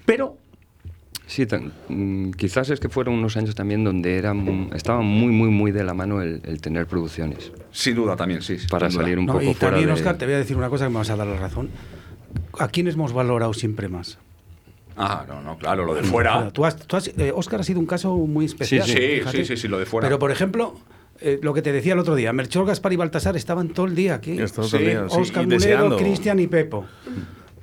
Pero, 0.05 0.37
Sí, 1.31 1.47
tan- 1.47 1.73
mm, 1.89 2.33
quizás 2.33 2.71
es 2.71 2.81
que 2.81 2.89
fueron 2.89 3.15
unos 3.15 3.37
años 3.37 3.55
también 3.55 3.85
donde 3.85 4.17
era, 4.19 4.35
mu- 4.35 4.69
estaba 4.75 5.01
muy, 5.01 5.29
muy, 5.33 5.49
muy 5.49 5.71
de 5.71 5.85
la 5.85 5.95
mano 5.95 6.23
el, 6.23 6.41
el 6.45 6.61
tener 6.61 6.87
producciones 6.89 7.53
sin 7.71 7.95
duda 7.95 8.17
también, 8.17 8.43
sí. 8.43 8.57
para 8.69 8.91
salir 8.91 9.17
un 9.17 9.27
No, 9.27 9.35
poco 9.35 9.45
y 9.45 9.55
fuera 9.55 9.71
también, 9.77 9.87
de... 9.87 9.93
Oscar, 9.93 10.19
te 10.19 10.25
voy 10.25 10.35
a 10.35 10.39
decir 10.39 10.57
una 10.57 10.69
cosa 10.69 10.87
que 10.87 10.91
me 10.91 10.97
vas 10.97 11.09
a 11.11 11.15
dar 11.15 11.29
la 11.29 11.37
razón. 11.37 11.71
¿A 12.59 12.67
quiénes 12.67 12.95
hemos 12.95 13.13
valorado 13.13 13.55
siempre 13.55 13.87
más? 13.89 14.19
Ah, 14.97 15.25
no, 15.29 15.41
no, 15.41 15.57
claro, 15.57 15.85
lo 15.85 15.95
de 15.95 16.03
fuera. 16.03 16.35
Bueno, 16.35 16.53
tú 16.53 16.65
has, 16.65 16.77
tú 16.77 16.97
has- 16.97 17.13
eh, 17.17 17.31
Oscar 17.33 17.61
ha 17.61 17.63
sido 17.63 17.79
un 17.79 17.87
caso 17.87 18.17
muy 18.17 18.47
especial. 18.47 18.85
Sí, 18.85 18.93
sí, 18.93 18.99
fíjate. 18.99 19.37
sí, 19.37 19.45
sí, 19.45 19.57
sí, 19.57 19.69
lo 19.69 19.79
de 19.79 19.87
fuera. 19.87 20.09
Pero, 20.09 20.19
por 20.19 20.33
ejemplo, 20.33 20.75
eh, 21.21 21.39
lo 21.43 21.55
que 21.55 21.63
te 21.63 21.71
decía 21.73 21.93
el 21.93 22.01
otro 22.01 22.17
día, 22.17 22.33
Melchor, 22.33 22.67
Gaspar 22.67 22.93
y 22.93 22.97
Baltasar 22.97 23.37
estaban 23.37 23.69
todo 23.69 23.87
el 23.87 23.95
día 23.95 24.17
aquí. 24.17 24.37
Sí, 24.37 24.53
todo 24.53 24.77
el 24.79 24.85
día, 24.85 25.07
sí, 25.09 25.17
Oscar 25.21 25.45
y 25.45 25.47
Mulero. 25.47 25.97
Cristian 25.97 26.41
y 26.41 26.49
Pepo. 26.49 26.87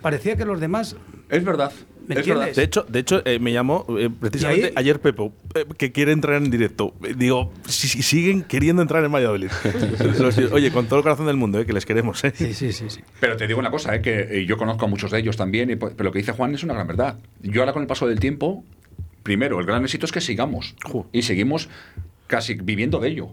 Parecía 0.01 0.37
que 0.37 0.45
los 0.45 0.61
demás... 0.61 0.95
Es 1.29 1.43
verdad. 1.43 1.73
¿Me 2.07 2.15
es 2.15 2.19
entiendes? 2.19 2.45
verdad. 2.47 2.55
De 2.55 2.63
hecho, 2.63 2.85
de 2.87 2.99
hecho 2.99 3.21
eh, 3.25 3.39
me 3.39 3.51
llamó 3.53 3.85
eh, 3.99 4.09
precisamente 4.09 4.71
ayer 4.75 4.99
Pepo, 5.01 5.33
eh, 5.55 5.65
que 5.77 5.91
quiere 5.91 6.13
entrar 6.13 6.41
en 6.41 6.49
directo. 6.49 6.93
Digo, 7.17 7.51
si, 7.67 7.87
si 7.87 8.01
siguen 8.01 8.43
queriendo 8.43 8.81
entrar 8.81 9.03
en 9.03 9.11
Valladolid. 9.11 9.49
Los 10.19 10.37
Oye, 10.37 10.71
con 10.71 10.87
todo 10.87 10.99
el 10.99 11.03
corazón 11.03 11.25
del 11.27 11.35
mundo, 11.37 11.59
eh, 11.59 11.65
que 11.65 11.73
les 11.73 11.85
queremos. 11.85 12.23
eh. 12.23 12.31
Sí, 12.35 12.53
sí, 12.53 12.71
sí. 12.71 12.89
sí. 12.89 13.01
Pero 13.19 13.35
te 13.37 13.45
digo 13.47 13.59
una 13.59 13.71
cosa, 13.71 13.93
eh, 13.95 14.01
que 14.01 14.45
yo 14.47 14.57
conozco 14.57 14.85
a 14.85 14.87
muchos 14.87 15.11
de 15.11 15.19
ellos 15.19 15.35
también, 15.37 15.69
y, 15.69 15.75
pues, 15.75 15.93
pero 15.95 16.05
lo 16.09 16.11
que 16.13 16.19
dice 16.19 16.31
Juan 16.31 16.55
es 16.55 16.63
una 16.63 16.73
gran 16.73 16.87
verdad. 16.87 17.17
Yo 17.41 17.61
ahora 17.61 17.73
con 17.73 17.81
el 17.81 17.87
paso 17.87 18.07
del 18.07 18.19
tiempo, 18.19 18.63
primero, 19.23 19.59
el 19.59 19.65
gran 19.65 19.83
éxito 19.83 20.05
es 20.05 20.11
que 20.11 20.21
sigamos. 20.21 20.75
Y 21.11 21.23
seguimos 21.23 21.69
casi 22.27 22.53
viviendo 22.55 22.99
de 22.99 23.09
ello. 23.09 23.29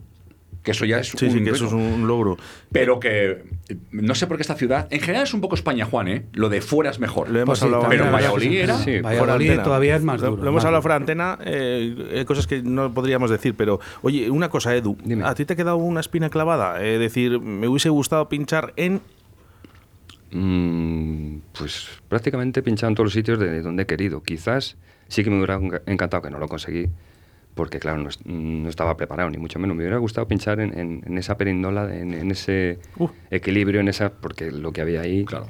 Que 0.65 0.71
eso 0.73 0.85
ya 0.87 0.99
es 0.99 1.11
Sí, 1.11 1.27
un 1.27 1.33
sí, 1.33 1.45
que 1.45 1.51
eso 1.51 1.67
es 1.67 1.73
un 1.73 2.07
logro. 2.09 2.37
Pero 2.73 2.99
que 2.99 3.43
eh, 3.69 3.77
no 3.93 4.15
sé 4.15 4.27
por 4.27 4.39
qué 4.39 4.41
esta 4.41 4.55
ciudad, 4.57 4.89
en 4.91 4.99
general 5.01 5.25
es 5.25 5.35
un 5.35 5.41
poco 5.43 5.55
España, 5.55 5.85
Juan, 5.85 6.09
¿eh? 6.09 6.25
Lo 6.33 6.49
de 6.49 6.61
fuera 6.63 6.91
es 6.91 6.99
mejor. 6.99 7.29
Lo 7.29 7.39
hemos 7.39 7.61
Pues 7.61 7.63
hablado 7.63 7.87
pero 7.91 8.11
Valladolid 8.11 8.57
era- 8.61 8.79
Sí, 8.79 8.85
fuera 9.01 9.11
de 9.11 9.21
Valladolid 9.21 9.47
antena. 9.51 9.63
todavía 9.63 9.95
es 9.97 10.03
más 10.03 10.21
Lo- 10.23 10.31
duro. 10.31 10.43
Lo 10.43 10.49
hemos 10.49 10.61
más 10.61 10.65
hablado 10.65 10.81
fuera 10.83 10.95
de 10.95 11.03
antena, 11.03 11.39
eh, 11.45 12.15
hay 12.17 12.25
cosas 12.25 12.47
que 12.47 12.63
no 12.63 12.93
podríamos 12.95 13.31
decir, 13.31 13.55
pero 13.55 13.79
oye, 14.03 14.31
una 14.31 14.49
cosa, 14.49 14.75
Edu, 14.75 14.97
Dime. 15.05 15.25
¿a 15.27 15.35
ti 15.35 15.45
te 15.45 15.53
ha 15.53 15.57
quedado 15.57 15.77
una 15.77 16.01
espina 16.01 16.31
clavada? 16.31 16.83
Es 16.83 16.99
decir, 16.99 17.39
me 17.41 17.69
hubiese 17.69 17.91
gustado 17.91 18.29
pinchar 18.31 18.73
en... 18.77 19.03
Mm, 20.33 21.41
pues 21.57 21.89
prácticamente 22.09 22.61
he 22.61 22.63
pinchado 22.63 22.89
en 22.89 22.95
todos 22.95 23.07
los 23.07 23.13
sitios 23.13 23.39
de 23.39 23.63
donde 23.63 23.83
he 23.83 23.87
querido. 23.87 24.23
Quizás 24.23 24.77
sí 25.09 25.23
que 25.23 25.31
me 25.31 25.37
hubiera 25.37 25.59
enca- 25.59 25.83
encantado 25.87 26.23
que 26.23 26.31
no 26.31 26.39
lo 26.39 26.49
conseguí, 26.49 26.89
porque 27.55 27.79
claro, 27.79 27.99
no, 27.99 28.11
no 28.25 28.69
estaba 28.69 28.97
preparado, 28.97 29.31
ni 29.31 29.39
mucho 29.39 29.59
menos. 29.59 29.77
Me 29.77 29.83
hubiera 29.85 29.99
gustado 29.99 30.27
pinchar 30.29 30.61
en, 30.61 30.77
en- 30.79 31.03
en 31.07 31.19
esa 31.19 31.37
perindola, 31.37 31.95
en, 31.97 32.13
en 32.15 32.31
ese 32.31 32.79
Uh. 32.99 33.09
equilibrio, 33.31 33.81
en 33.81 33.89
esa, 33.89 34.11
porque 34.11 34.51
lo 34.51 34.73
que 34.73 34.81
había 34.81 35.01
ahí, 35.03 35.25
Claro. 35.25 35.47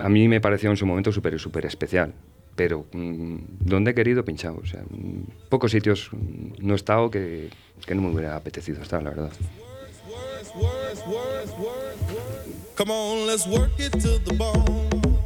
a 0.00 0.08
mí 0.08 0.28
me 0.28 0.40
pareció 0.40 0.70
en 0.70 0.76
su 0.76 0.86
momento 0.86 1.10
súper 1.12 1.38
súper 1.38 1.66
especial. 1.66 2.12
Pero 2.56 2.86
mm, 2.92 3.36
donde 3.60 3.92
he 3.92 3.94
querido, 3.94 4.20
he 4.20 4.24
pinchado. 4.24 4.58
O 4.62 4.66
sea, 4.66 4.82
mm, 4.82 5.48
pocos 5.48 5.70
sitios 5.70 6.10
mm, 6.12 6.64
no 6.66 6.72
he 6.72 6.76
estado 6.76 7.10
que, 7.10 7.50
que 7.86 7.94
no 7.94 8.02
me 8.02 8.10
hubiera 8.10 8.34
apetecido 8.36 8.82
estar, 8.82 9.02
la 9.02 9.10
verdad. 9.10 9.30
Come 12.76 12.90
on, 12.92 13.26
let's 13.26 13.46
work 13.46 13.72
it 13.78 13.92
to 14.02 14.18
the 14.24 14.34
bone. 14.36 15.17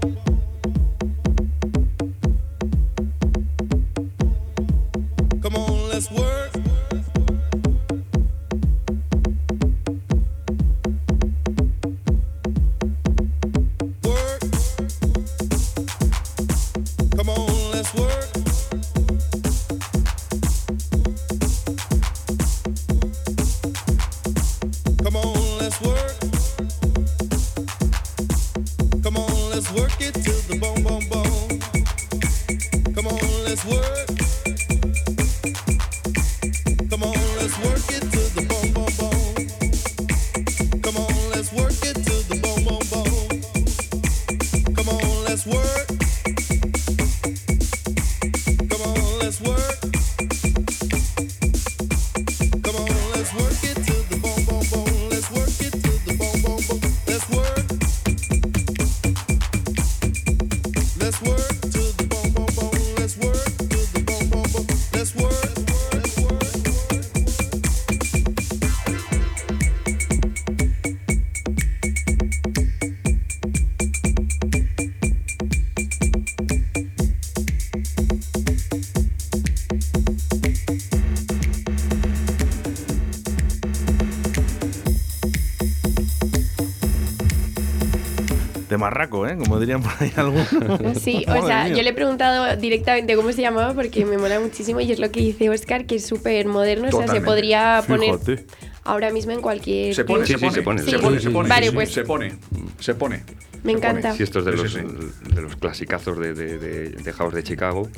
¿Eh? 89.33 89.37
Como 89.39 89.59
dirían 89.59 89.83
por 89.83 89.93
ahí 90.01 90.13
algunos. 90.17 90.49
Sí, 91.03 91.25
o 91.29 91.47
sea, 91.47 91.65
mía. 91.65 91.75
yo 91.77 91.83
le 91.83 91.91
he 91.91 91.93
preguntado 91.93 92.57
directamente 92.57 93.17
cómo 93.17 93.33
se 93.33 93.43
llamaba 93.43 93.75
porque 93.75 94.05
me 94.05 94.19
mola 94.19 94.39
muchísimo 94.41 94.81
y 94.81 94.93
es 94.93 94.99
lo 94.99 95.11
que 95.11 95.21
dice 95.21 95.51
Oscar, 95.51 95.87
que 95.87 95.97
es 95.97 96.07
súper 96.07 96.47
moderno. 96.47 96.89
O 96.93 96.97
sea, 96.99 97.09
se 97.09 97.21
podría 97.21 97.83
poner 97.87 98.19
Fíjate. 98.19 98.47
ahora 98.85 99.11
mismo 99.11 99.33
en 99.33 99.41
cualquier. 99.41 99.95
Se 99.95 100.05
pone, 100.05 100.27
Sí, 100.27 100.35
se, 100.35 100.39
sí, 100.39 100.45
pone, 100.45 100.55
se 100.55 100.63
pone, 100.63 100.83
se 100.83 100.99
pone, 100.99 101.21
se 101.21 101.31
pone, 101.31 101.49
Vale, 101.49 101.65
sí, 101.67 101.71
sí, 101.71 101.75
pues- 101.75 101.93
se 101.93 102.03
pone, 102.05 102.33
se 102.79 102.95
pone. 102.95 103.23
Me 103.65 103.73
se 103.73 103.79
encanta. 103.79 104.03
pone. 104.09 104.17
Sí, 104.17 104.23
estos 104.25 104.45
de 104.45 104.53
Sí, 104.53 104.59
los, 104.63 104.73
sí, 104.73 104.79
sí. 104.81 105.35
de 105.35 105.43
los 105.43 105.57
clasicazos 105.57 106.19
de, 106.19 106.35
de, 106.35 106.59
de, 106.59 106.91
de 106.91 107.13
House 107.13 107.33
de 107.35 107.43
Chicago, 107.45 107.89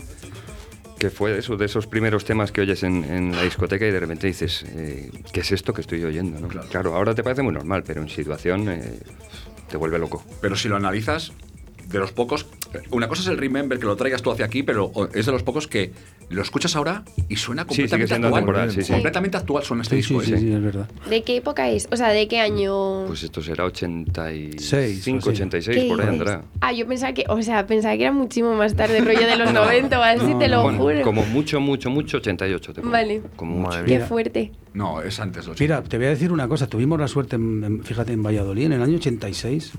que 0.99 1.11
fue 1.11 1.38
eso, 1.38 1.57
de 1.57 1.64
esos 1.66 1.87
primeros 1.87 2.25
temas 2.25 2.53
que 2.53 2.61
oyes 2.61 2.83
en, 2.83 3.03
en 3.05 3.33
la 3.33 3.42
discoteca 3.42 3.87
y 3.87 3.90
de 3.90 3.99
repente 4.01 4.27
dices, 4.27 4.64
eh, 4.68 5.11
¿qué 5.33 5.40
es 5.40 5.53
esto 5.53 5.73
que 5.73 5.81
estoy 5.81 6.05
oyendo? 6.05 6.38
no? 6.38 6.49
Claro. 6.49 6.94
ahora 6.94 7.14
te 7.14 7.23
parece 7.23 7.42
muy 7.42 7.53
normal, 7.53 7.83
pero 7.87 8.03
en 8.03 8.09
situación 8.09 8.68
eh, 8.68 8.99
te 9.74 9.78
vuelve 9.78 9.98
loco. 9.98 10.22
Pero 10.40 10.54
si 10.54 10.68
lo 10.68 10.76
analizas, 10.76 11.32
de 11.88 11.99
los 11.99 12.12
pocos. 12.12 12.47
Una 12.90 13.09
cosa 13.09 13.23
es 13.23 13.29
el 13.29 13.38
Remember, 13.38 13.79
que 13.79 13.87
lo 13.87 13.97
traigas 13.97 14.23
tú 14.23 14.31
hacia 14.31 14.44
aquí, 14.47 14.62
pero 14.62 14.90
es 15.14 15.27
de 15.27 15.33
los 15.33 15.42
pocos 15.42 15.68
que 15.68 15.92
lo 16.31 16.40
escuchas 16.42 16.75
ahora 16.75 17.05
y 17.29 17.37
suena 17.37 17.62
Sí, 17.62 17.68
completamente 17.68 18.07
siendo 18.09 18.29
actual. 18.29 18.42
temporal, 18.42 18.70
sí, 18.73 18.83
sí. 18.83 18.92
Completamente 18.92 19.37
actual 19.37 19.62
suena 19.62 19.83
este 19.83 19.97
Sí, 19.97 20.03
sí, 20.03 20.14
disco. 20.14 20.27
sí, 20.27 20.33
¿eh? 20.35 20.38
sí, 20.38 20.53
es 20.53 20.62
verdad. 20.62 20.88
¿De 21.09 21.23
qué 21.23 21.37
época 21.37 21.68
es? 21.70 21.87
O 21.92 21.97
sea, 21.97 22.09
¿de 22.09 22.27
qué 22.27 22.40
año? 22.40 23.05
Pues 23.07 23.23
esto 23.23 23.42
será 23.42 23.64
85, 23.64 24.57
Seis, 24.59 25.07
o 25.07 25.16
así. 25.18 25.29
86, 25.29 25.77
¿Qué 25.83 25.88
por 25.88 26.01
ahí 26.01 26.09
andará. 26.09 26.42
Ah, 26.61 26.73
yo 26.73 26.87
pensaba 26.87 27.12
que, 27.12 27.25
o 27.29 27.40
sea, 27.42 27.66
pensaba 27.66 27.94
que 27.97 28.03
era 28.03 28.12
muchísimo 28.12 28.55
más 28.55 28.75
tarde, 28.75 29.01
rollo 29.01 29.27
de 29.27 29.37
los 29.37 29.53
90 29.53 30.01
o 30.01 30.03
así, 30.03 30.27
no, 30.33 30.38
te 30.38 30.49
lo 30.49 30.62
Bueno, 30.62 30.79
juro. 30.79 31.03
como 31.03 31.25
mucho, 31.27 31.61
mucho, 31.61 31.90
mucho, 31.90 32.16
88 32.16 32.73
te 32.73 32.81
pongo. 32.81 32.92
Vale. 32.92 33.23
Como 33.37 33.57
mucho. 33.59 33.85
Qué 33.85 34.01
fuerte. 34.01 34.51
No, 34.73 35.03
es 35.03 35.20
antes. 35.20 35.47
los 35.47 35.61
Mira, 35.61 35.83
te 35.83 35.99
voy 35.99 36.07
a 36.07 36.11
decir 36.11 36.33
una 36.33 36.49
cosa. 36.49 36.66
Tuvimos 36.66 36.99
la 36.99 37.07
suerte, 37.07 37.37
en- 37.37 37.62
en- 37.62 37.85
fíjate, 37.85 38.12
en 38.12 38.23
Valladolid, 38.23 38.64
en 38.64 38.73
el 38.73 38.83
año 38.83 38.97
86, 38.97 39.73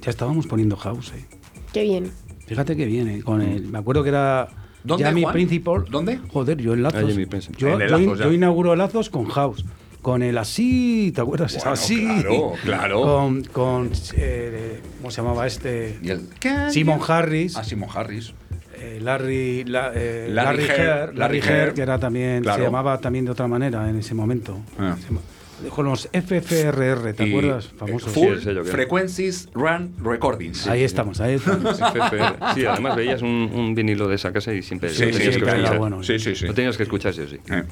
ya 0.00 0.10
estábamos 0.10 0.46
poniendo 0.48 0.76
house. 0.76 1.12
eh. 1.14 1.24
Qué 1.72 1.82
bien. 1.82 2.10
Fíjate 2.46 2.76
que 2.76 2.86
viene. 2.86 3.22
Con 3.22 3.40
el, 3.42 3.62
me 3.68 3.78
acuerdo 3.78 4.02
que 4.02 4.08
era 4.08 4.48
¿Dónde, 4.82 5.04
Jamie 5.04 5.22
Juan? 5.22 5.32
Principal. 5.34 5.84
¿Dónde? 5.90 6.18
Joder, 6.32 6.58
yo 6.58 6.74
en 6.74 6.82
Lazos. 6.82 7.02
Ah, 7.04 7.06
Jamie 7.08 7.26
Principal. 7.26 7.58
Yo, 7.58 7.68
En 7.68 7.82
el 7.82 7.88
yo 7.88 7.98
in- 7.98 8.04
Lazos, 8.06 8.18
ya. 8.18 8.24
yo 8.24 8.32
inauguro 8.32 8.74
Lazos 8.76 9.10
con 9.10 9.26
house. 9.26 9.64
Con 10.02 10.22
el 10.22 10.38
así, 10.38 11.12
¿te 11.14 11.20
acuerdas? 11.20 11.54
Bueno, 11.56 11.72
así. 11.72 12.06
claro, 12.22 12.52
claro. 12.64 13.02
Con, 13.02 13.44
con 13.44 13.90
eh, 14.16 14.80
¿cómo 14.98 15.10
se 15.10 15.20
llamaba 15.20 15.46
este? 15.46 15.98
Y 16.02 16.08
el- 16.08 16.26
Simon 16.70 17.00
Harris. 17.06 17.56
Ah, 17.56 17.64
Simon 17.64 17.90
Harris. 17.94 18.32
eh, 18.78 18.98
Larry, 19.02 19.64
la- 19.64 19.92
eh, 19.94 20.28
Larry 20.30 20.62
Larry, 20.66 20.80
Herr, 20.82 20.98
Larry 21.14 21.18
Larry 21.18 21.38
Herr. 21.40 21.50
Herr, 21.68 21.74
que 21.74 21.82
era 21.82 21.98
también, 21.98 22.42
Claro. 22.42 22.56
se 22.58 22.64
llamaba 22.64 22.98
también 22.98 23.26
de 23.26 23.30
otra 23.32 23.46
manera 23.46 23.90
en 23.90 23.96
ese 23.96 24.14
momento. 24.14 24.58
Ah. 24.78 24.96
Se 24.98 25.06
llama- 25.08 25.20
Con 25.68 25.86
los 25.86 26.08
FFRR, 26.12 27.12
¿te 27.14 27.26
Y, 27.26 27.30
acuerdas? 27.30 27.66
eh, 27.66 27.74
Famosos. 27.76 28.12
Full 28.12 28.38
que- 28.38 28.64
Frequencies 28.64 29.48
Run 29.52 29.94
Recordings. 30.02 30.66
ahí 30.66 30.82
estamos, 30.82 31.20
ahí 31.20 31.34
estamos. 31.34 31.78
FFR. 31.78 32.36
Sí, 32.54 32.64
además 32.64 32.96
veías 32.96 33.22
un, 33.22 33.50
un 33.54 33.74
vinilo 33.74 34.08
de 34.08 34.14
esa 34.16 34.32
casa 34.32 34.52
y 34.54 34.62
siempre 34.62 34.90
Sí, 34.90 35.04
lo 35.04 35.10
tenías 35.10 35.34
sí, 35.34 35.40
que 35.40 35.46
escuchar. 35.50 35.78
bueno. 35.78 36.02
Sí, 36.02 36.18
sí, 36.18 36.34
sí. 36.34 36.46
Lo 36.46 36.54
tenías 36.54 36.76
que 36.76 36.82
escuchar, 36.84 37.12
sí 37.14 37.20
o 37.22 37.28
sí. 37.28 37.36
Eh. 37.50 37.62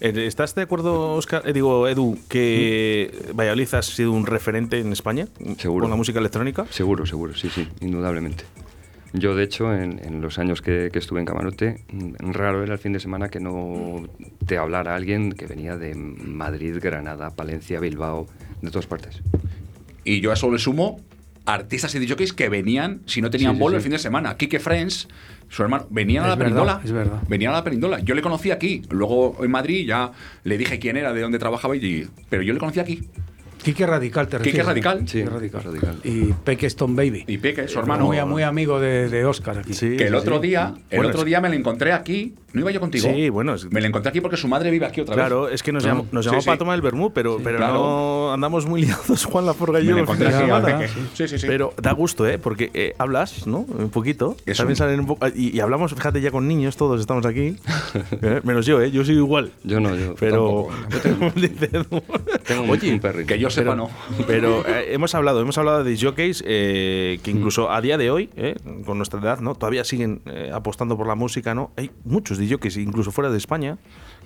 Eh, 0.00 0.26
¿Estás 0.26 0.54
de 0.54 0.62
acuerdo, 0.62 1.14
Oscar? 1.14 1.42
eh, 1.46 1.52
digo, 1.52 1.88
Edu, 1.88 2.18
que 2.28 3.10
Valladolid 3.34 3.72
ha 3.74 3.82
sido 3.82 4.12
un 4.12 4.26
referente 4.26 4.78
en 4.78 4.92
España 4.92 5.26
Seguro. 5.58 5.84
con 5.84 5.90
la 5.90 5.96
música 5.96 6.18
electrónica? 6.18 6.66
Seguro, 6.70 7.06
seguro, 7.06 7.34
sí, 7.34 7.48
sí, 7.48 7.66
indudablemente. 7.80 8.44
Yo, 9.12 9.34
de 9.34 9.44
hecho, 9.44 9.72
en, 9.74 10.00
en 10.04 10.20
los 10.20 10.38
años 10.38 10.60
que, 10.62 10.90
que 10.92 10.98
estuve 10.98 11.20
en 11.20 11.26
Camarote, 11.26 11.84
mm, 11.92 12.30
raro 12.32 12.62
era 12.62 12.74
el 12.74 12.78
fin 12.78 12.92
de 12.92 13.00
semana 13.00 13.28
que 13.28 13.40
no 13.40 14.06
te 14.46 14.58
hablara 14.58 14.94
alguien 14.94 15.32
que 15.32 15.46
venía 15.46 15.76
de 15.76 15.94
Madrid, 15.94 16.76
Granada, 16.82 17.30
Palencia, 17.30 17.80
Bilbao, 17.80 18.26
de 18.62 18.70
todas 18.70 18.86
partes. 18.86 19.22
Y 20.04 20.20
yo 20.20 20.30
a 20.30 20.34
eso 20.34 20.50
le 20.50 20.58
sumo 20.58 21.00
artistas 21.46 21.94
y 21.94 21.98
DJs 22.04 22.32
que 22.32 22.48
venían, 22.48 23.00
si 23.06 23.22
no 23.22 23.30
tenían 23.30 23.52
Sí, 23.52 23.56
sí, 23.56 23.60
bolo, 23.62 23.72
sí. 23.74 23.76
el 23.76 23.82
fin 23.82 23.92
de 23.92 23.98
semana. 23.98 24.36
Kike 24.36 24.58
Friends, 24.58 25.08
su 25.48 25.62
hermano, 25.62 25.86
venían 25.90 26.24
a 26.24 26.28
la 26.28 26.34
verdad, 26.34 26.44
perindola. 26.56 26.80
es 26.84 26.92
verdad. 26.92 27.22
Venían 27.28 27.52
a 27.52 27.56
la 27.56 27.64
perindola. 27.64 28.00
Yo 28.00 28.14
le 28.16 28.22
conocí 28.22 28.50
aquí. 28.50 28.82
Luego 28.90 29.36
en 29.42 29.50
Madrid 29.52 29.86
ya 29.86 30.10
le 30.44 30.58
dije 30.58 30.78
quién 30.80 30.96
era, 30.96 31.12
de 31.12 31.20
dónde 31.20 31.38
trabajaba, 31.38 31.76
y, 31.76 32.08
pero 32.28 32.42
yo 32.42 32.52
le 32.52 32.58
conocí 32.58 32.80
aquí. 32.80 33.08
Quique 33.66 33.84
Radical, 33.84 34.28
te 34.28 34.38
Quique. 34.38 34.62
Radical. 34.62 35.00
Sí, 35.08 35.18
Quique 35.18 35.28
Radical. 35.30 35.62
Radical. 35.64 35.96
Y 36.04 36.32
Peque 36.44 36.66
Stone 36.66 36.94
Baby. 36.94 37.24
Y 37.26 37.38
Peque, 37.38 37.66
su 37.66 37.80
hermano. 37.80 38.04
Muy, 38.06 38.24
muy 38.24 38.42
amigo 38.44 38.78
de, 38.78 39.08
de 39.08 39.24
Oscar 39.24 39.58
aquí. 39.58 39.74
Sí, 39.74 39.96
que 39.96 40.04
el 40.04 40.10
sí, 40.10 40.14
otro 40.14 40.36
sí. 40.40 40.46
día, 40.46 40.72
el 40.90 40.98
Bueno, 40.98 41.10
otro 41.10 41.24
día 41.24 41.40
me 41.40 41.48
lo 41.48 41.56
encontré 41.56 41.92
aquí. 41.92 42.34
No 42.52 42.60
iba 42.62 42.70
yo 42.70 42.80
contigo. 42.80 43.10
Sí, 43.12 43.28
bueno, 43.28 43.54
es- 43.54 43.70
Me 43.70 43.80
lo 43.82 43.88
encontré 43.88 44.08
aquí 44.08 44.20
porque 44.22 44.36
su 44.38 44.48
madre 44.48 44.70
vive 44.70 44.86
aquí 44.86 45.00
otra 45.02 45.14
Claro, 45.14 45.42
vez. 45.42 45.54
es 45.54 45.62
que 45.62 45.72
nos 45.72 45.82
No. 45.82 45.88
llamó, 45.90 46.06
nos 46.12 46.24
llamó 46.24 46.40
sí. 46.40 46.46
para 46.46 46.56
tomar 46.58 46.74
el 46.76 46.80
vermú, 46.80 47.12
pero, 47.12 47.38
pero 47.42 47.58
claro. 47.58 47.74
no 47.74 48.32
andamos 48.32 48.64
muy 48.66 48.82
liados 48.82 49.24
Juan 49.30 49.44
Laforga 49.44 49.80
y 49.80 49.82
Me 49.82 49.88
yo. 49.90 49.94
fin 49.96 50.02
encontré 50.04 50.28
aquí 50.28 50.50
a. 50.50 50.62
Peque. 50.62 50.88
Sí, 51.14 51.28
sí, 51.28 51.38
sí. 51.38 51.46
Pero 51.46 51.74
da 51.82 51.92
gusto, 51.92 52.26
¿eh? 52.26 52.38
Porque 52.38 52.70
eh, 52.72 52.94
hablas, 52.98 53.46
¿no? 53.46 53.58
Un 53.58 53.90
poquito. 53.90 54.36
Eso. 54.46 54.58
También 54.62 54.76
salen 54.76 55.00
un 55.00 55.06
poco. 55.06 55.26
Y, 55.34 55.54
y 55.54 55.60
hablamos, 55.60 55.92
fíjate, 55.92 56.20
ya 56.22 56.30
con 56.30 56.48
niños, 56.48 56.76
todos 56.78 56.98
estamos 57.00 57.26
aquí. 57.26 57.56
¿eh? 58.22 58.40
Menos 58.44 58.64
yo, 58.64 58.80
¿eh? 58.80 58.90
Yo 58.90 59.04
soy 59.04 59.16
igual. 59.16 59.50
Yo 59.64 59.80
no, 59.80 59.94
yo 59.96 60.14
Pero. 60.14 60.68
Edu. 61.36 62.02
Tengo 62.46 62.62
un, 62.62 62.70
Oye. 62.70 63.00
Que 63.26 63.38
yo 63.38 63.50
sepa, 63.56 63.72
pero, 63.72 63.76
no. 63.76 63.90
pero, 64.26 64.66
eh, 64.66 64.94
hemos 64.94 65.14
hablado, 65.14 65.40
hemos 65.40 65.58
hablado 65.58 65.84
de 65.84 65.96
jockeys 65.96 66.42
eh, 66.46 67.18
que 67.22 67.30
incluso 67.30 67.70
a 67.70 67.80
día 67.80 67.98
de 67.98 68.10
hoy, 68.10 68.30
eh, 68.36 68.54
con 68.84 68.98
nuestra 68.98 69.20
edad, 69.20 69.40
¿no? 69.40 69.54
Todavía 69.54 69.84
siguen 69.84 70.22
eh, 70.26 70.50
apostando 70.52 70.96
por 70.96 71.06
la 71.06 71.14
música, 71.14 71.54
¿no? 71.54 71.72
Hay 71.76 71.90
muchos 72.04 72.38
de 72.38 72.48
jockeys, 72.48 72.76
incluso 72.76 73.12
fuera 73.12 73.30
de 73.30 73.38
España, 73.38 73.78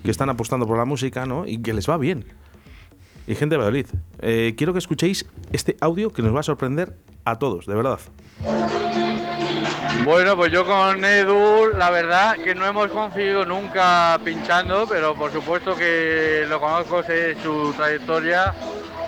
que 0.04 0.10
están 0.10 0.30
apostando 0.30 0.66
por 0.66 0.76
la 0.78 0.84
música, 0.84 1.26
¿no? 1.26 1.46
Y 1.46 1.58
que 1.58 1.72
les 1.72 1.88
va 1.88 1.96
bien. 1.96 2.24
Y 3.26 3.34
gente 3.34 3.54
de 3.54 3.58
Valladolid. 3.58 3.86
Eh, 4.20 4.54
quiero 4.56 4.72
que 4.72 4.78
escuchéis 4.78 5.26
este 5.52 5.76
audio 5.80 6.12
que 6.12 6.22
nos 6.22 6.34
va 6.34 6.40
a 6.40 6.42
sorprender 6.42 6.96
a 7.24 7.38
todos, 7.38 7.66
de 7.66 7.74
verdad. 7.74 8.00
Bueno, 10.04 10.36
pues 10.36 10.50
yo 10.50 10.64
con 10.64 11.04
Edu, 11.04 11.72
la 11.76 11.90
verdad 11.90 12.36
que 12.36 12.54
no 12.54 12.66
hemos 12.66 12.90
conseguido 12.90 13.44
nunca 13.44 14.18
pinchando, 14.24 14.86
pero 14.88 15.14
por 15.14 15.32
supuesto 15.32 15.76
que 15.76 16.46
lo 16.48 16.60
conozco, 16.60 17.02
sé 17.02 17.36
su 17.42 17.72
trayectoria 17.76 18.54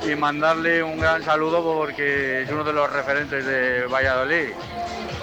y 0.06 0.14
mandarle 0.14 0.82
un 0.82 0.98
gran 0.98 1.22
saludo 1.22 1.62
porque 1.62 2.42
es 2.42 2.50
uno 2.50 2.64
de 2.64 2.72
los 2.72 2.92
referentes 2.92 3.44
de 3.44 3.86
Valladolid. 3.86 4.50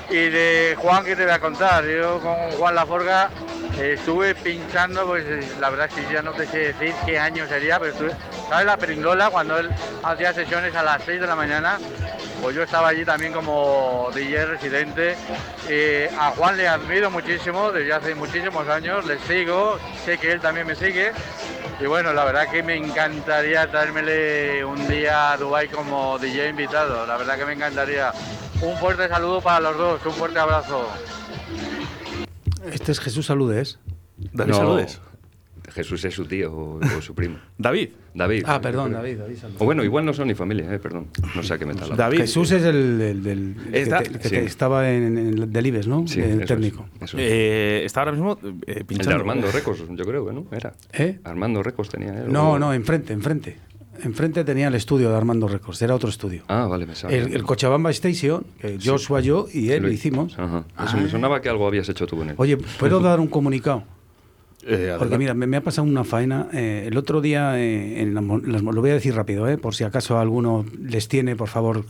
Y 0.09 0.29
de 0.29 0.75
Juan, 0.79 1.05
¿qué 1.05 1.15
te 1.15 1.23
voy 1.23 1.33
a 1.33 1.39
contar? 1.39 1.85
Yo 1.85 2.19
con 2.19 2.35
Juan 2.57 2.73
Laforga 2.73 3.29
eh, 3.77 3.93
estuve 3.97 4.33
pinchando, 4.33 5.05
pues 5.05 5.23
la 5.59 5.69
verdad 5.69 5.87
es 5.87 5.93
que 5.93 6.13
ya 6.13 6.21
no 6.21 6.31
te 6.31 6.47
sé 6.47 6.73
decir 6.73 6.93
qué 7.05 7.19
año 7.19 7.47
sería, 7.47 7.79
pero 7.79 7.91
estuve, 7.91 8.11
¿sabes 8.49 8.65
la 8.65 8.77
perindola? 8.77 9.29
Cuando 9.29 9.59
él 9.59 9.69
hacía 10.03 10.33
sesiones 10.33 10.75
a 10.75 10.81
las 10.81 11.03
6 11.03 11.21
de 11.21 11.27
la 11.27 11.35
mañana, 11.35 11.77
pues 12.41 12.55
yo 12.55 12.63
estaba 12.63 12.89
allí 12.89 13.05
también 13.05 13.33
como 13.33 14.09
DJ 14.13 14.45
residente. 14.45 15.15
Eh, 15.67 16.09
a 16.17 16.31
Juan 16.31 16.57
le 16.57 16.67
admiro 16.67 17.09
muchísimo 17.11 17.71
desde 17.71 17.93
hace 17.93 18.15
muchísimos 18.15 18.67
años, 18.67 19.05
le 19.05 19.19
sigo, 19.19 19.77
sé 20.05 20.17
que 20.17 20.31
él 20.31 20.39
también 20.41 20.67
me 20.67 20.75
sigue. 20.75 21.11
Y 21.79 21.85
bueno, 21.85 22.11
la 22.13 22.25
verdad 22.25 22.49
que 22.49 22.61
me 22.61 22.75
encantaría 22.75 23.69
traérmele 23.71 24.65
un 24.65 24.87
día 24.87 25.31
a 25.31 25.37
Dubai 25.37 25.69
como 25.69 26.17
DJ 26.19 26.49
invitado, 26.49 27.05
la 27.05 27.17
verdad 27.17 27.37
que 27.37 27.45
me 27.45 27.53
encantaría. 27.53 28.11
Un 28.61 28.75
fuerte 28.77 29.07
saludo 29.07 29.41
para 29.41 29.59
los 29.61 29.77
dos, 29.77 30.05
un 30.05 30.13
fuerte 30.13 30.39
abrazo. 30.39 30.89
Este 32.71 32.91
es 32.91 32.99
Jesús 32.99 33.25
Saludes. 33.25 33.79
David, 34.17 34.51
No, 34.51 34.57
saludes. 34.57 35.01
Jesús 35.71 36.03
es 36.05 36.13
su 36.13 36.25
tío 36.25 36.51
o, 36.53 36.79
o 36.79 37.01
su 37.01 37.13
primo. 37.15 37.37
David. 37.57 37.89
David. 38.13 38.43
Ah, 38.47 38.59
perdón, 38.59 38.91
David, 38.93 39.17
David. 39.19 39.37
O 39.59 39.65
bueno, 39.65 39.83
igual 39.83 40.03
no 40.05 40.13
son 40.13 40.27
ni 40.27 40.35
familia, 40.35 40.73
eh, 40.73 40.79
perdón. 40.79 41.07
No 41.35 41.43
sé 41.43 41.53
a 41.53 41.57
qué 41.57 41.65
me 41.65 41.75
tal. 41.75 41.95
David. 41.95 42.19
Jesús 42.19 42.51
es 42.51 42.63
el, 42.63 42.99
el- 43.01 43.23
del- 43.23 43.55
el 43.67 43.71
que, 43.71 43.81
Está- 43.81 43.99
te- 44.01 44.09
el 44.09 44.17
que 44.19 44.23
sí. 44.29 44.35
te- 44.35 44.45
estaba 44.45 44.89
en, 44.91 45.17
en 45.17 45.27
el 45.27 45.51
del 45.51 45.65
IBES, 45.67 45.87
¿no? 45.87 46.07
Sí, 46.07 46.19
el 46.19 46.31
eso 46.31 46.41
es, 46.41 46.47
técnico. 46.47 46.85
eso 46.99 47.17
es. 47.17 47.23
Eh, 47.25 47.81
está 47.85 48.01
ahora 48.01 48.11
mismo 48.13 48.33
eh, 48.43 48.53
el 48.67 48.75
de 48.75 48.85
pinchando. 48.85 49.15
Armando 49.15 49.51
Records, 49.51 49.83
yo 49.89 50.05
creo 50.05 50.25
que 50.25 50.33
no, 50.33 50.45
era. 50.51 50.73
¿Eh? 50.93 51.19
Armando 51.23 51.61
Records 51.63 51.89
tenía 51.89 52.23
él. 52.23 52.31
No, 52.33 52.51
o- 52.53 52.59
no, 52.59 52.73
enfrente, 52.73 53.13
enfrente. 53.13 53.57
Enfrente 54.01 54.45
tenía 54.45 54.69
el 54.69 54.75
estudio 54.75 55.09
de 55.09 55.17
Armando 55.17 55.47
Records, 55.49 55.81
era 55.81 55.93
otro 55.93 56.09
estudio. 56.09 56.43
Ah, 56.47 56.67
vale, 56.67 56.85
me 56.85 56.95
sabe. 56.95 57.17
El, 57.17 57.33
el 57.33 57.43
Cochabamba 57.43 57.91
Station, 57.91 58.45
que 58.57 58.79
Joshua, 58.83 59.19
yo 59.19 59.47
y 59.53 59.71
él 59.71 59.81
lo 59.83 59.89
lo 59.89 59.93
hicimos. 59.93 60.39
Ajá. 60.39 60.63
Eso 60.85 60.95
me 60.97 61.09
sonaba 61.09 61.41
que 61.41 61.49
algo 61.49 61.67
habías 61.67 61.89
hecho 61.89 62.07
tú 62.07 62.15
con 62.17 62.29
él. 62.29 62.35
Oye, 62.37 62.55
¿puedo 62.57 62.99
dar 63.01 63.19
un 63.19 63.27
comunicado? 63.27 63.83
Eh, 64.71 64.95
Porque 64.99 65.17
mira, 65.17 65.33
me, 65.33 65.47
me 65.47 65.57
ha 65.57 65.61
pasado 65.63 65.87
una 65.87 66.03
faena. 66.03 66.47
eh, 66.53 66.85
el 66.87 66.95
otro 66.97 67.21
día, 67.21 67.59
eh, 67.59 68.01
en 68.01 68.13
las 68.13 68.23
mo- 68.23 68.37
lo 68.71 68.81
voy 68.81 68.91
a 68.91 68.93
decir 68.93 69.15
rápido, 69.15 69.47
eh, 69.47 69.57
por 69.57 69.73
si 69.73 69.83
acaso 69.83 70.17
a 70.17 70.21
alguno 70.21 70.63
les 70.79 71.07
tiene, 71.07 71.35
por 71.35 71.47
favor, 71.47 71.85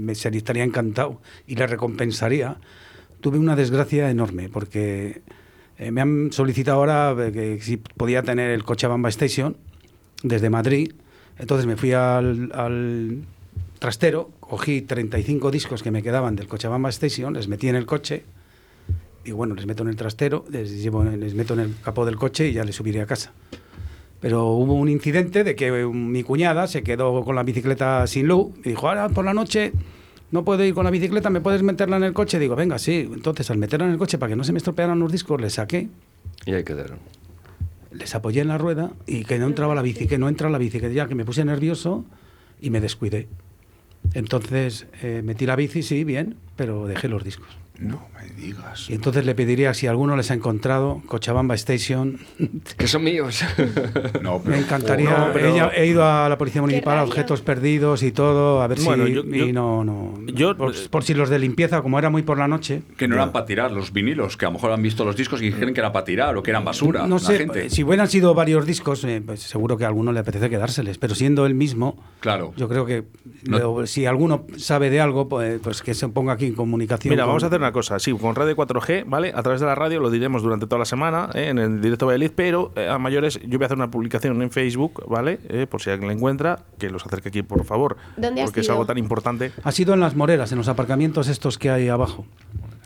me 0.00 0.14
se- 0.16 0.28
estaría 0.36 0.64
encantado 0.64 1.20
y 1.46 1.54
le 1.54 1.66
recompensaría. 1.66 2.56
Tuve 3.20 3.38
una 3.38 3.54
desgracia 3.56 4.10
enorme 4.10 4.48
porque 4.48 5.22
Eh, 5.78 5.90
me 5.90 6.00
han 6.02 6.30
solicitado 6.32 6.76
ahora 6.78 7.16
eh, 7.26 7.32
que 7.32 7.58
si 7.60 7.76
podía 7.78 8.22
tener 8.22 8.50
el 8.50 8.62
Cochabamba 8.62 9.08
Station 9.08 9.56
desde 10.22 10.48
Madrid. 10.50 10.92
Entonces 11.38 11.66
me 11.66 11.76
fui 11.76 11.92
al, 11.92 12.52
al 12.54 13.22
trastero, 13.80 14.30
cogí 14.38 14.82
35 14.82 15.50
discos 15.50 15.82
que 15.82 15.90
me 15.90 16.02
quedaban 16.02 16.36
del 16.36 16.46
Cochabamba 16.46 16.90
Station, 16.90 17.32
les 17.34 17.48
metí 17.48 17.68
en 17.68 17.74
el 17.76 17.86
coche. 17.86 18.22
Y 19.24 19.30
bueno, 19.32 19.54
les 19.54 19.66
meto 19.66 19.82
en 19.82 19.88
el 19.88 19.96
trastero, 19.96 20.44
les, 20.50 20.82
llevo, 20.82 21.04
les 21.04 21.34
meto 21.34 21.54
en 21.54 21.60
el 21.60 21.74
capó 21.82 22.04
del 22.04 22.16
coche 22.16 22.48
y 22.48 22.52
ya 22.52 22.64
les 22.64 22.74
subiré 22.74 23.00
a 23.00 23.06
casa. 23.06 23.32
Pero 24.20 24.48
hubo 24.48 24.74
un 24.74 24.88
incidente 24.88 25.42
de 25.44 25.56
que 25.56 25.70
mi 25.86 26.22
cuñada 26.22 26.66
se 26.66 26.82
quedó 26.82 27.24
con 27.24 27.34
la 27.34 27.42
bicicleta 27.42 28.06
sin 28.06 28.28
luz 28.28 28.54
y 28.64 28.70
dijo, 28.70 28.88
ahora 28.88 29.08
por 29.08 29.24
la 29.24 29.34
noche 29.34 29.72
no 30.30 30.44
puedo 30.44 30.64
ir 30.64 30.74
con 30.74 30.84
la 30.84 30.90
bicicleta, 30.90 31.28
¿me 31.28 31.40
puedes 31.40 31.62
meterla 31.62 31.96
en 31.96 32.04
el 32.04 32.12
coche? 32.12 32.38
Digo, 32.38 32.54
venga, 32.56 32.78
sí. 32.78 33.08
Entonces, 33.12 33.50
al 33.50 33.58
meterla 33.58 33.86
en 33.86 33.92
el 33.92 33.98
coche 33.98 34.18
para 34.18 34.30
que 34.30 34.36
no 34.36 34.44
se 34.44 34.52
me 34.52 34.58
estropearan 34.58 34.98
los 34.98 35.10
discos, 35.12 35.40
le 35.40 35.50
saqué, 35.50 35.88
Y 36.46 36.52
ahí 36.52 36.64
quedaron. 36.64 36.98
les 37.90 38.14
apoyé 38.14 38.40
en 38.40 38.48
la 38.48 38.58
rueda 38.58 38.92
y 39.06 39.24
que 39.24 39.38
no 39.38 39.46
entraba 39.46 39.74
la 39.74 39.82
bici, 39.82 40.06
que 40.06 40.18
no 40.18 40.28
entra 40.28 40.48
la 40.50 40.58
bici, 40.58 40.80
que 40.80 40.92
ya 40.94 41.06
que 41.06 41.14
me 41.14 41.24
puse 41.24 41.44
nervioso 41.44 42.04
y 42.60 42.70
me 42.70 42.80
descuidé. 42.80 43.28
Entonces, 44.14 44.86
eh, 45.02 45.20
metí 45.24 45.46
la 45.46 45.56
bici, 45.56 45.82
sí, 45.82 46.04
bien, 46.04 46.36
pero 46.56 46.86
dejé 46.86 47.08
los 47.08 47.24
discos. 47.24 47.48
No 47.82 48.08
me 48.16 48.28
digas. 48.40 48.88
Y 48.88 48.94
entonces 48.94 49.24
le 49.26 49.34
pediría 49.34 49.74
si 49.74 49.86
alguno 49.86 50.16
les 50.16 50.30
ha 50.30 50.34
encontrado 50.34 51.02
Cochabamba 51.06 51.54
Station. 51.56 52.18
Que 52.76 52.86
son 52.88 53.04
míos. 53.04 53.44
No, 54.22 54.40
Me 54.44 54.58
encantaría. 54.58 55.10
No, 55.10 55.32
pero- 55.32 55.48
Ella- 55.48 55.70
he 55.74 55.86
ido 55.86 56.04
a 56.04 56.28
la 56.28 56.38
policía 56.38 56.60
municipal, 56.62 56.98
a 56.98 57.04
objetos 57.04 57.40
perdidos 57.42 58.02
y 58.02 58.12
todo, 58.12 58.62
a 58.62 58.66
ver 58.66 58.78
Bueno, 58.80 59.06
si. 59.06 59.12
yo- 59.14 59.22
y 59.24 59.38
yo- 59.38 59.52
no, 59.52 59.84
no. 59.84 60.14
yo- 60.26 60.56
por, 60.56 60.72
por 60.90 61.04
si 61.04 61.14
los 61.14 61.28
de 61.28 61.38
limpieza, 61.38 61.82
como 61.82 61.98
era 61.98 62.10
muy 62.10 62.22
por 62.22 62.38
la 62.38 62.48
noche. 62.48 62.82
Que 62.96 63.08
no 63.08 63.14
eran 63.16 63.32
para 63.32 63.44
tirar 63.46 63.72
los 63.72 63.92
vinilos, 63.92 64.36
que 64.36 64.46
a 64.46 64.48
lo 64.48 64.54
mejor 64.54 64.72
han 64.72 64.82
visto 64.82 65.04
los 65.04 65.16
discos 65.16 65.42
y 65.42 65.52
creen 65.52 65.74
que 65.74 65.80
era 65.80 65.92
para 65.92 66.04
tirar 66.04 66.36
o 66.36 66.42
que 66.42 66.50
eran 66.50 66.64
basura. 66.64 67.06
No 67.06 67.16
la 67.16 67.20
sé, 67.20 67.38
gente. 67.38 67.70
si 67.70 67.82
hubieran 67.84 68.08
sido 68.08 68.34
varios 68.34 68.66
discos, 68.66 69.04
eh, 69.04 69.22
pues 69.24 69.40
seguro 69.42 69.76
que 69.76 69.84
a 69.84 69.88
alguno 69.88 70.12
le 70.12 70.20
apetece 70.20 70.48
quedárseles, 70.48 70.98
pero 70.98 71.14
siendo 71.14 71.46
el 71.46 71.54
mismo, 71.54 72.02
Claro. 72.20 72.52
yo 72.56 72.68
creo 72.68 72.86
que 72.86 73.04
No- 73.48 73.58
lo- 73.58 73.86
si 73.86 74.06
alguno 74.06 74.46
sabe 74.56 74.88
de 74.90 75.00
algo, 75.00 75.28
pues, 75.28 75.60
pues 75.62 75.82
que 75.82 75.94
se 75.94 76.06
ponga 76.08 76.34
aquí 76.34 76.46
en 76.46 76.54
comunicación. 76.54 77.10
Mira, 77.12 77.24
con- 77.24 77.30
vamos 77.30 77.42
a 77.42 77.46
hacer 77.48 77.58
una 77.58 77.71
cosa. 77.72 77.98
Sí, 77.98 78.12
con 78.12 78.34
Radio 78.34 78.56
4G, 78.56 79.04
¿vale? 79.06 79.32
A 79.34 79.42
través 79.42 79.60
de 79.60 79.66
la 79.66 79.74
radio 79.74 80.00
lo 80.00 80.10
diremos 80.10 80.42
durante 80.42 80.66
toda 80.66 80.80
la 80.80 80.84
semana 80.84 81.30
¿eh? 81.34 81.48
en 81.48 81.58
el 81.58 81.80
directo 81.80 82.06
Valladolid, 82.06 82.32
pero 82.34 82.72
eh, 82.76 82.88
a 82.88 82.98
mayores 82.98 83.40
yo 83.42 83.58
voy 83.58 83.64
a 83.64 83.66
hacer 83.66 83.76
una 83.76 83.90
publicación 83.90 84.40
en 84.42 84.50
Facebook, 84.50 85.04
¿vale? 85.08 85.40
Eh, 85.48 85.66
por 85.66 85.82
si 85.82 85.90
alguien 85.90 86.08
la 86.08 86.14
encuentra, 86.14 86.60
que 86.78 86.90
los 86.90 87.04
acerque 87.04 87.30
aquí, 87.30 87.42
por 87.42 87.64
favor. 87.64 87.96
¿Dónde 88.16 88.42
has 88.42 88.50
Porque 88.50 88.60
es 88.60 88.70
algo 88.70 88.86
tan 88.86 88.98
importante. 88.98 89.52
Ha 89.62 89.72
sido 89.72 89.94
en 89.94 90.00
las 90.00 90.14
Moreras, 90.14 90.52
en 90.52 90.58
los 90.58 90.68
aparcamientos 90.68 91.28
estos 91.28 91.58
que 91.58 91.70
hay 91.70 91.88
abajo. 91.88 92.26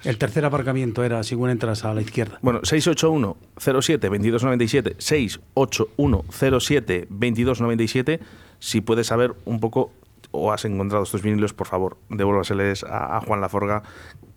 El 0.04 0.18
tercer 0.18 0.44
aparcamiento 0.44 1.02
era 1.02 1.22
según 1.22 1.50
entras 1.50 1.84
a 1.84 1.92
la 1.92 2.00
izquierda. 2.00 2.38
Bueno, 2.42 2.60
681 2.62 3.36
07 3.58 4.08
2297 4.08 4.96
681 4.98 6.24
07 6.30 7.06
2297 7.10 8.20
si 8.58 8.80
puedes 8.80 9.08
saber 9.08 9.34
un 9.44 9.60
poco 9.60 9.90
o 10.30 10.52
has 10.52 10.64
encontrado 10.64 11.04
estos 11.04 11.22
vinilos, 11.22 11.54
por 11.54 11.66
favor, 11.66 11.96
devuélvaseles 12.08 12.84
a, 12.84 13.16
a 13.16 13.20
Juan 13.20 13.40
Laforga, 13.40 13.82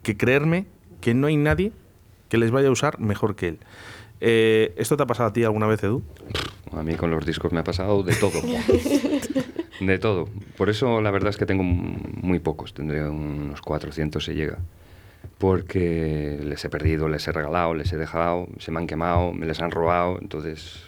que 0.03 0.17
creerme 0.17 0.65
que 1.01 1.13
no 1.13 1.27
hay 1.27 1.37
nadie 1.37 1.71
que 2.29 2.37
les 2.37 2.51
vaya 2.51 2.69
a 2.69 2.71
usar 2.71 2.99
mejor 2.99 3.35
que 3.35 3.49
él. 3.49 3.59
Eh, 4.21 4.73
¿Esto 4.77 4.97
te 4.97 5.03
ha 5.03 5.05
pasado 5.05 5.29
a 5.29 5.33
ti 5.33 5.43
alguna 5.43 5.67
vez, 5.67 5.83
Edu? 5.83 6.03
A 6.71 6.83
mí 6.83 6.95
con 6.95 7.09
los 7.11 7.25
discos 7.25 7.51
me 7.51 7.59
ha 7.59 7.63
pasado 7.63 8.03
de 8.03 8.15
todo. 8.15 8.41
de 9.79 9.99
todo. 9.99 10.27
Por 10.57 10.69
eso 10.69 11.01
la 11.01 11.11
verdad 11.11 11.29
es 11.29 11.37
que 11.37 11.45
tengo 11.45 11.63
muy 11.63 12.39
pocos. 12.39 12.73
Tendré 12.73 13.07
unos 13.07 13.61
400 13.61 14.23
si 14.23 14.33
llega. 14.33 14.59
Porque 15.37 16.39
les 16.43 16.63
he 16.63 16.69
perdido, 16.69 17.07
les 17.07 17.27
he 17.27 17.31
regalado, 17.31 17.73
les 17.73 17.91
he 17.93 17.97
dejado, 17.97 18.47
se 18.59 18.71
me 18.71 18.79
han 18.79 18.87
quemado, 18.87 19.33
me 19.33 19.45
les 19.45 19.61
han 19.61 19.71
robado. 19.71 20.17
Entonces, 20.21 20.83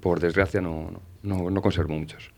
por 0.00 0.20
desgracia, 0.20 0.60
no, 0.60 0.90
no, 0.90 1.00
no- 1.22 1.50
no 1.50 1.62
conservo 1.62 1.94
muchos. 1.94 2.30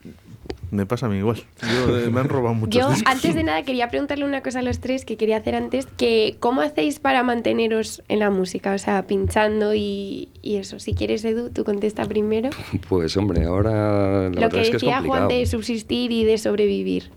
Me 0.71 0.87
pasa 0.87 1.07
a 1.07 1.09
mí 1.09 1.17
igual. 1.19 1.43
Yo, 1.63 1.99
eh, 1.99 2.11
me 2.11 2.21
han 2.21 2.29
robado 2.29 2.55
muchos 2.55 2.81
Yo, 2.81 2.89
discos. 2.91 3.13
antes 3.13 3.35
de 3.35 3.43
nada, 3.43 3.63
quería 3.65 3.89
preguntarle 3.89 4.25
una 4.25 4.41
cosa 4.41 4.61
a 4.61 4.63
los 4.63 4.79
tres 4.79 5.05
que 5.05 5.17
quería 5.17 5.39
hacer 5.39 5.57
antes, 5.57 5.87
que 5.87 6.37
¿cómo 6.39 6.61
hacéis 6.61 7.01
para 7.01 7.23
manteneros 7.25 8.03
en 8.09 8.21
la 8.21 8.31
música? 8.31 8.73
O 8.75 8.79
sea, 8.79 9.07
pinchando 9.07 9.75
y, 9.75 10.29
y 10.43 10.57
eso. 10.57 10.79
Si 10.79 10.95
quieres, 10.95 11.25
Edu, 11.25 11.51
tú 11.51 11.65
contesta 11.65 12.05
primero. 12.07 12.51
Pues 12.89 13.17
hombre, 13.17 13.45
ahora 13.45 14.31
la 14.31 14.41
Lo 14.43 14.49
que 14.49 14.61
es 14.63 14.69
que 14.69 14.75
decía. 14.75 15.03
Juan 15.03 15.27
de 15.29 15.45
subsistir 15.47 16.13
y 16.13 16.25
de 16.25 16.39
sobrevivir. 16.39 17.11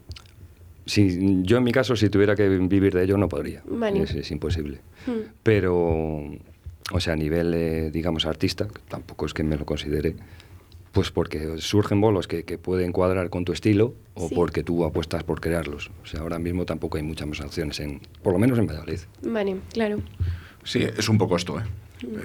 Si, 0.86 1.42
yo 1.44 1.58
en 1.58 1.64
mi 1.64 1.72
caso, 1.72 1.96
si 1.96 2.10
tuviera 2.10 2.36
que 2.36 2.50
vivir 2.50 2.94
de 2.94 3.04
ello, 3.04 3.18
no 3.18 3.30
podría. 3.30 3.62
Vale. 3.66 4.02
Es, 4.04 4.12
es 4.16 4.32
imposible. 4.32 4.80
Hmm. 5.08 5.30
Pero, 5.44 5.78
o 6.92 7.00
sea, 7.00 7.14
a 7.14 7.16
nivel, 7.16 7.54
eh, 7.54 7.90
digamos, 7.92 8.26
artista, 8.26 8.68
tampoco 8.90 9.26
es 9.26 9.34
que 9.34 9.44
me 9.44 9.56
lo 9.58 9.66
considere, 9.66 10.16
pues 10.94 11.12
porque 11.12 11.56
surgen 11.58 12.00
bolos 12.00 12.28
que, 12.28 12.46
que 12.46 12.58
pueden 12.58 12.92
cuadrar 12.94 13.30
con 13.30 13.44
tu 13.44 13.52
estilo 13.52 13.96
o 14.14 14.30
Sí. 14.30 14.36
porque 14.36 14.64
tú 14.64 14.86
apuestas 14.86 15.24
por 15.24 15.42
crearlos. 15.42 15.92
O 16.04 16.06
sea, 16.06 16.22
ahora 16.22 16.40
mismo 16.40 16.66
tampoco 16.66 16.96
hay 16.98 17.04
muchas 17.04 17.28
más 17.28 17.42
opciones, 17.42 17.80
en, 17.82 18.00
por 18.22 18.32
lo 18.32 18.40
menos 18.40 18.58
en 18.60 18.68
Valladolid. 18.68 19.00
Vale, 19.24 19.58
claro. 19.74 20.00
Sí, 20.64 20.80
es 20.84 21.10
un 21.10 21.18
poco 21.18 21.36
esto, 21.36 21.60
¿eh? 21.60 21.64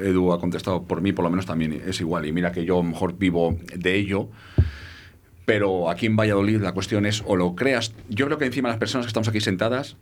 Edu 0.05 0.33
ha 0.33 0.39
contestado 0.41 0.83
por 0.85 1.01
mí, 1.01 1.13
por 1.13 1.25
lo 1.25 1.31
menos 1.31 1.47
también 1.47 1.83
es 1.87 2.01
igual. 2.01 2.27
Y 2.27 2.33
mira 2.33 2.53
que 2.53 2.65
yo 2.65 2.75
a 2.79 2.83
lo 2.83 2.89
mejor 2.91 3.17
vivo 3.17 3.57
de 3.75 3.95
ello, 3.95 4.29
pero 5.45 5.89
aquí 5.89 6.07
en 6.07 6.17
Valladolid 6.17 6.61
la 6.61 6.73
cuestión 6.73 7.07
es 7.07 7.23
o 7.27 7.37
lo 7.37 7.55
creas. 7.55 7.95
Yo 8.09 8.27
creo 8.27 8.39
que 8.39 8.45
encima 8.45 8.69
las 8.69 8.79
personas 8.79 9.07
que 9.07 9.09
estamos 9.09 9.29
aquí 9.29 9.41
sentadas 9.41 9.97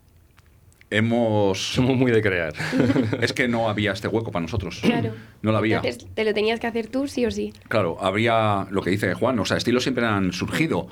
hemos... 0.90 1.75
Somos 1.75 1.96
muy 1.96 2.11
de 2.11 2.22
crear. 2.22 2.53
Es 3.20 3.33
que 3.33 3.49
no 3.49 3.68
había 3.68 3.92
este 3.92 4.09
hueco 4.09 4.31
para 4.31 4.42
nosotros. 4.42 4.81
Claro. 4.83 5.12
No 5.42 5.53
lo 5.53 5.59
había. 5.59 5.77
Entonces, 5.77 6.07
te 6.14 6.25
lo 6.25 6.35
tenías 6.35 6.61
que 6.61 6.66
hacer 6.66 6.88
tú, 6.88 7.09
sí 7.09 7.27
o 7.27 7.31
sí. 7.31 7.53
Claro, 7.68 7.99
habría 8.01 8.66
lo 8.70 8.83
que 8.83 8.90
dice 8.90 9.14
Juan, 9.14 9.38
o 9.38 9.44
sea, 9.44 9.57
estilos 9.57 9.83
siempre 9.83 10.07
han 10.07 10.33
surgido, 10.33 10.88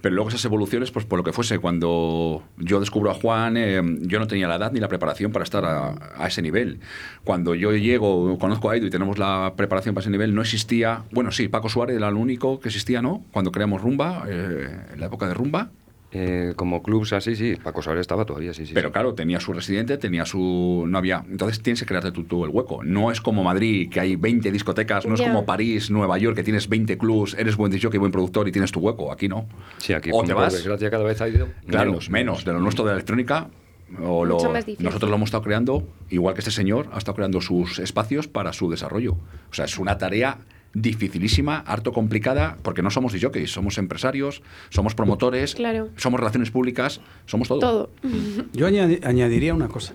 pero 0.00 0.14
luego 0.14 0.28
esas 0.28 0.44
evoluciones, 0.44 0.90
pues 0.90 1.04
por 1.04 1.18
lo 1.18 1.24
que 1.24 1.32
fuese, 1.32 1.58
cuando 1.58 2.42
yo 2.56 2.80
descubro 2.80 3.10
a 3.10 3.14
Juan, 3.14 3.56
eh, 3.56 3.80
yo 4.00 4.18
no 4.18 4.26
tenía 4.26 4.48
la 4.48 4.56
edad 4.56 4.72
ni 4.72 4.80
la 4.80 4.88
preparación 4.88 5.32
para 5.32 5.44
estar 5.44 5.64
a, 5.64 5.94
a 6.16 6.26
ese 6.28 6.42
nivel. 6.42 6.80
Cuando 7.24 7.54
yo 7.54 7.72
llego, 7.72 8.38
conozco 8.38 8.70
a 8.70 8.76
Edu 8.76 8.86
y 8.86 8.90
tenemos 8.90 9.18
la 9.18 9.54
preparación 9.56 9.94
para 9.94 10.02
ese 10.02 10.10
nivel, 10.10 10.34
no 10.34 10.42
existía, 10.42 11.04
bueno, 11.12 11.32
sí, 11.32 11.48
Paco 11.48 11.68
Suárez 11.68 11.96
era 11.96 12.10
lo 12.10 12.18
único 12.18 12.60
que 12.60 12.68
existía, 12.68 13.02
¿no? 13.02 13.24
Cuando 13.32 13.52
creamos 13.52 13.82
Rumba, 13.82 14.24
eh, 14.28 14.68
en 14.94 15.00
la 15.00 15.06
época 15.06 15.26
de 15.26 15.34
Rumba. 15.34 15.70
Eh, 16.10 16.54
como 16.56 16.82
clubs 16.82 17.12
así, 17.12 17.36
sí, 17.36 17.56
Paco 17.62 17.80
estaba 17.80 18.24
todavía, 18.24 18.54
sí, 18.54 18.64
sí. 18.64 18.72
Pero 18.72 18.88
sí. 18.88 18.92
claro, 18.92 19.12
tenía 19.14 19.40
su 19.40 19.52
residente, 19.52 19.98
tenía 19.98 20.24
su... 20.24 20.84
No 20.88 20.96
había... 20.96 21.22
Entonces 21.28 21.62
tienes 21.62 21.80
que 21.80 21.86
crearte 21.86 22.12
tú, 22.12 22.24
tú 22.24 22.44
el 22.44 22.50
hueco. 22.50 22.82
No 22.82 23.10
es 23.12 23.20
como 23.20 23.44
Madrid, 23.44 23.90
que 23.90 24.00
hay 24.00 24.16
20 24.16 24.50
discotecas, 24.50 25.04
no 25.04 25.14
es 25.14 25.20
como 25.20 25.44
París, 25.44 25.90
Nueva 25.90 26.16
York, 26.16 26.34
que 26.36 26.42
tienes 26.42 26.68
20 26.68 26.96
clubs, 26.96 27.34
eres 27.34 27.56
buen 27.56 27.70
disjockey, 27.70 27.98
buen 27.98 28.10
productor 28.12 28.48
y 28.48 28.52
tienes 28.52 28.72
tu 28.72 28.80
hueco. 28.80 29.12
Aquí 29.12 29.28
no. 29.28 29.46
Sí, 29.76 29.92
aquí, 29.92 30.08
o 30.08 30.12
como 30.12 30.26
te 30.26 30.32
vas. 30.32 30.54
desgracia, 30.54 30.90
cada 30.90 31.04
vez 31.04 31.20
ha 31.20 31.28
ido 31.28 31.48
Claro, 31.66 31.98
menos, 32.08 32.44
De 32.44 32.52
lo 32.54 32.60
nuestro 32.60 32.84
de 32.84 32.90
la 32.92 32.94
electrónica. 32.94 33.48
O 34.02 34.24
lo- 34.24 34.36
nosotros 34.80 35.08
lo 35.10 35.16
hemos 35.16 35.28
estado 35.28 35.42
creando, 35.42 35.86
igual 36.10 36.34
que 36.34 36.40
este 36.40 36.50
señor 36.50 36.88
ha 36.92 36.98
estado 36.98 37.16
creando 37.16 37.40
sus 37.40 37.78
espacios 37.78 38.28
para 38.28 38.52
su 38.52 38.70
desarrollo. 38.70 39.12
O 39.50 39.54
sea, 39.54 39.64
es 39.64 39.78
una 39.78 39.96
tarea 39.96 40.38
dificilísima, 40.82 41.58
harto 41.66 41.92
complicada, 41.92 42.56
porque 42.62 42.82
no 42.82 42.90
somos 42.90 43.12
jockeys, 43.20 43.50
somos 43.52 43.78
empresarios, 43.78 44.42
somos 44.70 44.94
promotores, 44.94 45.54
Claro. 45.54 45.88
somos 45.96 46.20
relaciones 46.20 46.50
públicas, 46.50 47.00
somos 47.26 47.48
todo. 47.48 47.60
Todo. 47.60 47.90
Yo 48.52 48.68
añadi- 48.68 49.04
añadiría 49.04 49.54
una 49.54 49.68
cosa. 49.68 49.92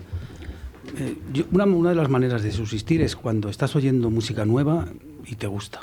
Eh, 0.98 1.16
yo- 1.32 1.44
una, 1.50 1.64
una 1.64 1.90
de 1.90 1.96
las 1.96 2.08
maneras 2.08 2.42
de 2.42 2.52
subsistir 2.52 3.02
es 3.02 3.16
cuando 3.16 3.48
estás 3.48 3.74
oyendo 3.76 4.10
música 4.10 4.44
nueva 4.44 4.86
y 5.26 5.34
te 5.36 5.46
gusta. 5.46 5.80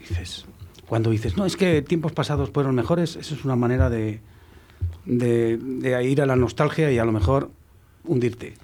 Dices, 0.00 0.44
cuando 0.86 1.10
dices, 1.10 1.36
no, 1.36 1.44
es 1.46 1.56
que 1.56 1.82
tiempos 1.82 2.12
pasados 2.12 2.50
fueron 2.50 2.74
mejores, 2.74 3.16
eso 3.16 3.34
es 3.34 3.44
una 3.44 3.56
manera 3.56 3.90
de, 3.90 4.20
de, 5.04 5.56
de 5.58 6.04
ir 6.08 6.20
a 6.22 6.26
la 6.26 6.36
nostalgia 6.36 6.90
y 6.92 6.98
a 6.98 7.04
lo 7.04 7.12
mejor 7.12 7.50
hundirte. 8.04 8.54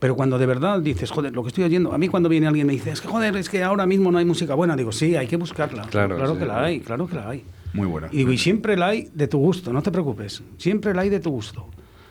Pero 0.00 0.16
cuando 0.16 0.38
de 0.38 0.46
verdad 0.46 0.80
dices, 0.80 1.10
joder, 1.10 1.32
lo 1.34 1.42
que 1.42 1.48
estoy 1.48 1.64
oyendo, 1.64 1.92
a 1.92 1.98
mí 1.98 2.08
cuando 2.08 2.28
viene 2.28 2.46
alguien 2.46 2.66
y 2.66 2.68
me 2.68 2.72
dice, 2.72 2.90
es 2.90 3.00
que 3.00 3.08
joder, 3.08 3.36
es 3.36 3.48
que 3.48 3.62
ahora 3.62 3.86
mismo 3.86 4.10
no 4.10 4.18
hay 4.18 4.24
música 4.24 4.54
buena, 4.54 4.74
digo, 4.74 4.90
sí, 4.92 5.14
hay 5.14 5.26
que 5.26 5.36
buscarla. 5.36 5.82
Claro, 5.84 6.16
claro 6.16 6.32
sí. 6.32 6.38
que 6.38 6.46
la 6.46 6.64
hay, 6.64 6.80
claro 6.80 7.06
que 7.06 7.14
la 7.16 7.28
hay. 7.28 7.44
Muy 7.74 7.86
buena. 7.86 8.08
Y 8.10 8.16
digo, 8.16 8.32
y 8.32 8.38
siempre 8.38 8.76
la 8.76 8.88
hay 8.88 9.10
de 9.14 9.28
tu 9.28 9.38
gusto, 9.38 9.72
no 9.72 9.82
te 9.82 9.92
preocupes. 9.92 10.42
Siempre 10.56 10.94
la 10.94 11.02
hay 11.02 11.10
de 11.10 11.20
tu 11.20 11.30
gusto. 11.30 11.68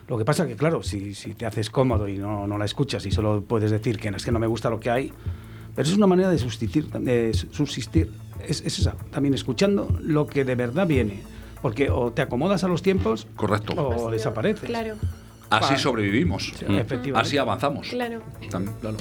Lo 0.08 0.18
que 0.18 0.24
pasa 0.24 0.48
que, 0.48 0.56
claro, 0.56 0.82
si, 0.84 1.14
si 1.14 1.34
te 1.34 1.46
haces 1.46 1.70
cómodo 1.70 2.08
y 2.08 2.18
no, 2.18 2.48
no 2.48 2.58
la 2.58 2.66
escuchas 2.66 3.06
y 3.06 3.12
solo 3.12 3.44
puedes 3.44 3.72
decir 3.72 3.98
que 3.98 4.10
no, 4.12 4.18
es 4.18 4.24
que 4.24 4.32
no 4.32 4.40
me 4.40 4.48
gusta 4.48 4.70
lo 4.70 4.80
que 4.80 4.90
hay, 4.90 5.12
pero 5.76 5.88
es 5.88 5.96
una 5.96 6.08
manera 6.08 6.30
de 6.30 6.38
subsistir, 6.38 6.88
de 6.90 7.34
subsistir 7.34 8.12
es, 8.48 8.62
es 8.62 8.80
esa, 8.80 8.94
también 9.12 9.34
escuchando 9.34 9.88
lo 10.02 10.28
que 10.28 10.46
de 10.46 10.56
verdad 10.56 10.88
viene. 10.88 11.22
Porque 11.62 11.90
o 11.90 12.12
te 12.12 12.22
acomodas 12.22 12.64
a 12.64 12.70
los 12.70 12.82
tiempos 12.82 13.28
Correcto. 13.36 13.74
o 13.76 14.10
desapareces. 14.10 14.70
Claro, 14.70 14.96
Así 15.50 15.78
sobrevivimos. 15.78 16.52
Sí, 16.58 16.66
efectivamente. 16.70 17.28
Así 17.28 17.38
avanzamos. 17.38 17.88
claro. 17.90 18.22
También, 18.50 18.76
claro. 18.80 18.98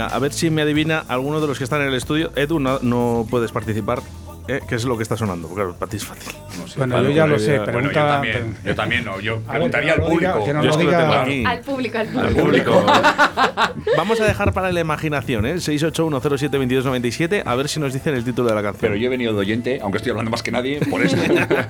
Venga, 0.00 0.14
a 0.16 0.18
ver 0.18 0.32
si 0.32 0.48
me 0.48 0.62
adivina 0.62 1.04
alguno 1.08 1.42
de 1.42 1.46
los 1.46 1.58
que 1.58 1.64
están 1.64 1.82
en 1.82 1.88
el 1.88 1.94
estudio. 1.94 2.32
Edu, 2.34 2.58
no, 2.58 2.78
no 2.80 3.26
puedes 3.28 3.52
participar. 3.52 4.00
¿eh? 4.48 4.60
¿Qué 4.66 4.76
es 4.76 4.84
lo 4.86 4.96
que 4.96 5.02
está 5.02 5.14
sonando? 5.14 5.46
Porque 5.46 5.60
Claro, 5.62 5.76
para 5.78 5.90
ti 5.90 5.98
es 5.98 6.06
fácil. 6.06 6.32
Bueno, 6.78 7.02
yo 7.02 7.10
ya 7.10 7.22
bueno, 7.24 7.34
lo 7.34 7.38
sé, 7.38 7.56
ya- 7.56 7.64
pregunta. 7.64 7.72
Bueno, 7.72 7.92
yo 7.92 7.92
también, 8.32 8.56
yo 8.64 8.74
también 8.74 9.04
no. 9.04 9.20
Yo 9.20 9.36
ver, 9.36 9.44
preguntaría 9.46 9.92
al 9.92 9.98
diga- 10.00 10.08
público. 10.08 10.44
que 10.46 10.54
nos 10.54 10.64
Yo 10.64 10.70
lo 10.70 10.70
es 10.70 10.76
que 10.78 10.84
lo 10.84 10.90
tengo 10.90 11.24
diga-. 11.26 11.50
Al 11.50 11.60
público, 11.60 11.98
al 11.98 12.06
público. 12.08 12.26
Al 12.26 12.34
público. 12.34 12.86
Vamos 13.98 14.20
a 14.22 14.24
dejar 14.24 14.52
para 14.54 14.72
la 14.72 14.80
imaginación, 14.80 15.44
¿eh? 15.44 15.56
681072297, 15.56 17.42
a 17.44 17.54
ver 17.54 17.68
si 17.68 17.78
nos 17.78 17.92
dicen 17.92 18.14
el 18.14 18.24
título 18.24 18.48
de 18.48 18.54
la 18.54 18.62
canción. 18.62 18.80
Pero 18.80 18.96
yo 18.96 19.06
he 19.06 19.10
venido 19.10 19.34
de 19.34 19.38
oyente, 19.40 19.80
aunque 19.82 19.98
estoy 19.98 20.10
hablando 20.10 20.30
más 20.30 20.42
que 20.42 20.50
nadie, 20.50 20.80
por 20.90 21.02
esto. 21.02 21.18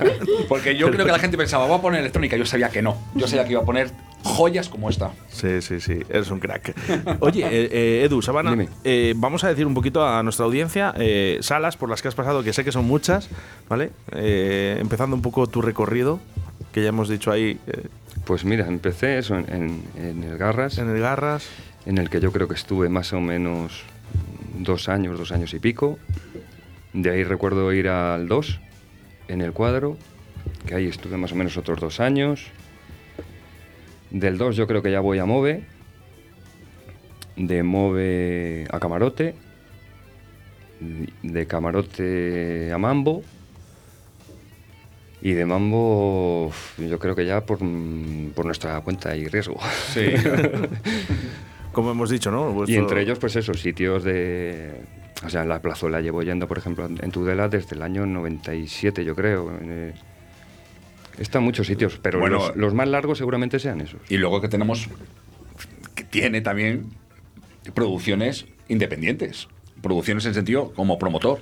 Porque 0.49 0.77
yo 0.77 0.89
creo 0.93 1.05
que 1.05 1.13
la 1.13 1.19
gente 1.19 1.37
pensaba, 1.37 1.67
voy 1.67 1.79
a 1.79 1.83
poner 1.83 1.99
electrónica. 2.01 2.37
Yo 2.37 2.47
sabía 2.47 2.69
que 2.69 2.81
no. 2.81 2.97
Yo 3.17 3.27
sabía 3.27 3.45
que 3.45 3.53
iba 3.53 3.63
a 3.63 3.65
poner 3.65 3.91
joyas 4.23 4.69
como 4.69 4.89
esta. 4.91 5.13
Sí, 5.29 5.61
sí, 5.63 5.81
sí, 5.81 5.99
eres 6.09 6.31
un 6.31 6.41
crack. 6.41 6.75
Oye, 7.21 7.45
eh, 7.47 7.69
eh, 7.73 8.05
Edu, 8.05 8.21
Sabana, 8.23 8.57
eh, 8.85 9.15
vamos 9.17 9.45
a 9.45 9.49
decir 9.49 9.67
un 9.67 9.75
poquito 9.75 10.07
a 10.07 10.23
nuestra 10.23 10.45
audiencia 10.47 10.95
eh, 10.97 11.39
salas 11.41 11.77
por 11.77 11.89
las 11.89 12.03
que 12.03 12.09
has 12.09 12.15
pasado, 12.15 12.43
que 12.43 12.53
sé 12.53 12.65
que 12.65 12.73
son 12.73 12.85
muchas, 12.87 13.29
¿vale? 13.69 13.91
Eh, 14.13 14.77
empezando 14.81 15.17
un 15.17 15.23
poco 15.23 15.47
tu 15.47 15.63
recorrido, 15.63 16.21
que 16.73 16.83
ya 16.83 16.89
hemos 16.91 17.09
dicho 17.09 17.31
ahí 17.33 17.59
eh, 17.67 17.87
Pues 18.25 18.45
mira, 18.45 18.67
empecé 18.67 19.19
eso 19.19 19.37
en, 19.37 19.47
en- 19.53 19.83
en 19.97 20.23
el 20.25 20.37
Garras, 20.39 20.79
en 20.79 20.91
el 20.91 21.01
Garras. 21.01 21.49
en 21.87 21.99
el 21.99 22.11
que 22.11 22.21
yo 22.21 22.31
creo 22.33 22.47
que 22.49 22.55
estuve 22.55 22.89
más 22.89 23.13
o 23.13 23.21
menos 23.21 23.83
dos 24.59 24.89
años, 24.89 25.19
dos 25.19 25.33
años 25.33 25.55
y 25.55 25.59
pico. 25.59 25.99
De 26.93 27.11
ahí 27.11 27.25
recuerdo 27.25 27.73
ir 27.73 27.89
al 27.89 28.27
2, 28.29 28.61
en 29.29 29.41
el 29.41 29.53
cuadro, 29.53 29.97
que 30.67 30.75
ahí 30.75 30.87
estuve 30.87 31.17
más 31.17 31.33
o 31.33 31.37
menos 31.37 31.57
otros 31.57 31.81
dos 31.81 32.01
años. 32.01 32.47
Del 34.11 34.39
2 34.39 34.57
yo 34.57 34.67
creo 34.67 34.83
que 34.83 34.91
ya 34.91 35.01
voy 35.01 35.19
a 35.19 35.25
Move. 35.25 35.65
De 37.37 37.63
Move 37.63 38.67
a 38.71 38.81
Camarote. 38.81 39.35
De 41.23 41.47
Camarote 41.47 42.73
a 42.73 42.79
Mambo. 42.79 43.23
Y 45.23 45.33
de 45.33 45.45
Mambo 45.45 46.51
yo 46.79 46.99
creo 46.99 47.15
que 47.15 47.27
ya 47.27 47.45
por, 47.45 47.63
mm, 47.63 48.31
por 48.35 48.47
nuestra 48.47 48.81
cuenta 48.81 49.15
y 49.17 49.29
riesgo. 49.29 49.59
Sí. 49.93 50.07
Como 51.73 51.93
hemos 51.93 52.11
dicho, 52.11 52.31
¿no? 52.31 52.65
Y 52.67 52.75
entre 52.75 53.03
ellos, 53.03 53.19
pues 53.19 53.37
esos 53.37 53.61
sitios 53.61 54.03
de. 54.03 54.73
O 55.25 55.29
sea, 55.29 55.43
en 55.43 55.49
la 55.49 55.61
plazuela 55.61 56.01
llevo 56.01 56.23
yendo, 56.23 56.49
por 56.49 56.59
ejemplo, 56.59 56.87
en 56.87 57.11
Tudela 57.13 57.49
desde 57.49 57.77
el 57.77 57.83
año 57.83 58.07
97, 58.07 59.05
yo 59.05 59.15
creo. 59.15 59.53
Eh, 61.21 61.23
Están 61.23 61.43
muchos 61.45 61.67
sitios, 61.67 61.99
pero 62.03 62.19
Bueno, 62.19 62.39
los, 62.49 62.57
los 62.57 62.75
más 62.75 62.89
largos 62.89 63.19
seguramente 63.19 63.59
sean 63.59 63.81
esos. 63.81 64.01
Y 64.09 64.17
luego 64.17 64.41
que 64.41 64.49
tenemos, 64.49 64.89
que 65.95 66.05
tiene 66.05 66.41
también 66.41 66.87
producciones 67.75 68.47
independientes. 68.69 69.49
Producciones 69.83 70.27
en 70.27 70.35
sentido 70.35 70.73
como 70.73 70.99
promotor. 70.99 71.41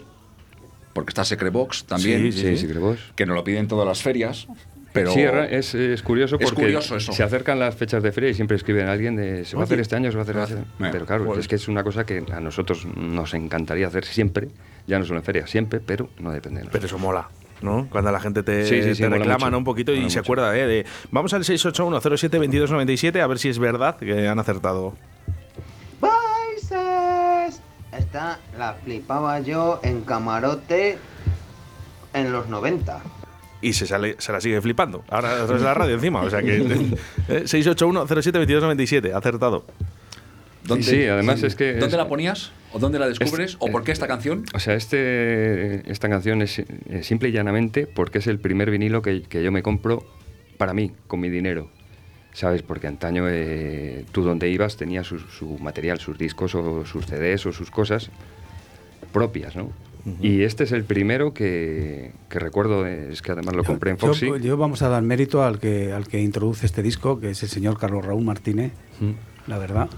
Porque 0.93 1.11
está 1.11 1.25
Secrebox 1.25 1.85
también, 1.85 2.33
Sí, 2.33 2.57
sí, 2.57 2.67
vos. 2.75 2.99
que 3.15 3.25
nos 3.27 3.37
lo 3.37 3.45
piden 3.45 3.69
todas 3.69 3.87
las 3.87 4.03
ferias. 4.03 4.49
Pero 4.93 5.13
Sí, 5.13 5.21
es, 5.21 5.75
es 5.75 6.03
curioso 6.03 6.37
Es 6.41 6.49
porque 6.49 6.63
curioso 6.63 6.97
eso. 6.97 7.13
se 7.13 7.23
acercan 7.23 7.59
las 7.59 7.75
fechas 7.77 8.03
de 8.03 8.11
feria 8.11 8.31
y 8.31 8.35
siempre 8.35 8.57
escriben 8.57 8.89
a 8.89 8.93
alguien 8.93 9.15
de 9.17 9.45
se 9.45 9.55
va 9.55 9.63
a 9.63 9.65
hacer 9.67 9.79
este 9.81 9.95
año, 9.97 10.11
se 10.11 10.17
va 10.17 10.23
a 10.23 10.25
hacer 10.25 10.37
este 10.39 10.55
año. 10.55 10.65
Pero 10.91 11.05
claro, 11.07 11.39
es 11.39 11.47
que 11.47 11.57
es 11.57 11.69
una 11.69 11.85
cosa 11.85 12.05
que 12.07 12.25
a 12.33 12.41
nosotros 12.41 12.87
nos 12.97 13.35
encantaría 13.35 13.87
hacer 13.87 14.05
siempre, 14.07 14.49
ya 14.87 14.99
no 14.99 15.05
solo 15.05 15.19
en 15.21 15.25
feria, 15.25 15.47
siempre, 15.47 15.79
pero 15.79 16.09
no 16.19 16.33
depende 16.33 16.61
de 16.61 16.65
nosotros. 16.67 16.73
Pero 16.73 16.87
eso 16.87 16.99
mola. 16.99 17.29
¿No? 17.63 17.89
Cuando 17.91 18.11
la 18.13 18.21
gente 18.21 18.43
te, 18.43 18.67
Sí, 18.67 18.83
sí, 18.83 18.95
sí, 18.95 19.03
te 19.03 19.09
mola 19.09 19.19
reclama. 19.19 19.51
¿no? 19.51 19.59
un 19.59 19.65
poquito 19.65 19.93
y 19.93 19.97
Mola 19.99 20.11
se 20.11 20.19
mucho. 20.19 20.27
acuerda 20.27 20.57
¿eh? 20.57 20.67
de... 20.67 20.87
Vamos 21.11 21.33
al 21.35 21.43
681072297 21.45 23.21
a 23.21 23.27
ver 23.27 23.39
si 23.39 23.49
es 23.49 23.59
verdad 23.59 23.97
que 23.97 24.29
han 24.29 24.39
acertado. 24.39 24.95
Voices. 26.01 27.61
Esta 27.93 28.39
la 28.59 28.75
flipaba 28.75 29.41
yo 29.41 29.81
en 29.83 30.03
camarote 30.03 30.99
en 32.13 32.33
los 32.33 32.49
90. 32.49 33.01
Y 33.61 33.73
se, 33.73 33.87
sale, 33.87 34.15
se 34.19 34.31
la 34.33 34.41
sigue 34.41 34.61
flipando. 34.61 35.05
Ahora 35.11 35.45
de 35.47 35.59
la 35.59 35.75
radio 35.75 35.95
encima. 35.95 36.21
O 36.21 36.31
sea 36.31 36.41
que... 36.43 36.57
eh, 37.29 37.43
681072297, 37.45 39.13
acertado. 39.15 39.65
¿Dónde, 40.69 40.85
Sí, 40.85 41.05
además 41.07 41.43
es 41.43 41.57
que 41.57 41.73
¿Dónde 41.73 41.87
es- 41.87 41.93
la 41.95 42.07
ponías? 42.09 42.53
¿O 42.73 42.79
dónde 42.79 42.99
la 42.99 43.09
descubres? 43.09 43.51
Es- 43.53 43.57
¿O 43.59 43.67
por 43.69 43.83
qué 43.83 43.91
esta 43.93 44.07
canción? 44.07 44.45
O 44.55 44.61
sea, 44.61 44.75
este, 44.75 45.91
esta 45.91 46.09
canción 46.09 46.43
es 46.43 46.63
simple 47.03 47.31
y 47.31 47.33
llanamente 47.33 47.87
porque 47.87 48.19
es 48.19 48.27
el 48.27 48.39
primer 48.39 48.71
vinilo 48.71 49.03
que, 49.03 49.23
que 49.23 49.43
yo 49.43 49.51
me 49.51 49.63
compro 49.63 50.05
para 50.59 50.75
mí, 50.75 50.93
con 51.07 51.19
mi 51.21 51.29
dinero. 51.31 51.71
¿Sabes? 52.35 52.63
Porque 52.63 52.87
antaño 52.87 53.25
eh, 53.29 54.05
tú 54.13 54.23
donde 54.23 54.49
ibas 54.49 54.77
tenías 54.77 55.07
su, 55.09 55.19
su 55.19 55.59
material, 55.59 55.99
sus 55.99 56.19
discos 56.19 56.55
o 56.55 56.85
sus 56.85 57.07
CDs 57.07 57.47
o 57.47 57.53
sus 57.53 57.71
cosas 57.71 58.11
propias, 59.13 59.57
¿no? 59.57 59.73
Y 60.23 60.43
este 60.43 60.65
es 60.65 60.73
el 60.73 60.85
primero 60.85 61.35
que, 61.35 62.13
que 62.31 62.39
recuerdo, 62.39 62.87
eh, 62.87 63.09
es 63.13 63.21
que 63.21 63.33
además 63.33 63.55
lo 63.57 63.65
compré 63.65 63.91
en 63.91 63.99
Foxy. 63.99 64.27
Yo, 64.27 64.37
yo 64.39 64.57
vamos 64.57 64.81
a 64.83 64.89
dar 64.89 65.03
mérito 65.03 65.43
al 65.43 65.59
que, 65.59 65.93
al 65.93 66.07
que 66.09 66.21
introduce 66.21 66.65
este 66.65 66.83
disco, 66.83 67.21
que 67.21 67.31
es 67.31 67.43
el 67.43 67.49
señor 67.51 67.79
Carlos 67.79 68.05
Raúl 68.07 68.25
Martínez, 68.25 68.73
Mm. 69.01 69.51
la 69.51 69.59
verdad. 69.59 69.89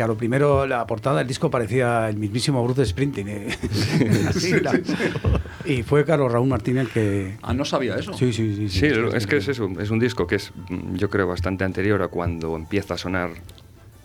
Que 0.00 0.04
a 0.04 0.06
lo 0.06 0.16
primero 0.16 0.66
la 0.66 0.86
portada 0.86 1.18
del 1.18 1.26
disco 1.28 1.50
parecía 1.50 2.08
el 2.08 2.16
mismísimo 2.16 2.64
Bruce 2.64 2.86
Springsteen. 2.86 3.28
¿eh? 3.28 3.48
Así, 4.30 4.58
la- 4.58 4.80
Y 5.66 5.82
fue 5.82 6.06
Carlos 6.06 6.32
Raúl 6.32 6.48
Martínez 6.48 6.86
el 6.86 6.88
que... 6.90 7.36
Ah, 7.42 7.52
no 7.52 7.66
sabía 7.66 7.96
eso. 7.96 8.14
Sí, 8.14 8.32
sí, 8.32 8.56
sí. 8.56 8.68
Sí, 8.70 8.86
es 8.86 9.26
que 9.26 9.36
es 9.36 9.48
eso, 9.48 9.68
es 9.78 9.90
un 9.90 9.98
disco 9.98 10.26
que 10.26 10.36
es, 10.36 10.52
yo 10.94 11.10
creo, 11.10 11.26
bastante 11.26 11.64
anterior 11.64 12.00
a 12.00 12.08
cuando 12.08 12.56
empieza 12.56 12.94
a 12.94 12.96
sonar 12.96 13.28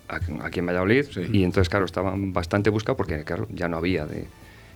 aquí 0.09 0.59
en 0.59 0.65
Valladolid. 0.65 1.05
Sí. 1.09 1.21
Y 1.31 1.43
entonces, 1.45 1.69
claro, 1.69 1.85
estaba 1.85 2.13
bastante 2.17 2.69
buscado 2.69 2.97
porque, 2.97 3.23
claro, 3.23 3.47
ya 3.49 3.69
no 3.69 3.77
había 3.77 4.05
de... 4.05 4.27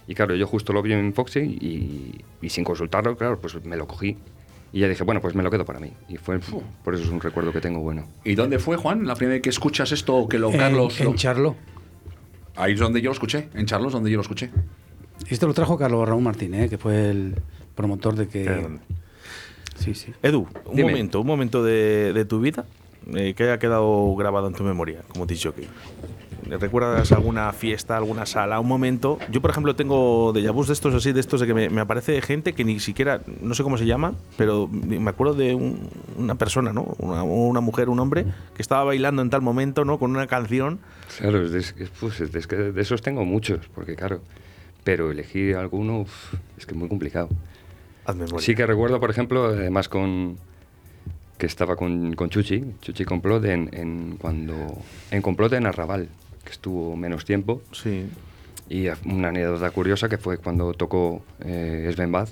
Y 0.08 0.16
claro, 0.16 0.36
yo 0.36 0.48
justo 0.48 0.72
lo 0.72 0.82
vi 0.82 0.94
en 0.94 1.14
Foxy 1.14 1.40
y, 1.42 2.22
y 2.42 2.50
sin 2.50 2.64
consultarlo, 2.64 3.18
claro, 3.18 3.40
pues 3.42 3.62
me 3.66 3.76
lo 3.76 3.88
cogí. 3.88 4.16
Y 4.72 4.82
ya 4.82 4.88
dije, 4.88 5.04
bueno, 5.04 5.20
pues 5.22 5.34
me 5.36 5.42
lo 5.44 5.50
quedo 5.50 5.66
para 5.66 5.80
mí. 5.80 5.92
Y 6.08 6.18
fue, 6.18 6.40
por 6.84 6.94
eso 6.94 7.04
es 7.04 7.10
un 7.10 7.20
recuerdo 7.22 7.52
que 7.52 7.60
tengo 7.62 7.80
bueno. 7.80 8.06
¿Y 8.24 8.36
dónde 8.36 8.60
fue, 8.60 8.78
Juan? 8.78 9.08
La 9.08 9.16
primera 9.16 9.34
vez 9.36 9.42
que 9.42 9.50
escuchas 9.50 9.92
esto, 9.92 10.28
que 10.28 10.38
lo 10.38 10.52
En- 10.52 10.58
Carlos... 10.58 11.00
En, 11.00 11.06
lo- 11.08 11.16
Charlo. 11.16 11.56
Ahí 12.56 12.74
es 12.74 12.80
donde 12.80 13.02
yo 13.02 13.10
lo 13.10 13.14
escuché. 13.14 13.50
En 13.54 13.66
Charlos, 13.66 13.94
donde 13.94 14.12
yo 14.12 14.18
lo 14.18 14.22
escuché. 14.22 14.52
Esto 15.30 15.48
lo 15.48 15.54
trajo 15.54 15.78
Carlos 15.78 16.08
Raúl 16.08 16.22
Martínez, 16.24 16.66
¿eh? 16.66 16.70
que 16.70 16.78
fue 16.78 17.10
el 17.10 17.36
promotor 17.76 18.16
de 18.16 18.28
que... 18.28 18.68
Sí, 19.78 19.94
sí. 19.96 20.12
Edu, 20.22 20.46
un 20.66 20.76
Dime. 20.76 20.92
momento, 20.92 21.22
un 21.22 21.28
momento 21.28 21.64
de, 21.64 22.12
de 22.14 22.26
tu 22.26 22.42
vida 22.42 22.66
eh, 23.16 23.34
que 23.34 23.44
haya 23.44 23.60
quedado 23.60 24.14
grabado 24.18 24.48
en 24.48 24.54
tu 24.54 24.64
memoria, 24.64 25.02
como 25.08 25.26
te 25.26 25.34
he 25.34 25.38
dicho 25.38 25.56
que. 25.56 25.68
¿Recuerdas 26.58 27.12
alguna 27.12 27.52
fiesta, 27.54 27.98
alguna 27.98 28.26
sala, 28.26 28.60
un 28.60 28.68
momento? 28.68 29.18
Yo, 29.32 29.42
por 29.42 29.52
ejemplo, 29.52 29.76
tengo 29.76 30.32
de 30.34 30.50
vus 30.50 30.68
de 30.68 30.74
estos 30.74 30.94
así, 30.96 31.12
de 31.12 31.20
estos 31.20 31.42
de 31.42 31.48
que 31.48 31.54
me, 31.54 31.70
me 31.70 31.82
aparece 31.82 32.22
gente 32.22 32.54
que 32.54 32.64
ni 32.64 32.80
siquiera, 32.80 33.22
no 33.42 33.54
sé 33.54 33.64
cómo 33.64 33.78
se 33.78 33.86
llama, 33.86 34.14
pero 34.38 34.68
me 34.68 35.10
acuerdo 35.10 35.34
de 35.36 35.54
un- 35.56 35.90
una 36.18 36.36
persona, 36.36 36.74
¿no? 36.74 36.96
Una, 37.00 37.24
una 37.24 37.62
mujer, 37.62 37.90
un 37.90 38.00
hombre, 38.00 38.26
que 38.56 38.62
estaba 38.62 38.84
bailando 38.84 39.22
en 39.22 39.30
tal 39.30 39.42
momento, 39.42 39.86
¿no? 39.86 40.00
Con 40.00 40.12
una 40.12 40.28
canción. 40.28 40.80
Claro, 41.20 41.46
es 41.46 41.74
pues, 42.00 42.20
es 42.22 42.48
que 42.48 42.56
de 42.56 42.82
esos 42.82 43.02
tengo 43.02 43.26
muchos, 43.26 43.68
porque 43.76 43.96
claro, 43.96 44.22
pero 44.84 45.12
elegir 45.12 45.56
alguno 45.56 46.00
uf, 46.02 46.34
es 46.58 46.66
que 46.66 46.74
es 46.74 46.78
muy 46.78 46.88
complicado. 46.90 47.30
Sí 48.40 48.56
que 48.56 48.66
recuerdo, 48.66 49.00
por 49.00 49.12
ejemplo, 49.12 49.46
además 49.46 49.88
con 49.88 50.38
que 51.38 51.46
estaba 51.46 51.76
con, 51.76 52.16
con 52.16 52.30
Chuchi, 52.30 52.64
Chuchi 52.82 53.06
Complot 53.06 53.46
en, 53.46 53.70
en 53.72 54.18
cuando 54.18 54.54
en 55.12 55.22
Complot 55.22 55.54
en 55.54 55.68
Arrabal, 55.68 56.10
que 56.50 56.54
estuvo 56.54 56.96
menos 56.96 57.24
tiempo 57.26 57.62
Sí. 57.72 58.08
y 58.70 58.88
una 59.06 59.30
anécdota 59.30 59.70
curiosa 59.72 60.10
que 60.10 60.18
fue 60.18 60.38
cuando 60.40 60.74
tocó 60.74 61.24
eh, 61.46 61.90
Sven 61.94 62.12
Baz, 62.12 62.32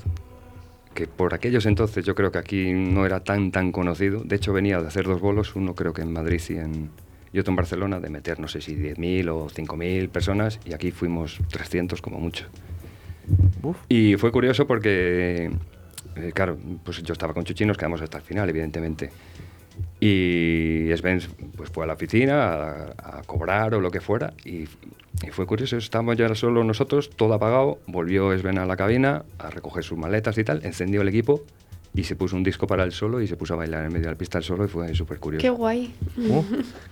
que 0.93 1.05
por 1.07 1.33
aquellos 1.35 1.65
entonces 1.67 2.03
yo 2.03 2.15
creo 2.15 2.31
que 2.31 2.39
aquí 2.39 2.73
no 2.73 3.05
era 3.05 3.23
tan 3.23 3.51
tan 3.51 3.71
conocido. 3.71 4.21
De 4.23 4.35
hecho 4.35 4.51
venía 4.53 4.81
de 4.81 4.87
hacer 4.87 5.05
dos 5.05 5.21
bolos, 5.21 5.55
uno 5.55 5.75
creo 5.75 5.93
que 5.93 6.01
en 6.01 6.11
Madrid 6.11 6.41
y 6.49 6.53
en 6.57 6.89
y 7.33 7.39
otro 7.39 7.51
en 7.51 7.55
Barcelona, 7.57 7.99
de 7.99 8.09
meter 8.09 8.39
no 8.39 8.47
sé 8.47 8.61
si 8.61 8.73
10.000 8.75 9.29
o 9.29 9.47
5.000 9.49 10.09
personas 10.09 10.59
y 10.65 10.73
aquí 10.73 10.91
fuimos 10.91 11.39
300 11.51 12.01
como 12.01 12.19
mucho. 12.19 12.45
Uf. 13.61 13.77
Y 13.89 14.15
fue 14.15 14.31
curioso 14.31 14.65
porque, 14.65 15.51
eh, 16.15 16.31
claro, 16.33 16.57
pues 16.83 17.03
yo 17.03 17.13
estaba 17.13 17.33
con 17.33 17.43
Chuchi 17.43 17.65
y 17.65 17.67
nos 17.67 17.77
quedamos 17.77 18.01
hasta 18.01 18.17
el 18.17 18.23
final, 18.23 18.49
evidentemente. 18.49 19.11
Y 19.99 20.89
Sven 20.95 21.19
pues, 21.55 21.69
fue 21.69 21.83
a 21.83 21.87
la 21.87 21.93
oficina 21.93 22.53
a, 22.53 23.19
a 23.19 23.21
cobrar 23.25 23.73
o 23.73 23.81
lo 23.81 23.89
que 23.89 23.99
fuera 24.01 24.33
y, 24.45 24.65
y 25.25 25.31
fue 25.31 25.45
curioso, 25.47 25.77
estábamos 25.77 26.15
ya 26.17 26.33
solo 26.35 26.63
nosotros, 26.63 27.09
todo 27.09 27.33
apagado, 27.33 27.79
volvió 27.87 28.37
Sven 28.37 28.59
a 28.59 28.65
la 28.65 28.77
cabina 28.77 29.23
a 29.39 29.49
recoger 29.49 29.83
sus 29.83 29.97
maletas 29.97 30.37
y 30.37 30.43
tal, 30.43 30.63
encendió 30.63 31.01
el 31.01 31.07
equipo 31.07 31.41
y 31.95 32.03
se 32.03 32.15
puso 32.15 32.35
un 32.35 32.43
disco 32.43 32.67
para 32.67 32.83
el 32.83 32.91
solo 32.91 33.21
y 33.21 33.27
se 33.27 33.35
puso 33.37 33.55
a 33.55 33.57
bailar 33.57 33.83
en 33.85 33.91
medio 33.91 34.05
de 34.05 34.11
la 34.11 34.17
pista 34.17 34.37
el 34.37 34.43
solo 34.43 34.65
y 34.65 34.67
fue 34.67 34.93
súper 34.93 35.17
curioso. 35.19 35.41
Qué 35.41 35.49
guay. 35.49 35.95
Uh, 36.15 36.43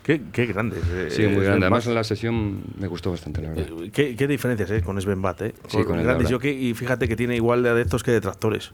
qué, 0.02 0.22
qué 0.32 0.48
grande. 0.48 0.78
eh, 0.78 1.10
Sí, 1.12 1.22
muy 1.24 1.34
Sven 1.36 1.44
grande. 1.44 1.66
Además 1.68 1.86
en 1.86 1.94
la 1.94 2.04
sesión 2.04 2.64
me 2.80 2.88
gustó 2.88 3.12
bastante, 3.12 3.44
la 3.44 3.50
verdad. 3.50 3.68
Eh, 3.84 3.92
¿Qué, 3.94 4.16
qué 4.16 4.28
diferencias 4.28 4.72
eh, 4.72 4.82
con 4.82 5.00
Sven 5.00 5.22
Bat, 5.22 5.42
eh? 5.44 5.54
Sí, 5.68 5.84
con 5.84 5.94
el 5.94 5.98
de 6.00 6.04
grandes 6.06 6.26
ahora. 6.26 6.38
jockey 6.38 6.70
y 6.70 6.74
fíjate 6.74 7.08
que 7.08 7.16
tiene 7.16 7.36
igual 7.36 7.62
de 7.62 7.70
adeptos 7.70 8.02
que 8.02 8.10
detractores. 8.12 8.72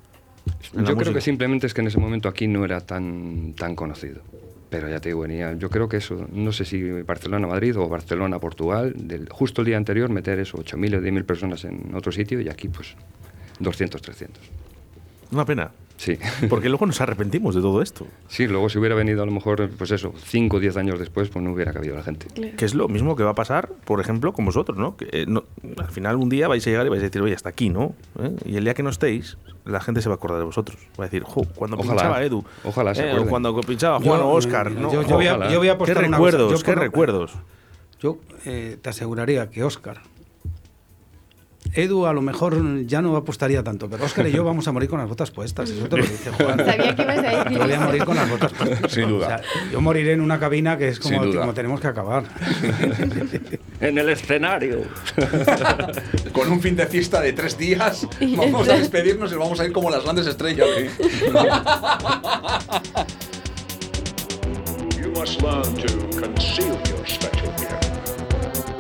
Yo 0.74 0.84
creo 0.84 0.96
música. 0.96 1.14
que 1.16 1.22
simplemente 1.22 1.68
es 1.68 1.74
que 1.74 1.82
en 1.82 1.88
ese 1.88 2.00
momento 2.00 2.30
aquí 2.30 2.48
no 2.48 2.64
era 2.66 2.82
tan, 2.82 3.54
tan 3.58 3.76
conocido. 3.76 4.22
Pero 4.70 4.88
ya 4.90 5.00
te 5.02 5.10
digo, 5.10 5.22
venía, 5.22 5.52
yo 5.54 5.70
creo 5.70 5.90
que 5.90 5.98
eso, 5.98 6.26
no 6.32 6.54
sé 6.54 6.64
si 6.64 6.82
Barcelona-Madrid 7.04 7.78
o 7.78 7.90
Barcelona-Portugal, 7.90 8.94
del- 8.96 9.28
justo 9.30 9.62
el 9.62 9.68
día 9.68 9.76
anterior 9.78 10.10
meter 10.10 10.40
eso, 10.40 10.58
8.000 10.58 10.96
o 10.96 11.02
10.000 11.02 11.26
personas 11.26 11.66
en 11.66 11.94
otro 11.94 12.12
sitio 12.14 12.40
y 12.40 12.48
aquí 12.48 12.70
pues 12.70 12.96
200, 13.60 14.02
300. 14.02 14.42
Una 15.32 15.44
pena. 15.46 15.72
Sí. 16.02 16.18
Porque 16.50 16.68
luego 16.68 16.88
nos 16.88 17.00
arrepentimos 17.00 17.54
de 17.54 17.62
todo 17.62 17.80
esto. 17.84 18.08
Sí, 18.28 18.48
luego 18.48 18.70
si 18.70 18.80
hubiera 18.80 18.96
venido 18.96 19.22
a 19.22 19.26
lo 19.28 19.32
mejor, 19.32 19.70
pues 19.78 19.92
eso, 19.92 20.12
5 20.18 20.58
o 20.58 20.60
10 20.60 20.78
años 20.78 20.98
después, 20.98 21.30
pues 21.30 21.46
no 21.46 21.52
hubiera 21.54 21.74
cabido 21.74 21.96
la 21.96 22.02
gente. 22.02 22.26
Que 22.58 22.66
es 22.66 22.74
lo 22.74 22.88
mismo 22.88 23.16
que 23.16 23.22
va 23.24 23.30
a 23.32 23.36
pasar, 23.36 23.70
por 23.86 24.02
ejemplo, 24.02 24.34
con 24.34 24.44
vosotros, 24.46 24.80
¿no? 24.80 24.98
Que 24.98 25.08
eh, 25.12 25.26
no- 25.28 25.44
al 25.78 25.90
final 25.92 26.16
un 26.16 26.28
día 26.28 26.48
vais 26.48 26.66
a 26.66 26.70
llegar 26.72 26.88
y 26.88 26.90
vais 26.90 27.04
a 27.04 27.06
decir, 27.06 27.22
oye, 27.22 27.36
hasta 27.36 27.50
aquí, 27.50 27.70
¿no? 27.70 27.94
¿Eh? 28.20 28.32
Y 28.46 28.56
el 28.58 28.64
día 28.64 28.74
que 28.74 28.82
no 28.82 28.90
estéis, 28.90 29.38
la 29.64 29.80
gente 29.80 30.02
se 30.02 30.10
va 30.10 30.16
a 30.16 30.18
acordar 30.18 30.40
de 30.40 30.46
vosotros. 30.46 30.80
Va 31.00 31.04
a 31.04 31.08
decir, 31.08 31.22
jo, 31.24 31.44
cuando 31.54 31.78
Ojalá. 31.78 31.92
pinchaba 31.94 32.24
Edu. 32.24 32.44
Ojalá 32.64 32.96
se 32.96 33.08
eh, 33.12 33.20
o 33.20 33.28
cuando 33.28 33.62
pinchaba 33.62 34.00
Yo, 34.00 34.06
Juan 34.06 34.22
o 34.22 34.32
Oscar. 34.32 34.72
¿no? 34.72 34.92
yo- 34.92 35.04
yo 35.04 35.16
voy 35.18 35.28
a- 35.28 35.50
yo 35.52 35.60
voy 35.60 35.70
a 35.70 35.74
apostar 35.74 36.00
¿Qué 36.02 36.08
una 36.08 36.18
cosa. 36.18 36.32
recuerdos? 36.32 36.60
Yo 36.60 36.66
¿Qué 36.66 36.76
recuerdos? 36.76 37.32
Yo 38.02 38.18
eh, 38.46 38.78
te 38.82 38.90
aseguraría 38.90 39.52
que 39.52 39.64
Oscar. 39.64 40.02
Edu 41.74 42.06
a 42.06 42.12
lo 42.14 42.22
mejor 42.22 42.86
ya 42.86 43.02
no 43.02 43.16
apostaría 43.16 43.64
tanto, 43.64 43.90
pero 43.90 44.04
Oscar 44.04 44.28
y 44.28 44.32
yo 44.32 44.44
vamos 44.44 44.68
a 44.68 44.72
morir 44.74 44.90
con 44.90 45.00
las 45.00 45.08
botas 45.08 45.32
puestas. 45.32 45.70
Eso 45.70 45.88
te 45.88 45.98
lo 45.98 46.04
dice 46.04 46.30
Juan. 46.38 46.58
Sabía 46.58 46.96
que 46.96 47.02
ibas 47.02 47.18
a 47.18 47.22
decir 47.22 47.52
Yo 47.52 47.60
voy 47.60 47.74
a 47.74 47.80
morir 47.80 48.04
con 48.04 48.16
las 48.16 48.30
botas 48.30 48.52
puestas. 48.52 48.92
Sin 48.94 49.08
duda. 49.08 49.26
O 49.26 49.30
sea, 49.30 49.42
yo 49.72 49.82
moriré 49.82 50.14
en 50.14 50.22
una 50.22 50.40
cabina 50.40 50.78
que 50.78 50.90
es 50.90 51.00
como 51.00 51.54
tenemos 51.54 51.80
que 51.80 51.88
acabar. 51.88 52.24
En 53.82 53.98
el 53.98 54.10
escenario. 54.10 54.82
Con 56.34 56.52
un 56.52 56.62
fin 56.62 56.76
de 56.76 56.86
fiesta 56.86 57.20
de 57.20 57.34
tres 57.34 57.58
días, 57.58 58.08
vamos 58.38 58.70
a 58.70 58.74
despedirnos 58.76 59.32
y 59.32 59.36
vamos 59.36 59.60
a 59.60 59.66
ir 59.66 59.72
como 59.72 59.90
las 59.90 60.04
grandes 60.04 60.28
estrellas. 60.28 60.68
¿eh? 60.78 60.92
You 65.02 65.12
must 65.16 65.42
learn 65.42 65.76
to 65.78 66.20
conceal 66.20 66.78
your 66.90 67.04
special 67.08 67.52
gift 67.58 67.90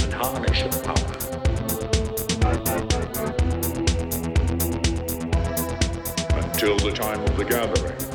and 0.03 0.13
harness 0.13 0.59
your 0.59 0.69
power. 0.83 1.30
Until 6.33 6.77
the 6.77 6.91
time 6.93 7.19
of 7.21 7.37
the 7.37 7.45
gathering. 7.47 8.10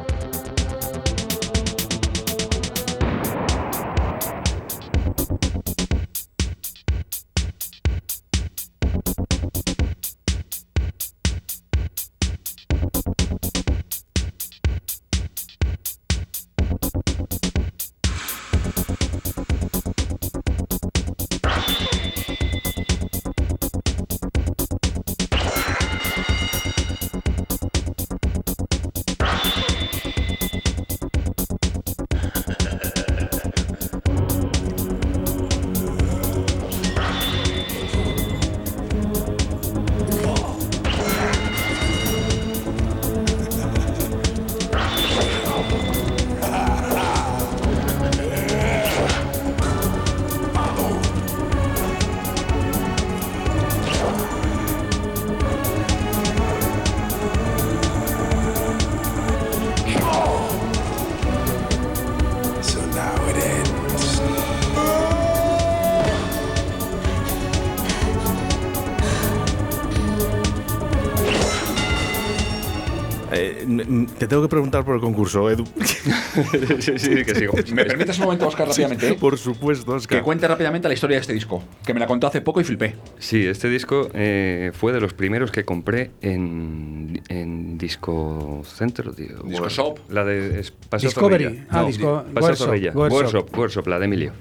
Te 74.18 74.26
tengo 74.26 74.42
que 74.42 74.48
preguntar 74.48 74.84
por 74.84 74.94
el 74.96 75.00
concurso, 75.00 75.50
Edu. 75.50 75.64
sí, 76.80 76.98
sí, 76.98 77.24
que 77.24 77.34
sigo. 77.34 77.54
¿Me 77.72 77.84
permites 77.84 78.18
un 78.18 78.24
momento, 78.24 78.48
Oscar, 78.48 78.68
rápidamente? 78.68 79.08
Sí, 79.08 79.14
por 79.14 79.38
supuesto, 79.38 79.92
Oscar. 79.92 80.18
Que 80.18 80.24
cuente 80.24 80.46
rápidamente 80.48 80.88
la 80.88 80.94
historia 80.94 81.16
de 81.16 81.20
este 81.20 81.32
disco, 81.32 81.62
que 81.84 81.94
me 81.94 82.00
la 82.00 82.06
contó 82.06 82.26
hace 82.26 82.40
poco 82.40 82.60
y 82.60 82.64
flipé. 82.64 82.94
Sí, 83.18 83.46
este 83.46 83.68
disco 83.68 84.08
eh, 84.14 84.70
fue 84.74 84.92
de 84.92 85.00
los 85.00 85.14
primeros 85.14 85.50
que 85.50 85.64
compré 85.64 86.10
en, 86.20 87.22
en 87.28 87.78
Disco 87.78 88.62
Center. 88.64 89.12
tío. 89.12 89.38
Disco 89.44 89.68
Shop. 89.68 89.98
La 90.10 90.24
de 90.24 90.64
Paseo 90.88 91.08
Discovery. 91.08 91.44
Zorrilla. 91.44 91.66
Ah, 91.70 91.84
Disco- 91.84 92.24
Paseo 92.34 92.42
Workshop, 92.48 92.66
Zorrilla. 92.66 92.92
Workshop. 92.92 93.12
Workshop, 93.22 93.58
Workshop, 93.58 93.86
la 93.88 93.98
de 93.98 94.04
Emilio. 94.04 94.32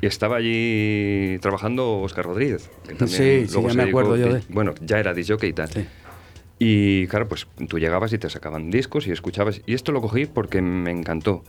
Y 0.00 0.06
estaba 0.06 0.36
allí 0.38 1.38
trabajando 1.40 2.00
Oscar 2.00 2.24
Rodríguez. 2.24 2.68
Que 2.88 2.94
también 2.94 3.46
Sí, 3.46 3.54
sí, 3.54 3.62
ya 3.68 3.74
me 3.74 3.82
acuerdo 3.84 4.16
yo 4.16 4.34
de- 4.34 4.42
Bueno, 4.48 4.74
ya 4.80 4.98
era 4.98 5.14
disc 5.14 5.30
y 5.44 5.52
tal. 5.52 5.68
Sí. 5.68 5.86
Y 6.64 7.08
claro, 7.08 7.26
pues 7.26 7.48
tú 7.68 7.80
llegabas 7.80 8.12
y 8.12 8.18
te 8.18 8.30
sacaban 8.30 8.70
discos 8.70 9.08
y 9.08 9.10
escuchabas. 9.10 9.60
Y 9.66 9.74
esto 9.74 9.90
lo 9.90 10.00
cogí 10.00 10.26
porque 10.26 10.62
me 10.62 10.92
encantó. 10.92 11.42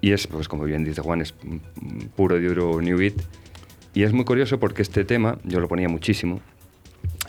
Y 0.00 0.10
es, 0.10 0.26
pues 0.26 0.48
como 0.48 0.64
bien 0.64 0.82
dice 0.82 1.02
Juan, 1.02 1.20
es 1.20 1.36
puro 2.16 2.36
y 2.36 2.42
duro 2.44 2.80
New 2.82 2.98
Beat. 2.98 3.14
Y 3.94 4.02
es 4.02 4.12
muy 4.12 4.24
curioso 4.24 4.58
porque 4.58 4.82
este 4.82 5.04
tema 5.04 5.38
yo 5.44 5.60
lo 5.60 5.68
ponía 5.68 5.88
muchísimo. 5.88 6.40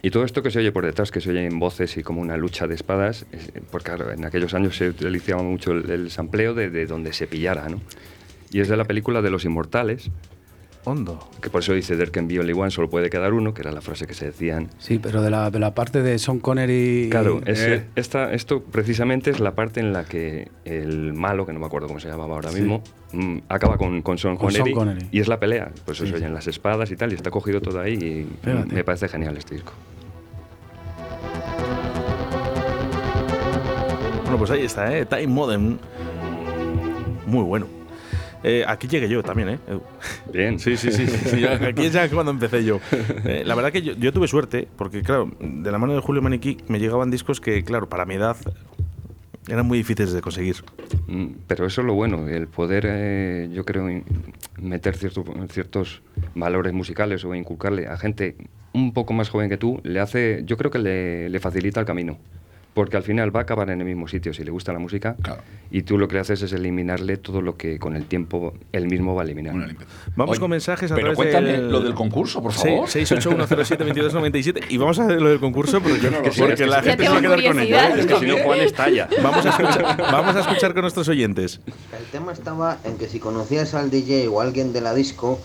Y 0.01 0.09
todo 0.09 0.23
esto 0.23 0.41
que 0.41 0.49
se 0.49 0.57
oye 0.57 0.71
por 0.71 0.83
detrás, 0.83 1.11
que 1.11 1.21
se 1.21 1.29
oye 1.29 1.45
en 1.45 1.59
voces 1.59 1.95
y 1.95 2.01
como 2.01 2.21
una 2.21 2.37
lucha 2.37 2.65
de 2.65 2.73
espadas, 2.73 3.27
es- 3.31 3.51
porque 3.69 3.91
claro, 3.91 4.11
en 4.11 4.25
aquellos 4.25 4.55
años 4.55 4.75
se 4.75 4.89
utilizaba 4.89 5.43
mucho 5.43 5.73
el, 5.73 5.91
el 5.91 6.09
sampleo 6.09 6.55
de, 6.55 6.71
de 6.71 6.87
donde 6.87 7.13
se 7.13 7.27
pillara, 7.27 7.69
¿no? 7.69 7.79
Y 8.51 8.61
es 8.61 8.67
de 8.67 8.77
la 8.77 8.85
película 8.85 9.21
de 9.21 9.29
los 9.29 9.45
inmortales, 9.45 10.09
Hondo. 10.83 11.19
que 11.41 11.49
por 11.49 11.61
eso 11.61 11.73
dice 11.73 11.95
There 11.95 12.09
can 12.11 12.27
be 12.27 12.39
only 12.39 12.53
one, 12.53 12.71
solo 12.71 12.89
puede 12.89 13.09
quedar 13.09 13.33
uno, 13.33 13.53
que 13.53 13.61
era 13.61 13.71
la 13.71 13.81
frase 13.81 14.07
que 14.07 14.13
se 14.13 14.25
decían 14.25 14.69
Sí, 14.79 14.97
pero 14.99 15.21
de 15.21 15.29
la, 15.29 15.51
de 15.51 15.59
la 15.59 15.73
parte 15.75 16.01
de 16.01 16.17
Sean 16.17 16.39
Connery. 16.39 17.07
Claro, 17.11 17.41
es, 17.45 17.59
Eh, 17.61 17.85
esta, 17.95 18.33
esto 18.33 18.63
precisamente 18.63 19.29
es 19.29 19.39
la 19.39 19.53
parte 19.53 19.79
en 19.79 19.93
la 19.93 20.05
que 20.05 20.49
el 20.65 21.13
malo, 21.13 21.45
que 21.45 21.53
no 21.53 21.59
me 21.59 21.65
acuerdo 21.67 21.87
cómo 21.87 21.99
se 21.99 22.07
llamaba 22.07 22.33
ahora 22.35 22.49
Sí. 22.51 22.59
mismo, 22.61 22.81
mm, 23.13 23.37
acaba 23.49 23.77
con, 23.77 24.01
con 24.01 24.17
Sean 24.17 24.37
Con 24.37 24.51
Sean 24.51 24.71
Connery, 24.71 25.07
y 25.11 25.19
es 25.19 25.27
la 25.27 25.39
pelea. 25.39 25.71
Pues 25.85 25.97
Sí, 25.99 26.07
se 26.07 26.15
oyen 26.15 26.29
sí. 26.29 26.33
las 26.33 26.47
espadas 26.47 26.89
y 26.91 26.95
tal, 26.95 27.11
y 27.11 27.15
está 27.15 27.29
cogido 27.31 27.61
todo 27.61 27.79
ahí 27.79 27.93
y 27.93 28.27
Fíjate. 28.43 28.73
me 28.75 28.83
parece 28.83 29.07
genial 29.07 29.37
este 29.37 29.55
disco. 29.55 29.73
Bueno, 34.23 34.37
pues 34.37 34.51
ahí 34.51 34.63
está, 34.63 34.97
¿eh? 34.97 35.05
Time 35.05 35.27
Modern. 35.27 35.79
Muy 37.27 37.43
bueno. 37.43 37.67
Eh, 38.43 38.63
aquí 38.67 38.87
llegué 38.87 39.07
yo 39.07 39.21
también, 39.21 39.49
¿eh? 39.49 39.59
Bien. 40.31 40.59
Sí, 40.59 40.77
sí, 40.77 40.91
sí. 40.91 41.05
sí, 41.07 41.29
sí, 41.29 41.45
aquí 41.65 41.85
es 41.85 41.93
ya 41.93 42.09
cuando 42.09 42.31
empecé 42.31 42.63
yo. 42.63 42.79
Eh, 43.25 43.43
la 43.45 43.55
verdad 43.55 43.71
que 43.71 43.81
yo, 43.81 43.93
yo 43.93 44.11
tuve 44.11 44.27
suerte, 44.27 44.67
porque 44.77 45.01
claro, 45.03 45.31
de 45.39 45.71
la 45.71 45.77
mano 45.77 45.93
de 45.93 45.99
Julio 45.99 46.21
Maniquí 46.21 46.57
me 46.67 46.79
llegaban 46.79 47.11
discos 47.11 47.39
que, 47.39 47.63
claro, 47.63 47.87
para 47.87 48.05
mi 48.05 48.15
edad 48.15 48.37
eran 49.47 49.65
muy 49.65 49.77
difíciles 49.79 50.13
de 50.13 50.21
conseguir. 50.21 50.55
Mm, 51.07 51.27
Pero 51.47 51.65
eso 51.65 51.81
es 51.81 51.87
lo 51.87 51.93
bueno, 51.93 52.27
el 52.27 52.47
poder, 52.47 52.85
eh, 52.87 53.49
yo 53.51 53.65
creo, 53.65 53.87
meter 54.59 54.95
ciertos, 54.95 55.25
ciertos 55.49 56.01
valores 56.35 56.73
musicales 56.73 57.25
o 57.25 57.35
inculcarle 57.35 57.87
a 57.87 57.97
gente 57.97 58.35
un 58.73 58.93
poco 58.93 59.13
más 59.13 59.29
joven 59.29 59.49
que 59.49 59.57
tú, 59.57 59.79
le 59.83 59.99
hace, 59.99 60.43
yo 60.45 60.57
creo 60.57 60.71
que 60.71 60.79
le, 60.79 61.29
le 61.29 61.39
facilita 61.39 61.79
el 61.79 61.85
camino. 61.85 62.17
Porque 62.73 62.95
al 62.95 63.03
final 63.03 63.35
va 63.35 63.41
a 63.41 63.43
acabar 63.43 63.69
en 63.69 63.81
el 63.81 63.85
mismo 63.85 64.07
sitio 64.07 64.33
si 64.33 64.45
le 64.45 64.51
gusta 64.51 64.71
la 64.71 64.79
música 64.79 65.17
Claro. 65.21 65.41
y 65.71 65.81
tú 65.81 65.97
lo 65.97 66.07
que 66.07 66.19
haces 66.19 66.41
es 66.41 66.53
eliminarle 66.53 67.17
todo 67.17 67.41
lo 67.41 67.57
que 67.57 67.77
con 67.79 67.97
el 67.97 68.05
tiempo 68.05 68.53
él 68.71 68.87
mismo 68.87 69.13
va 69.13 69.23
a 69.23 69.25
eliminar. 69.25 69.53
Vamos 70.15 70.31
Oye, 70.31 70.39
con 70.39 70.51
mensajes 70.51 70.89
a 70.89 70.95
Pero 70.95 71.07
través 71.13 71.17
cuéntame 71.17 71.51
del- 71.51 71.69
lo 71.69 71.81
del 71.81 71.93
concurso, 71.93 72.41
por 72.41 72.53
favor. 72.53 72.87
Sí, 72.89 72.99
681072297 72.99 74.65
y 74.69 74.77
vamos 74.77 74.99
a 74.99 75.03
hacer 75.05 75.21
lo 75.21 75.29
del 75.29 75.39
concurso 75.39 75.81
porque, 75.81 75.99
Yo 75.99 76.11
no 76.11 76.17
lo 76.17 76.23
porque 76.23 76.37
sé, 76.37 76.45
es 76.53 76.59
que 76.59 76.65
la 76.65 76.81
gente 76.81 77.03
se 77.03 77.09
va 77.09 77.17
a 77.17 77.21
quedar 77.21 77.43
con 77.43 77.59
ello. 77.59 77.75
¿eh? 77.77 77.93
Es 77.97 78.05
que 78.05 78.19
si 78.19 78.25
no, 78.25 78.37
Juan 78.37 78.59
estalla. 78.61 79.09
Vamos 79.21 79.45
a 79.45 79.49
escuchar, 79.49 79.97
vamos 80.11 80.35
a 80.35 80.39
escuchar 80.39 80.73
con 80.73 80.81
nuestros 80.83 81.07
oyentes. 81.07 81.59
El 81.67 82.05
tema 82.11 82.31
estaba 82.31 82.77
en 82.83 82.97
que 82.97 83.07
si 83.07 83.19
conocías 83.19 83.73
al 83.73 83.89
DJ 83.91 84.27
o 84.29 84.39
a 84.41 84.43
alguien 84.43 84.73
de 84.73 84.81
la 84.81 84.93
disco, 84.93 85.39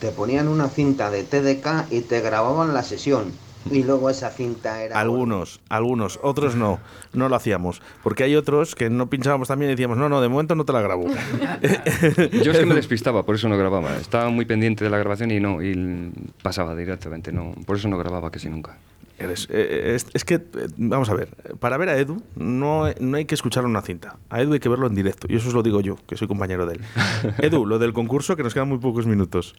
te 0.00 0.08
ponían 0.10 0.48
una 0.48 0.68
cinta 0.68 1.10
de 1.10 1.22
TDK 1.22 1.86
y 1.92 2.00
te 2.00 2.20
grababan 2.20 2.74
la 2.74 2.82
sesión. 2.82 3.32
Y 3.70 3.82
luego 3.82 4.10
esa 4.10 4.30
cinta 4.30 4.82
era... 4.82 4.98
Algunos, 4.98 5.60
algunos, 5.68 6.18
otros 6.22 6.56
no, 6.56 6.80
no 7.12 7.28
lo 7.28 7.36
hacíamos. 7.36 7.82
Porque 8.02 8.24
hay 8.24 8.36
otros 8.36 8.74
que 8.74 8.90
no 8.90 9.08
pinchábamos 9.08 9.48
también 9.48 9.70
y 9.70 9.74
decíamos, 9.74 9.98
no, 9.98 10.08
no, 10.08 10.20
de 10.20 10.28
momento 10.28 10.54
no 10.54 10.64
te 10.64 10.72
la 10.72 10.80
grabo. 10.80 11.06
Yo 12.44 12.52
es 12.52 12.58
que 12.58 12.66
me 12.66 12.74
despistaba, 12.74 13.24
por 13.24 13.34
eso 13.34 13.48
no 13.48 13.56
grababa. 13.56 13.96
Estaba 13.96 14.30
muy 14.30 14.44
pendiente 14.44 14.84
de 14.84 14.90
la 14.90 14.98
grabación 14.98 15.30
y 15.30 15.40
no, 15.40 15.62
y 15.62 16.12
pasaba 16.42 16.74
directamente. 16.74 17.32
No, 17.32 17.54
por 17.66 17.76
eso 17.76 17.88
no 17.88 17.98
grababa 17.98 18.30
casi 18.30 18.48
nunca. 18.48 18.76
Eres, 19.18 19.48
eh, 19.50 19.94
es, 19.94 20.06
es 20.12 20.24
que, 20.24 20.34
eh, 20.34 20.68
vamos 20.76 21.08
a 21.08 21.14
ver, 21.14 21.28
para 21.58 21.78
ver 21.78 21.88
a 21.88 21.96
Edu 21.96 22.22
no, 22.34 22.84
no 23.00 23.16
hay 23.16 23.24
que 23.24 23.34
escucharlo 23.34 23.66
en 23.66 23.70
una 23.70 23.80
cinta. 23.80 24.16
A 24.28 24.42
Edu 24.42 24.52
hay 24.52 24.60
que 24.60 24.68
verlo 24.68 24.86
en 24.86 24.94
directo. 24.94 25.26
Y 25.30 25.36
eso 25.36 25.48
os 25.48 25.54
lo 25.54 25.62
digo 25.62 25.80
yo, 25.80 25.96
que 26.06 26.16
soy 26.16 26.28
compañero 26.28 26.66
de 26.66 26.74
él. 26.74 26.80
Edu, 27.38 27.64
lo 27.64 27.78
del 27.78 27.94
concurso, 27.94 28.36
que 28.36 28.42
nos 28.42 28.52
quedan 28.52 28.68
muy 28.68 28.78
pocos 28.78 29.06
minutos. 29.06 29.54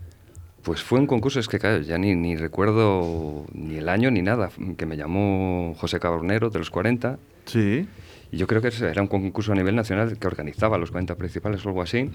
Pues 0.64 0.84
fue 0.84 1.00
un 1.00 1.08
concurso, 1.08 1.40
es 1.40 1.48
que 1.48 1.60
claro, 1.60 1.82
ya 1.82 1.98
ni, 1.98 2.16
ni 2.16 2.36
recuerdo 2.36 3.46
ni 3.54 3.78
el 3.78 3.88
año 3.88 4.12
ni 4.12 4.22
nada, 4.22 4.50
que 4.78 4.86
me 4.86 4.98
llamó 4.98 5.74
José 5.78 6.00
Cabronero 6.00 6.50
de 6.50 6.60
los 6.60 6.70
40. 6.70 7.18
Sí. 7.46 7.88
Y 8.32 8.38
yo 8.38 8.48
creo 8.48 8.62
que 8.62 8.70
era 8.82 9.02
un 9.02 9.08
concurso 9.08 9.54
a 9.54 9.56
nivel 9.56 9.76
nacional 9.76 10.18
que 10.18 10.28
organizaba 10.28 10.78
los 10.78 10.92
40 10.92 11.16
principales 11.16 11.66
o 11.66 11.70
algo 11.70 11.82
así. 11.82 12.10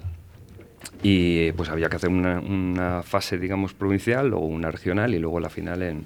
Y 1.01 1.51
pues 1.53 1.69
había 1.69 1.89
que 1.89 1.95
hacer 1.95 2.09
una, 2.09 2.39
una 2.39 3.01
fase, 3.01 3.37
digamos, 3.37 3.73
provincial 3.73 4.33
o 4.33 4.39
una 4.39 4.69
regional 4.69 5.13
y 5.15 5.19
luego 5.19 5.39
la 5.39 5.49
final 5.49 5.81
en, 5.81 6.05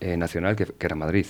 en 0.00 0.20
nacional, 0.20 0.54
que, 0.54 0.66
que 0.66 0.86
era 0.86 0.94
Madrid. 0.94 1.26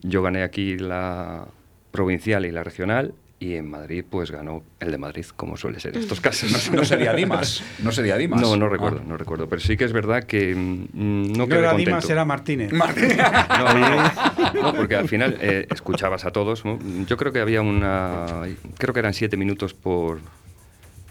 Yo 0.00 0.22
gané 0.22 0.42
aquí 0.42 0.78
la 0.78 1.46
provincial 1.90 2.46
y 2.46 2.50
la 2.50 2.64
regional 2.64 3.14
y 3.44 3.56
en 3.56 3.68
Madrid 3.68 4.04
pues 4.08 4.30
ganó 4.30 4.62
el 4.80 4.90
de 4.90 4.96
Madrid, 4.98 5.26
como 5.36 5.56
suele 5.56 5.78
ser 5.78 5.94
en 5.94 6.02
estos 6.02 6.20
casos. 6.20 6.50
No, 6.70 6.76
no 6.78 6.84
sería 6.84 7.12
Dimas. 7.16 7.62
No 7.82 7.92
sería 7.92 8.16
Dimas. 8.16 8.40
No, 8.40 8.56
no 8.56 8.68
recuerdo, 8.68 9.00
Ah. 9.02 9.06
no 9.06 9.16
recuerdo. 9.18 9.48
Pero 9.48 9.60
sí 9.60 9.76
que 9.76 9.84
es 9.84 9.92
verdad 9.92 10.24
que 10.24 10.54
mm, 10.54 11.32
no 11.32 11.38
No 11.38 11.46
quedé 11.46 11.58
era 11.58 11.68
contento. 11.70 11.90
Dimas, 11.90 12.10
era 12.10 12.24
Martínez. 12.24 12.72
No, 12.72 13.74
no, 13.74 14.62
no, 14.62 14.74
porque 14.74 14.96
al 14.96 15.08
final 15.08 15.36
eh, 15.40 15.66
escuchabas 15.70 16.24
a 16.24 16.30
todos. 16.30 16.62
Yo 17.06 17.16
creo 17.16 17.32
que 17.32 17.40
había 17.40 17.60
una. 17.60 18.42
Creo 18.78 18.94
que 18.94 19.00
eran 19.00 19.14
siete 19.14 19.36
minutos 19.36 19.74
por, 19.74 20.20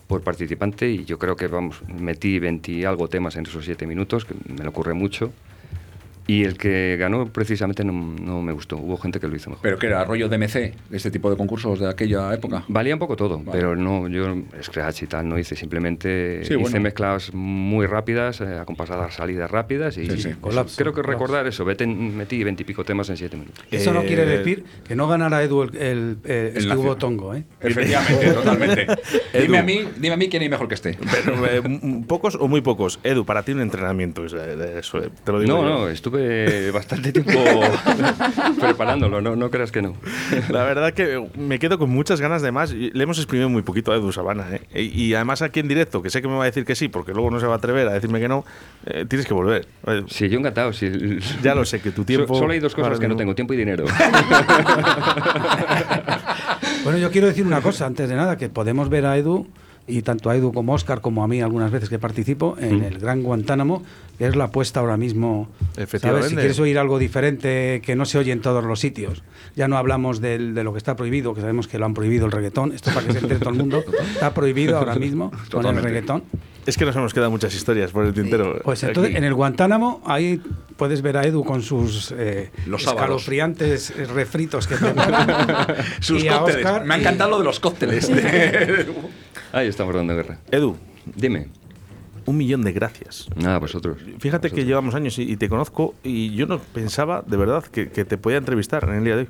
por 0.08 0.22
participante 0.22 0.90
y 0.90 1.06
yo 1.06 1.20
creo 1.20 1.36
que, 1.36 1.48
vamos, 1.48 1.82
metí 1.88 2.40
20 2.40 2.72
y 2.72 2.84
algo 2.86 3.08
temas 3.08 3.36
en 3.36 3.46
esos 3.46 3.64
siete 3.66 3.86
minutos, 3.86 4.26
que 4.26 4.34
me 4.52 4.64
lo 4.64 4.70
ocurre 4.72 4.94
mucho. 4.94 5.32
Y 6.26 6.44
el 6.46 6.58
que 6.58 6.96
ganó 6.98 7.28
precisamente 7.28 7.84
no, 7.84 7.92
no 7.94 8.42
me 8.42 8.54
gustó. 8.54 8.78
Hubo 8.78 8.98
gente 8.98 9.20
que 9.20 9.28
lo 9.28 9.36
hizo 9.36 9.50
mejor. 9.50 9.62
Pero 9.62 9.78
que 9.78 9.88
era 9.88 10.06
rollo 10.06 10.30
DMC, 10.30 10.74
este 10.92 11.12
tipo 11.12 11.30
de 11.30 11.36
concursos 11.36 11.80
de 11.80 11.90
aquella 11.90 12.34
época. 12.34 12.64
Valía 12.70 12.94
un 12.94 13.00
poco 13.00 13.16
todo, 13.16 13.42
pero 13.52 13.76
no, 13.76 14.08
yo 14.08 14.36
Scratch 14.62 15.04
y 15.04 15.08
tal 15.08 15.28
no 15.28 15.38
hice, 15.38 15.56
simplemente 15.56 16.40
Sí, 16.44 16.54
hice 16.54 16.58
bueno. 16.58 16.80
mezclas 16.80 17.34
muy 17.34 17.86
rápidas, 17.88 18.40
eh, 18.42 18.58
acompasadas 18.60 19.16
salidas 19.16 19.52
rápidas 19.52 19.98
y 19.98 20.10
Sí, 20.10 20.18
sí. 20.22 20.30
Colapso, 20.40 20.78
creo 20.78 20.94
que 20.94 21.02
colapso. 21.02 21.12
recordar 21.12 21.48
eso, 21.48 21.66
vete, 21.66 21.86
metí 21.88 22.44
veintipico 22.44 22.84
temas 22.86 23.10
en 23.10 23.18
siete 23.18 23.36
minutos. 23.36 23.66
Eso 23.72 23.94
no 23.94 24.02
Eh, 24.02 24.06
quiere 24.08 24.26
decir 24.26 24.64
que 24.88 24.96
no 24.96 25.08
ganara 25.08 25.44
Edu 25.44 25.64
el, 25.64 25.76
el, 25.76 26.18
eh, 26.24 26.54
es 26.56 26.64
El 26.64 26.70
que 26.72 26.78
hubo 26.78 26.96
nacional. 26.96 26.98
tongo, 27.00 27.34
¿eh? 27.36 27.44
Efectivamente, 27.60 28.32
totalmente. 28.34 28.88
Dime 29.42 29.58
a 29.58 29.64
mí, 29.64 29.82
dime 29.98 30.14
a 30.14 30.18
mí 30.18 30.30
quién 30.30 30.42
hay 30.44 30.50
mejor 30.50 30.68
que 30.68 30.76
este. 30.76 30.98
Pero, 31.12 31.46
eh, 31.48 31.62
¿Pocos 32.08 32.36
o 32.36 32.48
muy 32.48 32.62
pocos? 32.62 33.00
Edu, 33.04 33.26
para 33.26 33.44
ti 33.44 33.52
un 33.52 33.62
entrenamiento, 33.62 34.26
es, 34.26 34.34
eh, 34.34 34.56
de 34.56 34.80
eso, 34.80 35.00
eh, 35.04 35.10
te 35.24 35.32
lo 35.32 35.40
digo 35.40 35.54
No, 35.54 35.62
yo. 35.64 35.70
no, 35.70 35.90
estuve 35.90 36.12
bastante 36.74 37.11
tiempo 37.11 37.32
preparándolo, 38.59 39.22
no, 39.22 39.36
no 39.36 39.49
creas 39.49 39.72
que 39.72 39.82
no. 39.82 39.95
La 40.49 40.64
verdad 40.64 40.93
que 40.93 41.28
me 41.38 41.59
quedo 41.59 41.78
con 41.80 41.89
muchas 41.89 42.20
ganas 42.22 42.41
de 42.41 42.51
más. 42.51 42.72
Le 42.74 43.03
hemos 43.03 43.18
exprimido 43.18 43.49
muy 43.49 43.61
poquito 43.61 43.91
a 43.91 43.95
Edu 43.95 44.11
Sabana. 44.11 44.45
¿eh? 44.51 44.61
Y, 44.82 45.03
y 45.05 45.14
además 45.16 45.41
aquí 45.41 45.59
en 45.59 45.68
directo, 45.68 46.01
que 46.01 46.09
sé 46.09 46.22
que 46.22 46.28
me 46.28 46.36
va 46.36 46.43
a 46.43 46.45
decir 46.45 46.66
que 46.66 46.76
sí, 46.76 46.88
porque 46.88 47.14
luego 47.14 47.30
no 47.32 47.39
se 47.39 47.45
va 47.47 47.53
a 47.53 47.57
atrever 47.57 47.88
a 47.88 47.93
decirme 47.93 48.20
que 48.20 48.28
no, 48.28 48.45
eh, 48.86 49.05
tienes 49.07 49.26
que 49.28 49.34
volver. 49.34 49.68
Eh, 49.88 50.03
Sí, 50.07 50.30
yo 50.30 50.39
encantado. 50.39 50.74
sí. 50.74 50.89
Ya 51.41 51.55
lo 51.55 51.66
sé, 51.66 51.80
que 51.82 51.91
tu 51.91 52.03
tiempo... 52.03 52.34
So- 52.36 52.41
Solo 52.41 52.53
hay 52.53 52.59
dos 52.59 52.76
cosas 52.76 52.99
que 52.99 53.07
no 53.07 53.16
tengo, 53.16 53.34
tiempo 53.36 53.53
y 53.53 53.57
dinero. 53.57 53.86
Bueno, 56.84 56.97
yo 56.97 57.11
quiero 57.11 57.28
decir 57.28 57.45
una 57.45 57.61
cosa, 57.61 57.86
antes 57.86 58.09
de 58.09 58.16
nada, 58.16 58.38
que 58.38 58.49
podemos 58.49 58.89
ver 58.89 59.05
a 59.05 59.18
Edu, 59.18 59.47
y 59.88 60.02
tanto 60.02 60.30
a 60.30 60.36
Edu 60.36 60.54
como 60.54 60.72
a 60.72 60.76
Oscar, 60.76 61.02
como 61.02 61.24
a 61.24 61.28
mí 61.28 61.42
algunas 61.42 61.72
veces 61.72 61.90
que 61.90 62.00
participo, 62.00 62.56
en 62.60 62.80
Mm. 62.80 62.84
el 62.84 63.00
Gran 63.00 63.22
Guantánamo, 63.24 63.84
que 64.18 64.28
es 64.28 64.36
la 64.36 64.46
apuesta 64.46 64.80
ahora 64.80 64.96
mismo. 64.98 65.50
Efectivamente. 65.76 66.24
¿sabes? 66.24 66.30
Si 66.30 66.36
quieres 66.36 66.60
oír 66.60 66.78
algo 66.80 67.00
diferente 67.00 67.82
que 67.84 67.96
no 67.96 68.06
se 68.06 68.18
oye 68.18 68.32
en 68.32 68.42
todos 68.42 68.64
los 68.64 68.80
sitios. 68.80 69.24
Ya 69.56 69.68
no 69.68 69.78
hablamos 69.78 70.22
del- 70.22 70.54
de 70.56 70.64
lo 70.64 70.72
que 70.72 70.78
está 70.78 70.96
prohibido, 70.96 71.34
que 71.34 71.42
sabemos 71.42 71.68
que 71.68 71.78
lo 71.80 71.86
han 71.86 71.94
prohibido 71.94 72.26
el 72.26 72.32
reggaetón. 72.32 72.72
Esto 72.72 72.92
para 72.94 73.06
que 73.08 73.14
se 73.14 73.20
entere 73.20 73.40
todo 73.40 73.50
el 73.50 73.56
mundo. 73.58 73.84
Está 74.14 74.34
prohibido 74.34 74.78
ahora 74.78 74.96
mismo 74.96 75.32
con 75.52 75.66
el 75.66 75.76
reggaetón. 75.84 76.24
Es 76.66 76.78
que 76.78 76.86
nos 76.86 76.96
hemos 76.96 77.14
quedado 77.14 77.30
muchas 77.30 77.54
historias 77.54 77.92
por 77.92 78.06
el 78.06 78.14
tintero. 78.14 78.62
Pues 78.64 78.82
entonces, 78.84 79.12
Aquí. 79.12 79.18
en 79.18 79.26
el 79.26 79.34
Guantánamo, 79.34 80.02
ahí 80.06 80.42
puedes 80.78 81.02
ver 81.02 81.18
a 81.18 81.26
Edu 81.26 81.44
con 81.44 81.62
sus 81.62 82.14
eh, 82.18 82.52
Los 82.68 82.84
sábados. 82.84 83.02
escalofriantes 83.02 84.08
refritos 84.14 84.66
que 84.68 84.76
prepara. 84.78 85.68
Sus 86.00 86.24
Y 86.24 86.28
cócteles. 86.30 86.64
Me 86.86 86.94
ha 86.94 86.98
y- 86.98 87.02
encantado 87.02 87.32
lo 87.32 87.40
de 87.40 87.44
los 87.44 87.60
cócteles. 87.60 88.10
Ahí 89.54 89.68
estamos 89.68 89.95
dando 89.95 90.14
guerra. 90.16 90.39
Edu, 90.51 90.76
Dime. 91.16 91.47
un 92.26 92.38
millón 92.38 92.62
de 92.64 92.72
gracias. 92.74 93.28
Nada, 93.36 93.60
vosotros. 93.60 93.97
Fíjate 94.20 94.49
que 94.51 94.66
llevamos 94.66 94.95
años 94.95 95.18
y, 95.20 95.24
y 95.32 95.38
te 95.38 95.47
conozco 95.47 95.95
y 96.04 96.34
yo 96.36 96.45
no 96.47 96.60
pensaba 96.60 97.24
de 97.26 97.38
verdad 97.38 97.64
que, 97.64 97.89
que 97.89 98.04
te 98.04 98.18
podía 98.18 98.38
entrevistar 98.39 98.84
en 98.89 98.95
el 98.95 99.04
día 99.04 99.16
de 99.16 99.22
hoy. 99.24 99.28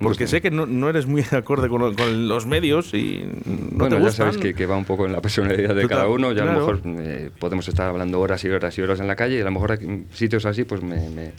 Porque 0.00 0.18
Pues, 0.18 0.30
sé 0.30 0.40
que 0.40 0.52
no, 0.52 0.64
no 0.64 0.88
eres 0.88 1.06
muy 1.06 1.24
acorde 1.32 1.68
con, 1.68 1.80
lo- 1.80 1.94
con 1.96 2.28
los 2.28 2.46
medios 2.46 2.94
y 2.94 3.24
no 3.44 3.78
bueno, 3.78 3.96
te 3.98 4.02
ya 4.04 4.12
sabes 4.12 4.36
que, 4.38 4.54
que 4.54 4.64
va 4.64 4.76
un 4.76 4.84
poco 4.84 5.06
en 5.06 5.12
la 5.12 5.20
personalidad 5.20 5.74
de 5.74 5.88
cada 5.88 6.06
uno. 6.08 6.30
Ya 6.32 6.44
a 6.44 6.46
lo 6.46 6.52
mejor 6.52 6.80
eh, 6.84 7.30
podemos 7.40 7.66
estar 7.68 7.88
hablando 7.88 8.20
horas 8.20 8.44
y 8.44 8.48
horas 8.48 8.78
y 8.78 8.82
horas 8.82 9.00
en 9.00 9.08
la 9.08 9.16
calle 9.16 9.36
y 9.38 9.40
a 9.40 9.44
lo 9.44 9.50
mejor 9.50 9.72
en 9.82 10.06
sitios 10.12 10.46
así 10.46 10.62
pues 10.62 10.82
me, 10.84 11.08
me, 11.10 11.32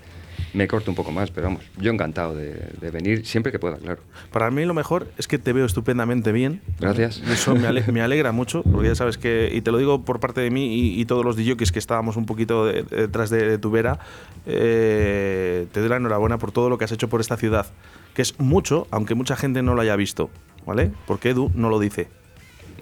me 0.54 0.68
corto 0.68 0.92
un 0.92 0.96
poco 0.96 1.12
más. 1.12 1.32
Pero 1.32 1.48
vamos, 1.48 1.64
yo 1.78 1.92
encantado 1.92 2.36
de, 2.36 2.54
de 2.80 2.92
venir 2.92 3.26
siempre 3.26 3.52
que 3.52 3.60
pueda, 3.60 3.78
claro. 3.78 4.02
Para 4.32 4.50
mí 4.52 4.66
lo 4.66 4.74
mejor 4.74 5.08
es 5.18 5.28
que 5.28 5.38
te 5.38 5.54
veo 5.54 5.66
estupendamente 5.66 6.32
bien. 6.32 6.62
Gracias. 6.80 7.22
Eso 7.30 7.56
me, 7.56 7.68
ale- 7.68 7.84
me 7.92 8.02
alegra 8.02 8.32
mucho, 8.32 8.64
porque 8.64 8.88
ya 8.90 8.96
sabes 8.96 9.18
que, 9.18 9.50
y 9.54 9.62
te 9.62 9.72
lo 9.72 9.78
digo 9.78 10.04
por 10.06 10.20
parte 10.20 10.42
de 10.42 10.50
mí 10.52 10.74
y, 10.76 11.00
y 11.02 11.06
todos 11.06 11.24
los 11.26 11.36
DJs 11.36 11.72
que 11.72 11.80
estábamos 11.80 12.18
un 12.18 12.26
poquito 12.26 12.66
de- 12.66 12.84
de- 12.84 12.98
detrás 13.02 13.30
de, 13.30 13.48
de 13.48 13.58
tu 13.58 13.72
vera, 13.72 14.00
eh, 14.46 15.68
te 15.72 15.80
doy 15.80 15.90
la 15.90 15.98
enhorabuena 15.98 16.38
por 16.38 16.52
todo 16.52 16.70
lo 16.70 16.78
que 16.78 16.86
has 16.86 16.92
hecho 16.92 17.08
por 17.10 17.22
esta 17.22 17.38
ciudad, 17.38 17.68
que 18.14 18.22
es 18.22 18.40
mucho, 18.40 18.88
aunque 18.92 19.16
mucha 19.16 19.36
gente 19.36 19.62
no 19.64 19.76
lo 19.76 19.82
haya 19.82 19.96
visto, 19.96 20.30
¿vale? 20.66 20.92
Porque 21.08 21.30
Edu 21.30 21.52
no 21.56 21.70
lo 21.70 21.80
dice. 21.80 22.08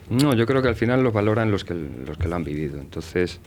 No, 0.10 0.34
yo 0.34 0.46
creo 0.46 0.62
que 0.62 0.70
al 0.70 0.76
final 0.76 1.04
los 1.04 1.12
valoran 1.14 1.52
los 1.52 1.66
que, 1.66 1.74
los 1.74 2.18
que 2.18 2.28
lo 2.30 2.36
han 2.38 2.44
vivido. 2.46 2.80
Entonces, 2.80 3.40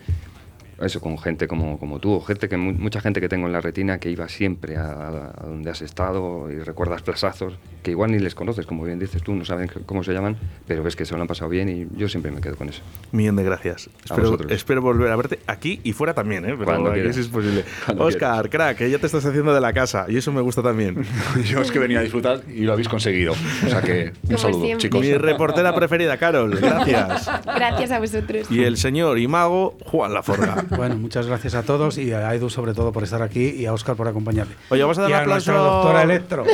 eso 0.87 1.01
con 1.01 1.19
gente 1.19 1.47
como, 1.49 1.79
como 1.79 1.99
tú, 1.99 2.21
gente 2.21 2.49
que 2.49 2.57
mu- 2.57 2.73
mucha 2.73 3.01
gente 3.01 3.21
que 3.21 3.29
tengo 3.29 3.47
en 3.47 3.53
la 3.53 3.61
retina 3.61 3.99
que 3.99 4.11
iba 4.11 4.29
siempre 4.29 4.77
a- 4.77 5.33
a 5.37 5.47
donde 5.47 5.71
has 5.71 5.83
estado 5.83 6.51
y 6.51 6.59
recuerdas 6.61 7.03
plazazos 7.03 7.55
que 7.83 7.91
igual 7.93 8.11
ni 8.13 8.19
les 8.19 8.35
conoces, 8.35 8.67
como 8.67 8.85
bien 8.85 8.99
dices 8.99 9.23
tú, 9.23 9.35
no 9.35 9.45
saben 9.45 9.71
cómo 9.87 10.03
se 10.05 10.13
llaman, 10.13 10.37
pero 10.67 10.83
ves 10.83 10.97
que 10.97 11.05
se 11.05 11.15
lo 11.17 11.21
han 11.23 11.29
pasado 11.29 11.49
bien 11.51 11.69
y 11.69 11.87
yo 11.99 12.09
siempre 12.09 12.31
me 12.31 12.41
quedo 12.41 12.57
con 12.57 12.69
eso. 12.69 12.83
Millón 13.13 13.37
de 13.37 13.45
gracias. 13.45 13.89
A 13.89 14.05
Espero, 14.05 14.23
vosotros. 14.31 14.53
espero 14.53 14.83
volver 14.83 15.11
a 15.11 15.17
verte 15.17 15.39
aquí 15.47 15.81
y 15.85 15.93
fuera 15.93 16.15
también, 16.15 16.45
¿eh? 16.45 16.49
Pero 16.53 16.65
Cuando 16.65 16.91
aquí 16.91 16.99
quieras. 17.01 17.17
sí 17.17 17.23
es 17.23 17.29
posible. 17.29 17.65
Cuando 17.87 18.05
Oscar, 18.05 18.49
crack, 18.51 18.77
que 18.79 18.91
ya 18.91 18.99
te 18.99 19.07
estás 19.07 19.25
haciendo 19.25 19.55
de 19.55 19.61
la 19.61 19.73
casa 19.73 20.07
y 20.09 20.17
eso 20.17 20.33
me 20.33 20.41
gusta 20.41 20.63
también. 20.63 21.05
Yo 21.45 21.61
es 21.61 21.71
que 21.71 21.79
venía 21.79 22.01
a 22.01 22.03
disfrutar 22.03 22.43
y 22.49 22.63
lo 22.63 22.73
habéis 22.73 22.89
conseguido. 22.89 23.33
O 23.33 23.69
sea 23.69 23.81
que 23.83 24.13
un 24.23 24.27
Como 24.27 24.39
saludo, 24.39 24.65
siempre. 24.65 24.89
chicos. 24.89 25.01
Mi 25.01 25.15
reportera 25.15 25.75
preferida, 25.75 26.17
Carol, 26.19 26.51
gracias. 26.57 27.31
Gracias 27.45 27.91
a 27.91 27.99
vosotros. 27.99 28.51
Y 28.51 28.65
el 28.65 28.77
señor 28.77 29.19
y 29.19 29.27
mago, 29.29 29.77
Juan 29.87 30.13
Laforga. 30.15 30.65
Bueno, 30.77 30.97
muchas 30.97 31.27
gracias 31.27 31.55
a 31.55 31.63
todos 31.63 31.99
y 31.99 32.13
a 32.13 32.35
Edu 32.35 32.49
sobre 32.49 32.73
todo 32.75 32.93
por 32.93 33.03
estar 33.03 33.21
aquí 33.23 33.49
y 33.51 33.67
a 33.67 33.73
Oscar 33.73 33.97
por 33.97 34.09
acompañarme. 34.09 34.55
Oye, 34.71 34.83
vamos 34.83 34.99
a 34.99 35.03
dar 35.03 35.11
y 35.11 35.13
un 35.15 35.19
a 35.19 35.23
aplauso. 35.23 35.53
nuestra 35.53 35.71
doctora 35.71 36.03
Electro. 36.03 36.45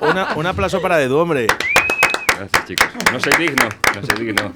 Una- 0.00 0.34
un 0.36 0.46
aplauso 0.46 0.80
para 0.80 1.00
Edu, 1.02 1.18
hombre. 1.18 1.46
Gracias, 2.36 2.64
chicos. 2.66 2.86
No 3.12 3.18
soy 3.20 3.32
digno, 3.38 3.68
no 3.94 4.06
soy 4.06 4.24
digno. 4.24 4.52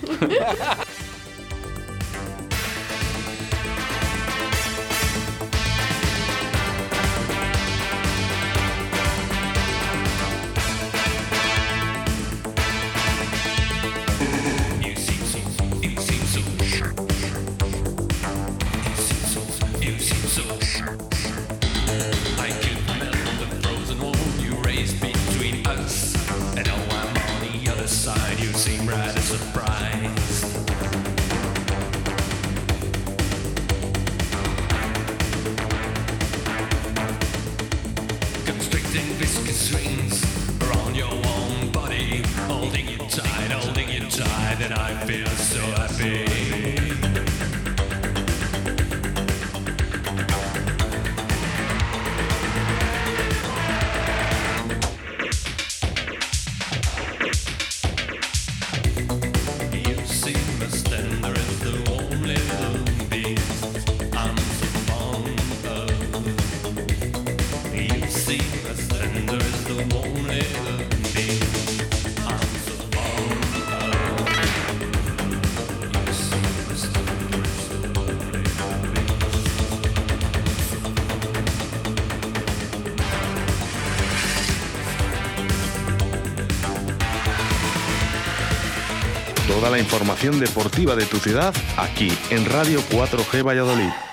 And 44.62 44.74
I 44.74 44.94
feel 45.06 45.26
so 45.26 45.60
happy. 45.76 46.81
Deportiva 90.30 90.94
de 90.94 91.04
tu 91.04 91.18
ciudad 91.18 91.52
aquí 91.76 92.12
en 92.30 92.44
Radio 92.44 92.80
4G 92.92 93.44
Valladolid. 93.44 94.11